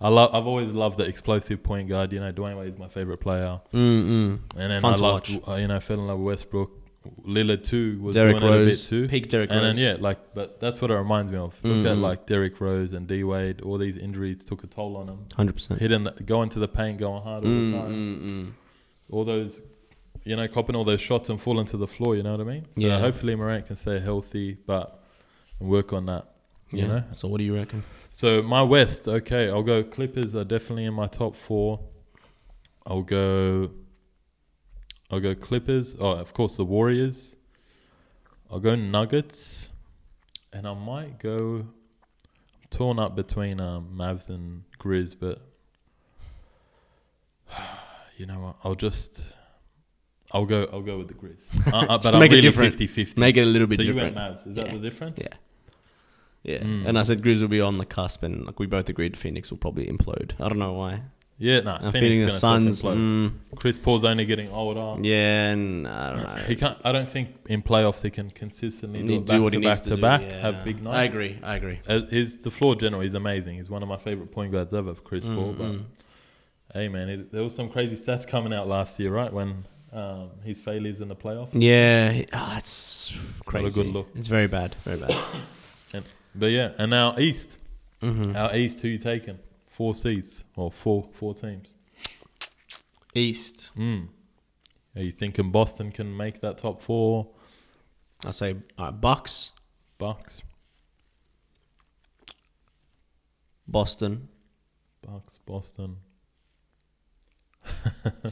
I 0.00 0.08
love, 0.08 0.34
I've 0.34 0.46
always 0.46 0.68
loved 0.72 0.98
the 0.98 1.04
explosive 1.04 1.62
point 1.62 1.88
guard. 1.88 2.12
You 2.12 2.20
know, 2.20 2.30
Dwyane 2.32 2.58
Wade 2.58 2.74
is 2.74 2.78
my 2.78 2.88
favorite 2.88 3.18
player, 3.18 3.60
Mm-mm. 3.72 4.38
and 4.56 4.70
then 4.70 4.82
Fun 4.82 4.94
I 4.94 4.96
to 4.96 5.02
loved, 5.02 5.34
watch. 5.34 5.48
uh, 5.48 5.54
you 5.54 5.66
know, 5.68 5.80
fell 5.80 5.98
in 5.98 6.06
love 6.06 6.18
with 6.18 6.26
Westbrook. 6.26 6.70
Lillard 7.26 7.64
too 7.64 8.00
was 8.00 8.14
Derrick 8.14 8.38
doing 8.40 8.52
it 8.52 8.62
a 8.62 8.64
bit 8.64 8.78
too. 8.80 9.08
peak 9.08 9.28
Derrick 9.28 9.50
And 9.50 9.60
Rose. 9.60 9.76
then 9.76 9.96
yeah, 9.96 9.96
like, 10.00 10.34
but 10.34 10.58
that's 10.60 10.80
what 10.80 10.90
it 10.90 10.94
reminds 10.94 11.30
me 11.30 11.38
of. 11.38 11.54
Look 11.62 11.84
at 11.84 11.96
Mm-mm. 11.96 12.00
like 12.00 12.26
Derrick 12.26 12.60
Rose 12.60 12.92
and 12.92 13.06
D 13.06 13.24
Wade. 13.24 13.60
All 13.60 13.76
these 13.78 13.96
injuries 13.98 14.44
took 14.44 14.64
a 14.64 14.66
toll 14.66 14.96
on 14.96 15.06
them. 15.06 15.26
hundred 15.36 15.54
percent. 15.54 15.80
Hitting, 15.80 16.04
the, 16.04 16.12
going 16.12 16.48
to 16.50 16.58
the 16.58 16.68
paint, 16.68 16.98
going 16.98 17.22
hard 17.22 17.44
all 17.44 17.50
the 17.50 17.56
mm, 17.56 17.70
time. 17.70 17.92
Mm, 17.92 18.22
mm. 18.46 18.52
All 19.10 19.24
those, 19.24 19.60
you 20.24 20.34
know, 20.36 20.48
copping 20.48 20.74
all 20.76 20.84
those 20.84 21.00
shots 21.02 21.28
and 21.28 21.40
falling 21.40 21.66
to 21.66 21.76
the 21.76 21.86
floor. 21.86 22.16
You 22.16 22.22
know 22.22 22.32
what 22.32 22.40
I 22.40 22.44
mean? 22.44 22.64
So 22.74 22.80
Yeah. 22.80 22.98
hopefully 23.00 23.34
Morant 23.34 23.66
can 23.66 23.76
stay 23.76 24.00
healthy, 24.00 24.56
but 24.66 25.02
work 25.60 25.92
on 25.92 26.06
that. 26.06 26.24
You 26.70 26.78
Yeah. 26.80 26.86
know. 26.86 27.04
So 27.14 27.28
what 27.28 27.38
do 27.38 27.44
you 27.44 27.54
reckon? 27.54 27.82
So 28.12 28.42
my 28.42 28.62
West, 28.62 29.08
okay, 29.08 29.48
I'll 29.50 29.62
go. 29.62 29.82
Clippers 29.84 30.34
are 30.34 30.44
definitely 30.44 30.84
in 30.86 30.94
my 30.94 31.06
top 31.08 31.36
four. 31.36 31.80
I'll 32.86 33.02
go. 33.02 33.70
I'll 35.14 35.20
go 35.20 35.32
Clippers. 35.36 35.94
Oh, 36.00 36.10
of 36.10 36.34
course 36.34 36.56
the 36.56 36.64
Warriors. 36.64 37.36
I'll 38.50 38.58
go 38.58 38.74
Nuggets, 38.74 39.70
and 40.52 40.66
I 40.66 40.74
might 40.74 41.20
go. 41.20 41.66
I'm 42.60 42.68
torn 42.70 42.98
up 42.98 43.14
between 43.14 43.60
um, 43.60 43.90
Mavs 43.96 44.28
and 44.28 44.64
Grizz, 44.80 45.14
but 45.18 45.40
you 48.16 48.26
know 48.26 48.40
what? 48.40 48.56
I'll 48.64 48.74
just. 48.74 49.24
I'll 50.32 50.46
go. 50.46 50.68
I'll 50.72 50.82
go 50.82 50.98
with 50.98 51.06
the 51.06 51.14
Grizz. 51.14 51.38
Uh, 51.72 51.76
uh, 51.76 51.86
Just 51.98 52.02
but 52.02 52.14
I'm 52.14 52.18
make 52.20 52.32
it 52.32 52.36
really 52.36 52.42
different. 52.48 52.74
50-50. 52.76 53.16
Make 53.16 53.36
it 53.36 53.42
a 53.42 53.44
little 53.46 53.68
bit 53.68 53.76
so 53.76 53.82
you 53.82 53.92
different. 53.92 54.16
went 54.16 54.36
Mavs. 54.38 54.48
Is 54.48 54.54
that 54.56 54.66
Yeah. 54.66 54.72
the 54.72 54.78
difference? 54.80 55.20
Yeah. 55.22 55.28
Yeah, 56.42 56.58
Mm. 56.58 56.86
and 56.88 56.98
I 56.98 57.04
said 57.04 57.22
Grizz 57.22 57.40
will 57.40 57.48
be 57.48 57.60
on 57.60 57.78
the 57.78 57.86
cusp, 57.86 58.24
and 58.24 58.44
like 58.44 58.58
we 58.58 58.66
both 58.66 58.88
agreed, 58.88 59.16
Phoenix 59.16 59.50
will 59.52 59.58
probably 59.58 59.86
implode. 59.86 60.32
I 60.40 60.48
don't 60.48 60.58
know 60.58 60.72
why. 60.72 61.02
Yeah, 61.36 61.60
nah. 61.60 61.78
I'm 61.80 61.92
Phoenix 61.92 62.00
feeling 62.00 62.24
the 62.26 62.30
Suns. 62.30 62.82
Mm, 62.82 63.32
Chris 63.56 63.76
Paul's 63.76 64.04
only 64.04 64.24
getting 64.24 64.50
older. 64.52 65.02
yeah, 65.02 65.50
and 65.50 65.86
I 65.88 66.10
don't 66.14 66.22
know. 66.22 66.42
He 66.46 66.54
can't. 66.54 66.78
I 66.84 66.92
don't 66.92 67.08
think 67.08 67.28
in 67.46 67.60
playoffs 67.60 68.00
he 68.02 68.10
can 68.10 68.30
consistently 68.30 69.02
do, 69.02 69.20
back 69.20 69.40
what 69.40 69.52
to 69.52 69.60
back 69.60 69.82
to 69.82 69.90
to 69.90 69.96
back. 69.96 70.20
yeah. 70.22 70.40
Have 70.40 70.64
big 70.64 70.80
nights. 70.80 70.96
I 70.96 71.04
agree. 71.04 71.38
I 71.42 71.56
agree. 71.56 71.80
Uh, 71.88 72.02
his 72.06 72.38
the 72.38 72.50
floor 72.52 72.76
general. 72.76 73.02
He's 73.02 73.14
amazing. 73.14 73.56
He's 73.56 73.68
one 73.68 73.82
of 73.82 73.88
my 73.88 73.96
favorite 73.96 74.30
point 74.30 74.52
guards 74.52 74.72
ever, 74.72 74.94
Chris 74.94 75.24
Paul. 75.26 75.54
Mm, 75.54 75.58
But 75.58 75.72
mm. 75.72 75.84
hey, 76.72 76.88
man, 76.88 77.08
it, 77.08 77.32
there 77.32 77.42
was 77.42 77.54
some 77.54 77.68
crazy 77.68 77.96
stats 77.96 78.26
coming 78.26 78.52
out 78.52 78.68
last 78.68 79.00
year, 79.00 79.10
right? 79.12 79.32
When 79.32 79.64
um, 79.92 80.30
his 80.44 80.60
failures 80.60 81.00
in 81.00 81.08
the 81.08 81.16
playoffs. 81.16 81.50
Yeah, 81.52 82.12
he- 82.12 82.26
ah, 82.32 82.58
it's 82.58 83.12
not 83.12 83.40
a 83.40 83.44
crazy. 83.50 83.82
good 83.82 83.92
look. 83.92 84.08
It's 84.14 84.28
very 84.28 84.46
bad. 84.46 84.76
Very 84.84 84.98
bad. 85.00 85.14
But 86.36 86.46
yeah, 86.46 86.72
and 86.78 86.90
now 86.90 87.16
East. 87.16 87.58
hmm 88.00 88.34
Our 88.34 88.56
East, 88.56 88.80
who 88.80 88.88
you 88.88 88.98
taking? 88.98 89.38
Four 89.74 89.92
seats 89.96 90.44
or 90.54 90.70
four 90.70 91.08
four 91.12 91.34
teams. 91.34 91.74
East, 93.12 93.72
Mm. 93.76 94.06
Are 94.94 95.02
you 95.02 95.10
thinking 95.10 95.50
Boston 95.50 95.90
can 95.90 96.16
make 96.16 96.40
that 96.42 96.58
top 96.58 96.80
four? 96.80 97.26
I 98.24 98.30
say 98.30 98.54
uh, 98.78 98.92
Bucks, 98.92 99.50
Bucks, 99.98 100.42
Boston. 103.66 104.28
Bucks, 105.02 105.38
Boston. 105.44 105.96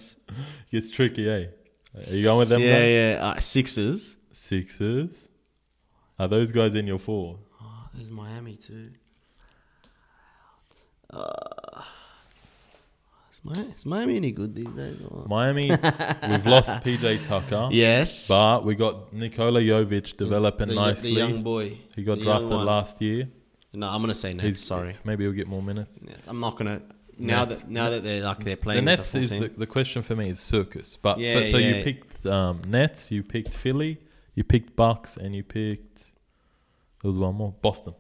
Gets 0.71 0.91
tricky, 0.91 1.29
eh? 1.29 1.47
Are 1.95 2.03
you 2.15 2.23
going 2.23 2.39
with 2.39 2.49
them? 2.51 2.63
Yeah, 2.63 2.79
guys? 2.79 2.89
yeah. 3.19 3.27
Uh, 3.37 3.41
Sixers. 3.41 4.17
Sixers. 4.31 5.29
Are 6.21 6.29
those 6.29 6.53
guys 6.53 6.75
in 6.77 6.87
your 6.87 6.99
four? 7.01 7.39
Oh, 7.61 7.89
there's 7.95 8.11
Miami 8.13 8.57
too. 8.57 8.91
Uh, 11.13 11.83
is, 13.33 13.41
Mi- 13.45 13.73
is 13.77 13.87
Miami 13.87 14.17
any 14.17 14.31
good 14.33 14.55
these 14.55 14.69
days? 14.69 14.99
or- 15.09 15.27
Miami, 15.29 15.71
we've 16.31 16.47
lost 16.47 16.71
PJ 16.85 17.27
Tucker. 17.27 17.69
Yes. 17.71 18.29
But 18.29 18.65
we 18.65 18.75
got 18.75 19.13
Nikola 19.13 19.61
Jovic 19.61 20.17
developing 20.17 20.69
the, 20.69 20.75
nicely. 20.75 21.11
The 21.15 21.19
young 21.21 21.43
boy. 21.43 21.79
he 21.95 22.03
got 22.03 22.19
the 22.19 22.25
drafted 22.25 22.51
last 22.51 23.01
year. 23.03 23.29
No, 23.75 23.89
I'm 23.89 24.01
gonna 24.03 24.15
say 24.15 24.35
Nets. 24.35 24.45
He's- 24.47 24.61
sorry, 24.61 24.97
Maybe 25.05 25.25
he'll 25.25 25.33
get 25.33 25.49
more 25.49 25.63
minutes. 25.63 25.99
Nets. 26.03 26.27
I'm 26.29 26.41
not 26.41 26.57
gonna. 26.59 26.83
Now 27.19 27.45
Nets. 27.45 27.61
that 27.63 27.71
now 27.71 27.91
that 27.91 28.03
they're 28.05 28.23
like 28.23 28.43
they're 28.45 28.57
playing. 28.57 28.85
The. 28.85 28.91
Nets 28.97 29.13
with 29.15 29.25
is 29.25 29.31
the 29.31 29.41
the, 29.41 29.49
the 29.61 29.67
question 29.67 30.03
for 30.03 30.15
me 30.17 30.29
is 30.31 30.41
circus. 30.41 30.97
But 31.01 31.19
Yeah, 31.19 31.41
so, 31.41 31.47
so 31.53 31.57
yeah. 31.59 31.77
you 31.77 31.85
picked 31.85 32.27
um, 32.27 32.61
Nets, 32.67 33.11
you 33.11 33.23
picked 33.23 33.55
Philly, 33.55 33.99
you 34.35 34.45
picked 34.45 34.77
Bucks, 34.77 35.17
and 35.17 35.35
you 35.35 35.43
picked. 35.43 35.99
There 37.03 37.09
was 37.09 37.19
one 37.19 37.35
more. 37.35 37.55
Boston. 37.63 37.95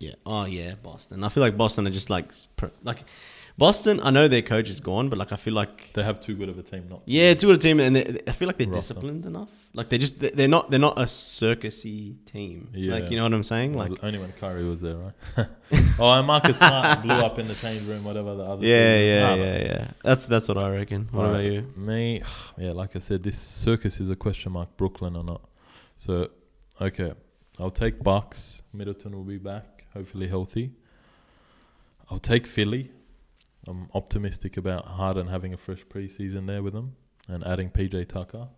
Yeah. 0.00 0.14
Oh 0.24 0.44
yeah, 0.44 0.74
Boston. 0.82 1.24
I 1.24 1.28
feel 1.28 1.42
like 1.42 1.56
Boston 1.56 1.86
are 1.86 1.90
just 1.90 2.08
like 2.10 2.30
like 2.84 3.04
Boston. 3.56 3.98
I 4.02 4.10
know 4.10 4.28
their 4.28 4.42
coach 4.42 4.68
is 4.70 4.78
gone, 4.80 5.08
but 5.08 5.18
like 5.18 5.32
I 5.32 5.36
feel 5.36 5.54
like 5.54 5.92
They 5.94 6.04
have 6.04 6.20
too 6.20 6.36
good 6.36 6.48
of 6.48 6.56
a 6.58 6.62
team, 6.62 6.86
not. 6.88 7.02
yeah, 7.06 7.30
a 7.30 7.34
good 7.34 7.60
team, 7.60 7.80
and 7.80 7.96
they, 7.96 8.20
I 8.28 8.32
feel 8.32 8.46
like 8.46 8.58
they're 8.58 8.68
Roster. 8.68 8.94
disciplined 8.94 9.26
enough. 9.26 9.48
Like 9.74 9.90
they're 9.90 9.98
just 9.98 10.20
they- 10.20 10.30
they're 10.30 10.48
not 10.48 10.70
they're 10.70 10.78
not 10.78 10.98
a 10.98 11.02
circusy 11.04 12.14
team. 12.26 12.70
Yeah. 12.72 12.92
Like 12.94 13.10
you 13.10 13.16
know 13.16 13.24
what 13.24 13.32
I'm 13.34 13.42
saying? 13.44 13.74
Like 13.74 13.92
only 14.04 14.18
when 14.20 14.32
Kyrie 14.32 14.64
was 14.64 14.80
there, 14.80 14.96
right? 14.96 15.46
oh, 15.98 16.10
and 16.12 16.26
Marcus 16.26 16.56
Smart 16.58 17.02
blew 17.04 17.14
up 17.14 17.38
in 17.38 17.48
the 17.48 17.54
change 17.56 17.82
room, 17.86 18.04
whatever 18.04 18.34
the 18.36 18.44
other. 18.44 18.64
yeah, 18.66 18.98
yeah, 19.00 19.28
don't 19.30 19.38
yeah, 19.40 19.58
yeah. 19.64 19.90
That's 20.04 20.26
that's 20.26 20.48
what 20.48 20.58
I 20.58 20.70
reckon. 20.70 21.08
What 21.10 21.26
about 21.26 21.42
you? 21.44 21.66
Me, 21.76 22.22
yeah, 22.58 22.70
like 22.72 22.94
I 22.94 23.00
said, 23.00 23.22
this 23.24 23.38
circus 23.38 24.00
is 24.00 24.10
a 24.10 24.16
question 24.16 24.52
mark. 24.52 24.76
Brooklyn 24.76 25.16
or 25.16 25.24
not? 25.24 25.42
So, 25.96 26.28
okay, 26.80 27.12
I'll 27.58 27.70
take 27.72 28.02
Bucks. 28.02 28.62
Middleton 28.72 29.12
will 29.16 29.24
be 29.24 29.38
back, 29.38 29.77
hopefully 29.94 30.28
healthy. 30.28 30.72
I'll 32.10 32.18
take 32.18 32.46
Philly. 32.46 32.90
I'm 33.66 33.88
optimistic 33.94 34.56
about 34.56 34.86
Harden 34.86 35.26
having 35.26 35.52
a 35.52 35.58
fresh 35.58 35.84
preseason 35.84 36.46
there 36.46 36.62
with 36.62 36.72
them 36.72 36.96
and 37.28 37.46
adding 37.46 37.70
PJ 37.70 38.08
Tucker. 38.08 38.48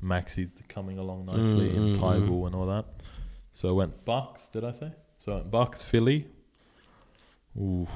Maxey 0.00 0.50
coming 0.68 0.98
along 0.98 1.26
nicely 1.26 1.70
Mm, 1.70 1.76
and 1.76 1.96
mm, 1.96 2.00
Thybulle 2.00 2.46
and 2.46 2.54
all 2.54 2.66
that. 2.66 2.84
So 3.52 3.68
I 3.68 3.72
went 3.72 4.04
Bucks. 4.04 4.48
Did 4.48 4.64
I 4.64 4.72
say? 4.72 4.92
So 5.18 5.32
I 5.32 5.34
went 5.36 5.50
Bucks, 5.50 5.82
Philly. 5.82 6.28
Ooh, 7.56 7.86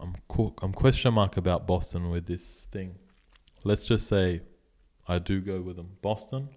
I'm 0.00 0.14
I'm 0.62 0.72
question 0.72 1.14
mark 1.14 1.36
about 1.36 1.66
Boston 1.66 2.10
with 2.10 2.26
this 2.26 2.66
thing. 2.70 2.94
Let's 3.64 3.84
just 3.84 4.06
say 4.06 4.40
I 5.06 5.18
do 5.18 5.40
go 5.40 5.60
with 5.60 5.76
them. 5.76 5.90
Boston. 6.02 6.48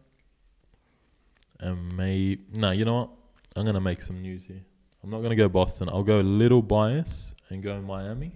And 1.59 1.95
may 1.95 2.37
no, 2.53 2.71
you 2.71 2.85
know 2.85 2.95
what? 2.95 3.09
I'm 3.55 3.65
gonna 3.65 3.81
make 3.81 4.01
some 4.01 4.21
news 4.21 4.45
here. 4.45 4.63
I'm 5.03 5.09
not 5.09 5.21
gonna 5.21 5.35
go 5.35 5.49
Boston. 5.49 5.89
I'll 5.89 6.03
go 6.03 6.19
a 6.19 6.21
little 6.21 6.61
bias 6.61 7.33
and 7.49 7.61
go 7.63 7.79
Miami. 7.81 8.33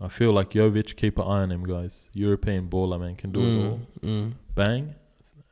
I 0.00 0.08
feel 0.08 0.32
like 0.32 0.50
Jovic, 0.50 0.96
keep 0.96 1.16
an 1.18 1.24
eye 1.24 1.42
on 1.42 1.50
him, 1.50 1.64
guys. 1.64 2.10
European 2.12 2.68
baller, 2.68 3.00
man, 3.00 3.16
can 3.16 3.32
do 3.32 3.40
it 3.40 3.66
all. 3.66 3.80
mm. 4.02 4.32
Bang 4.54 4.94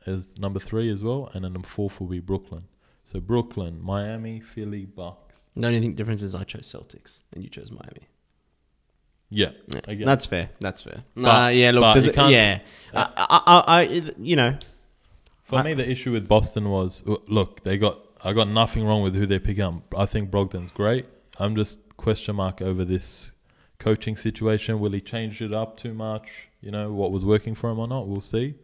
is 0.05 0.29
number 0.37 0.59
three 0.59 0.91
as 0.91 1.01
well, 1.01 1.31
and 1.33 1.43
then 1.43 1.53
number 1.53 1.67
fourth 1.67 1.99
will 1.99 2.07
be 2.07 2.19
Brooklyn. 2.19 2.65
So 3.05 3.19
Brooklyn, 3.19 3.81
Miami, 3.81 4.39
Philly, 4.39 4.85
Bucks. 4.85 5.45
The 5.55 5.65
only 5.65 5.79
thing 5.79 5.93
difference 5.95 6.21
is 6.21 6.35
I 6.35 6.43
chose 6.43 6.71
Celtics 6.71 7.19
and 7.33 7.43
you 7.43 7.49
chose 7.49 7.71
Miami. 7.71 8.07
Yeah, 9.29 9.51
Yeah, 9.67 10.05
That's 10.05 10.25
fair. 10.27 10.49
That's 10.59 10.83
fair. 10.83 11.03
But- 11.15 11.21
Nah, 11.21 11.47
yeah. 11.47 11.71
Look, 11.71 11.93
does 11.95 12.07
it, 12.07 12.15
yeah. 12.15 12.59
I, 12.93 13.01
I, 13.01 13.41
I, 13.45 13.63
I, 13.81 14.11
you 14.19 14.35
know, 14.35 14.57
For 15.43 15.57
I- 15.59 15.63
me, 15.63 15.73
the 15.73 15.89
issue 15.89 16.11
with 16.11 16.27
Boston 16.27 16.69
was 16.69 17.03
uh, 17.07 17.15
look, 17.27 17.63
they 17.63 17.77
got 17.77 17.99
I 18.23 18.33
got 18.33 18.47
nothing 18.47 18.85
wrong 18.85 19.03
with 19.03 19.15
who 19.15 19.25
they 19.25 19.39
pick 19.39 19.59
up. 19.59 19.93
I 19.95 20.05
think 20.05 20.31
Brogdon's 20.31 20.71
great. 20.71 21.05
I'm 21.37 21.55
just 21.55 21.79
question 21.97 22.35
mark 22.35 22.61
over 22.61 22.85
this 22.85 23.31
coaching 23.79 24.15
situation. 24.15 24.79
Will 24.79 24.91
he 24.91 25.01
change 25.01 25.41
it 25.41 25.53
up 25.53 25.77
too 25.77 25.93
much? 25.93 26.29
You 26.61 26.71
know 26.71 26.91
what 26.93 27.11
was 27.11 27.23
working 27.25 27.55
for 27.55 27.69
him 27.69 27.79
or 27.79 27.87
not? 27.87 28.07
We'll 28.07 28.21
see. 28.21 28.55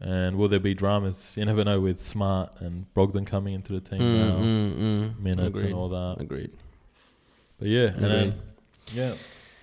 And 0.00 0.36
will 0.36 0.48
there 0.48 0.58
be 0.58 0.74
dramas? 0.74 1.34
You 1.36 1.44
never 1.44 1.64
know 1.64 1.80
with 1.80 2.02
Smart 2.02 2.60
and 2.60 2.86
Brogdon 2.94 3.26
coming 3.26 3.54
into 3.54 3.72
the 3.72 3.80
team 3.80 4.00
mm, 4.00 4.18
now, 4.18 4.36
mm, 4.36 4.76
mm. 4.76 5.18
minutes 5.20 5.58
Agreed. 5.58 5.66
and 5.66 5.74
all 5.74 5.88
that. 5.88 6.16
Agreed. 6.20 6.50
But 7.58 7.68
yeah, 7.68 7.86
and 7.86 8.04
then 8.04 8.42
yeah, 8.92 9.14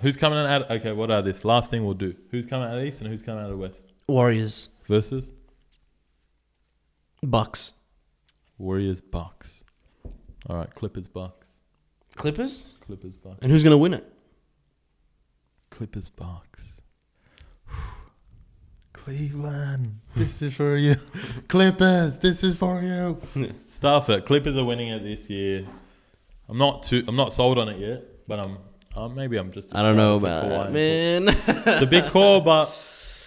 who's 0.01 0.15
coming 0.15 0.39
out? 0.39 0.71
Okay, 0.71 0.93
what 0.93 1.11
are 1.11 1.21
this? 1.21 1.43
Last 1.43 1.69
thing 1.69 1.83
we'll 1.83 1.93
do. 1.93 2.15
Who's 2.31 2.45
coming 2.45 2.67
out 2.67 2.77
of 2.77 2.83
East 2.83 3.01
and 3.01 3.09
who's 3.09 3.21
coming 3.21 3.43
out 3.43 3.51
of 3.51 3.59
West? 3.59 3.81
Warriors, 4.07 4.69
Versus 4.87 5.31
Bucks, 7.21 7.73
Warriors, 8.61 9.01
Bucks. 9.01 9.63
All 10.47 10.55
right, 10.55 10.73
Clippers, 10.75 11.07
Bucks. 11.07 11.47
Clippers, 12.15 12.75
Clippers, 12.85 13.15
Bucks. 13.15 13.39
and 13.41 13.51
who's 13.51 13.63
gonna 13.63 13.77
win 13.77 13.95
it? 13.95 14.05
Clippers, 15.71 16.09
Bucks. 16.09 16.73
Cleveland, 18.93 19.99
this 20.15 20.43
is 20.43 20.53
for 20.53 20.77
you. 20.77 20.95
Clippers, 21.47 22.19
this 22.19 22.43
is 22.43 22.55
for 22.55 22.83
you. 22.83 23.19
Stuff 23.71 24.09
it. 24.09 24.25
Clippers 24.27 24.55
are 24.55 24.63
winning 24.63 24.89
it 24.89 25.01
this 25.03 25.27
year. 25.27 25.65
I'm 26.47 26.59
not 26.59 26.83
too. 26.83 27.03
I'm 27.07 27.15
not 27.15 27.33
sold 27.33 27.57
on 27.57 27.67
it 27.67 27.79
yet, 27.79 28.27
but 28.27 28.39
I'm. 28.39 28.59
Uh, 28.95 29.07
maybe 29.07 29.37
I'm 29.37 29.51
just. 29.51 29.73
I 29.73 29.81
don't 29.81 29.95
know 29.97 30.17
about 30.17 30.45
Kawhi 30.45 30.49
that, 30.49 30.65
and 30.67 31.25
man. 31.25 31.35
It's 31.65 31.81
a 31.81 31.87
big 31.87 32.05
call, 32.11 32.41
but 32.41 32.67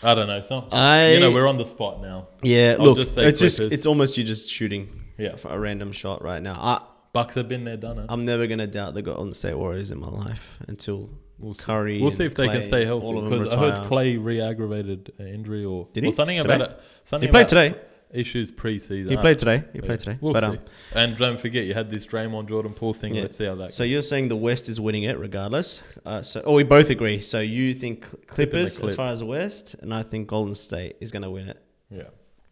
I 0.04 0.14
don't 0.14 0.28
know. 0.28 0.42
Some, 0.42 0.66
I, 0.70 1.12
you 1.14 1.20
know, 1.20 1.32
we're 1.32 1.48
on 1.48 1.58
the 1.58 1.64
spot 1.64 2.00
now. 2.00 2.28
yeah. 2.42 2.76
I'll 2.78 2.84
Look, 2.84 2.98
just 2.98 3.14
say 3.14 3.24
it's 3.24 3.40
just 3.40 3.58
it's 3.58 3.86
almost 3.86 4.16
you 4.16 4.22
just 4.22 4.48
shooting 4.48 5.03
Yeah, 5.18 5.36
for 5.36 5.48
a 5.48 5.58
random 5.58 5.92
shot 5.92 6.22
right 6.22 6.42
now. 6.42 6.54
I, 6.54 6.82
Bucks 7.12 7.36
have 7.36 7.48
been 7.48 7.64
there, 7.64 7.76
done 7.76 7.98
it. 7.98 8.06
I'm 8.08 8.24
never 8.24 8.46
gonna 8.48 8.66
doubt 8.66 8.94
the 8.94 9.02
Golden 9.02 9.34
State 9.34 9.54
Warriors 9.54 9.90
in 9.92 10.00
my 10.00 10.08
life 10.08 10.58
until 10.66 11.10
We'll 11.38 11.54
see. 11.54 11.62
Curry. 11.62 12.00
We'll 12.00 12.10
see 12.10 12.24
if 12.24 12.34
they 12.34 12.48
can 12.48 12.62
stay 12.62 12.84
healthy 12.84 13.06
all 13.06 13.18
of 13.18 13.24
them 13.30 13.42
because 13.42 13.54
I 13.54 13.58
heard. 13.58 13.86
Clay 13.88 14.16
re-aggravated 14.16 15.12
an 15.18 15.28
injury 15.28 15.64
or, 15.64 15.88
Did 15.92 16.06
or 16.06 16.12
something 16.12 16.38
Today? 16.40 16.54
about 16.54 16.68
it. 16.70 16.80
Something 17.04 17.28
He 17.28 17.30
played 17.30 17.48
today. 17.48 17.74
Issues 18.12 18.52
pre-season. 18.52 19.10
He 19.10 19.16
played 19.16 19.40
today. 19.40 19.64
He 19.72 19.80
played 19.80 19.98
today. 19.98 20.16
We'll 20.20 20.32
but 20.32 20.40
see. 20.40 20.46
um, 20.46 20.58
and 20.94 21.16
don't 21.16 21.38
forget, 21.38 21.64
you 21.64 21.74
had 21.74 21.90
this 21.90 22.06
Draymond 22.06 22.48
Jordan 22.48 22.72
Poole 22.72 22.94
thing. 22.94 23.16
Yeah. 23.16 23.22
Let's 23.22 23.36
see 23.36 23.44
how 23.44 23.56
that. 23.56 23.74
so 23.74 23.82
you're 23.82 24.02
saying 24.02 24.28
the 24.28 24.36
West 24.36 24.68
is 24.68 24.80
winning 24.80 25.02
it 25.02 25.18
regardless. 25.18 25.82
Uh, 26.06 26.22
so, 26.22 26.40
oh, 26.44 26.52
we 26.52 26.62
both 26.62 26.90
agree. 26.90 27.20
So 27.20 27.40
you 27.40 27.74
think 27.74 28.06
Clippers 28.28 28.78
as 28.78 28.94
far 28.94 29.08
as 29.08 29.18
the 29.18 29.26
West, 29.26 29.74
and 29.80 29.92
I 29.92 30.04
think 30.04 30.28
Golden 30.28 30.54
State 30.54 30.96
is 31.00 31.10
gonna 31.10 31.30
win 31.30 31.48
it. 31.48 31.60
yeah. 31.90 32.04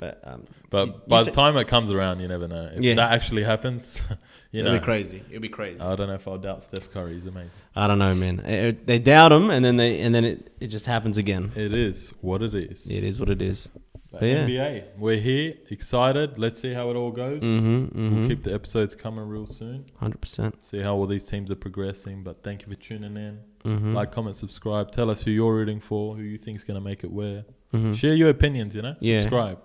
But 0.02 0.20
um, 0.24 0.44
But 0.70 0.86
You- 0.88 0.92
you 0.94 1.00
by 1.08 1.18
say- 1.22 1.30
the 1.30 1.36
time 1.36 1.56
it 1.56 1.68
comes 1.68 1.90
around, 1.90 2.20
you 2.20 2.28
never 2.28 2.48
know. 2.48 2.70
If 2.74 2.82
Yeah. 2.82 2.94
that 2.94 3.12
actually 3.12 3.44
happens, 3.44 4.02
you 4.52 4.60
it'll 4.60 4.72
know, 4.72 4.78
be 4.80 4.84
crazy. 4.84 5.22
It'll 5.30 5.40
be 5.40 5.48
crazy. 5.48 5.78
I 5.80 5.94
don't 5.94 6.08
know 6.08 6.14
if 6.14 6.26
I'll 6.26 6.38
doubt 6.38 6.64
Steph 6.64 6.90
Curry. 6.90 7.14
He's 7.14 7.26
amazing. 7.26 7.50
I 7.76 7.86
don't 7.86 7.98
know, 7.98 8.14
man. 8.14 8.42
Eh, 8.44 8.68
eh, 8.68 8.72
They 8.84 8.98
doubt 8.98 9.30
him, 9.32 9.50
and 9.50 9.64
then 9.64 9.76
they 9.76 10.00
and 10.00 10.12
then 10.14 10.24
it, 10.24 10.50
it 10.60 10.68
just 10.68 10.86
happens 10.86 11.16
again. 11.18 11.52
It 11.56 11.74
is 11.76 12.12
what 12.20 12.42
it 12.42 12.54
is. 12.54 12.86
It 12.90 13.04
is 13.04 13.20
what 13.20 13.30
it 13.30 13.40
is. 13.40 13.70
But 14.10 14.24
yeah. 14.24 14.44
NBA, 14.46 14.82
we're 14.98 15.16
here, 15.20 15.54
excited. 15.70 16.38
Let's 16.38 16.58
see 16.60 16.74
how 16.74 16.90
it 16.90 16.96
all 16.96 17.12
goes. 17.12 17.40
Mm-hmm. 17.40 18.18
We'll 18.18 18.28
keep 18.28 18.42
the 18.42 18.52
episodes 18.52 18.94
coming 18.94 19.26
real 19.26 19.46
soon. 19.46 19.86
Hundred 19.98 20.20
percent. 20.20 20.62
See 20.70 20.80
how 20.80 20.96
all 20.96 21.06
these 21.06 21.24
teams 21.24 21.50
are 21.50 21.54
progressing. 21.56 22.22
But 22.22 22.42
thank 22.42 22.60
you 22.60 22.68
for 22.68 22.78
tuning 22.78 23.16
in. 23.16 23.38
Mm-hmm. 23.64 23.94
Like, 23.94 24.12
comment, 24.12 24.36
subscribe. 24.36 24.90
Tell 24.92 25.08
us 25.10 25.22
who 25.22 25.30
you're 25.30 25.54
rooting 25.54 25.80
for, 25.80 26.16
who 26.16 26.22
you 26.22 26.38
think's 26.38 26.64
gonna 26.64 26.80
make 26.80 27.04
it 27.04 27.10
where. 27.10 27.44
Mhm. 27.72 27.94
Share 27.94 28.14
your 28.14 28.28
opinions. 28.28 28.74
You 28.74 28.82
know, 28.82 28.96
Yeah. 29.00 29.20
subscribe. 29.20 29.58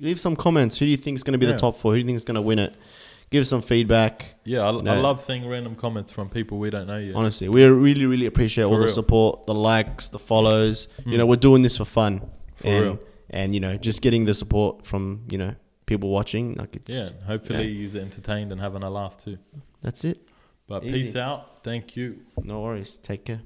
Leave 0.00 0.20
some 0.20 0.36
comments. 0.36 0.78
Who 0.78 0.84
do 0.84 0.90
you 0.90 0.96
think 0.96 1.16
is 1.16 1.22
going 1.24 1.32
to 1.32 1.38
be 1.38 1.46
Yeah. 1.46 1.52
the 1.52 1.58
top 1.58 1.76
four? 1.76 1.92
Who 1.92 1.96
do 1.96 2.00
you 2.00 2.06
think 2.06 2.16
is 2.16 2.24
going 2.24 2.34
to 2.36 2.42
win 2.42 2.58
it? 2.58 2.74
Give 3.30 3.46
some 3.46 3.62
feedback. 3.62 4.34
Yeah, 4.44 4.60
I, 4.60 4.68
I 4.68 5.00
love 5.00 5.20
seeing 5.22 5.46
random 5.48 5.74
comments 5.74 6.12
from 6.12 6.28
people 6.28 6.58
we 6.58 6.70
don't 6.70 6.86
know 6.86 6.98
yet. 6.98 7.14
Honestly, 7.14 7.48
we 7.48 7.64
really, 7.64 8.06
really 8.06 8.26
appreciate 8.26 8.64
all 8.64 8.74
For 8.76 8.82
the 8.82 8.88
support, 8.88 9.46
the 9.46 9.54
likes, 9.54 10.08
the 10.08 10.18
follows. 10.18 10.88
Hmm. 11.04 11.10
You 11.12 11.18
know, 11.18 11.26
we're 11.26 11.36
doing 11.36 11.62
this 11.62 11.76
for 11.78 11.84
fun, 11.86 12.20
For 12.56 12.66
and 12.68 12.84
real. 12.84 12.98
and 13.30 13.54
you 13.54 13.60
know, 13.60 13.76
just 13.76 14.02
getting 14.02 14.24
the 14.26 14.34
support 14.34 14.86
from 14.86 15.22
you 15.30 15.38
know 15.38 15.54
people 15.86 16.10
watching. 16.10 16.54
Like 16.54 16.76
it's 16.76 16.94
Yeah, 16.94 17.08
hopefully 17.26 17.66
Yeah. 17.68 17.88
you're 17.88 18.02
entertained 18.02 18.52
and 18.52 18.60
having 18.60 18.82
a 18.82 18.90
laugh 18.90 19.16
too. 19.16 19.38
that's 19.82 20.04
it. 20.04 20.18
But 20.68 20.84
Easy. 20.84 20.92
peace 20.92 21.16
out. 21.16 21.64
Thank 21.64 21.96
you. 21.96 22.20
No 22.42 22.60
worries. 22.60 22.98
Take 22.98 23.24
care. 23.24 23.40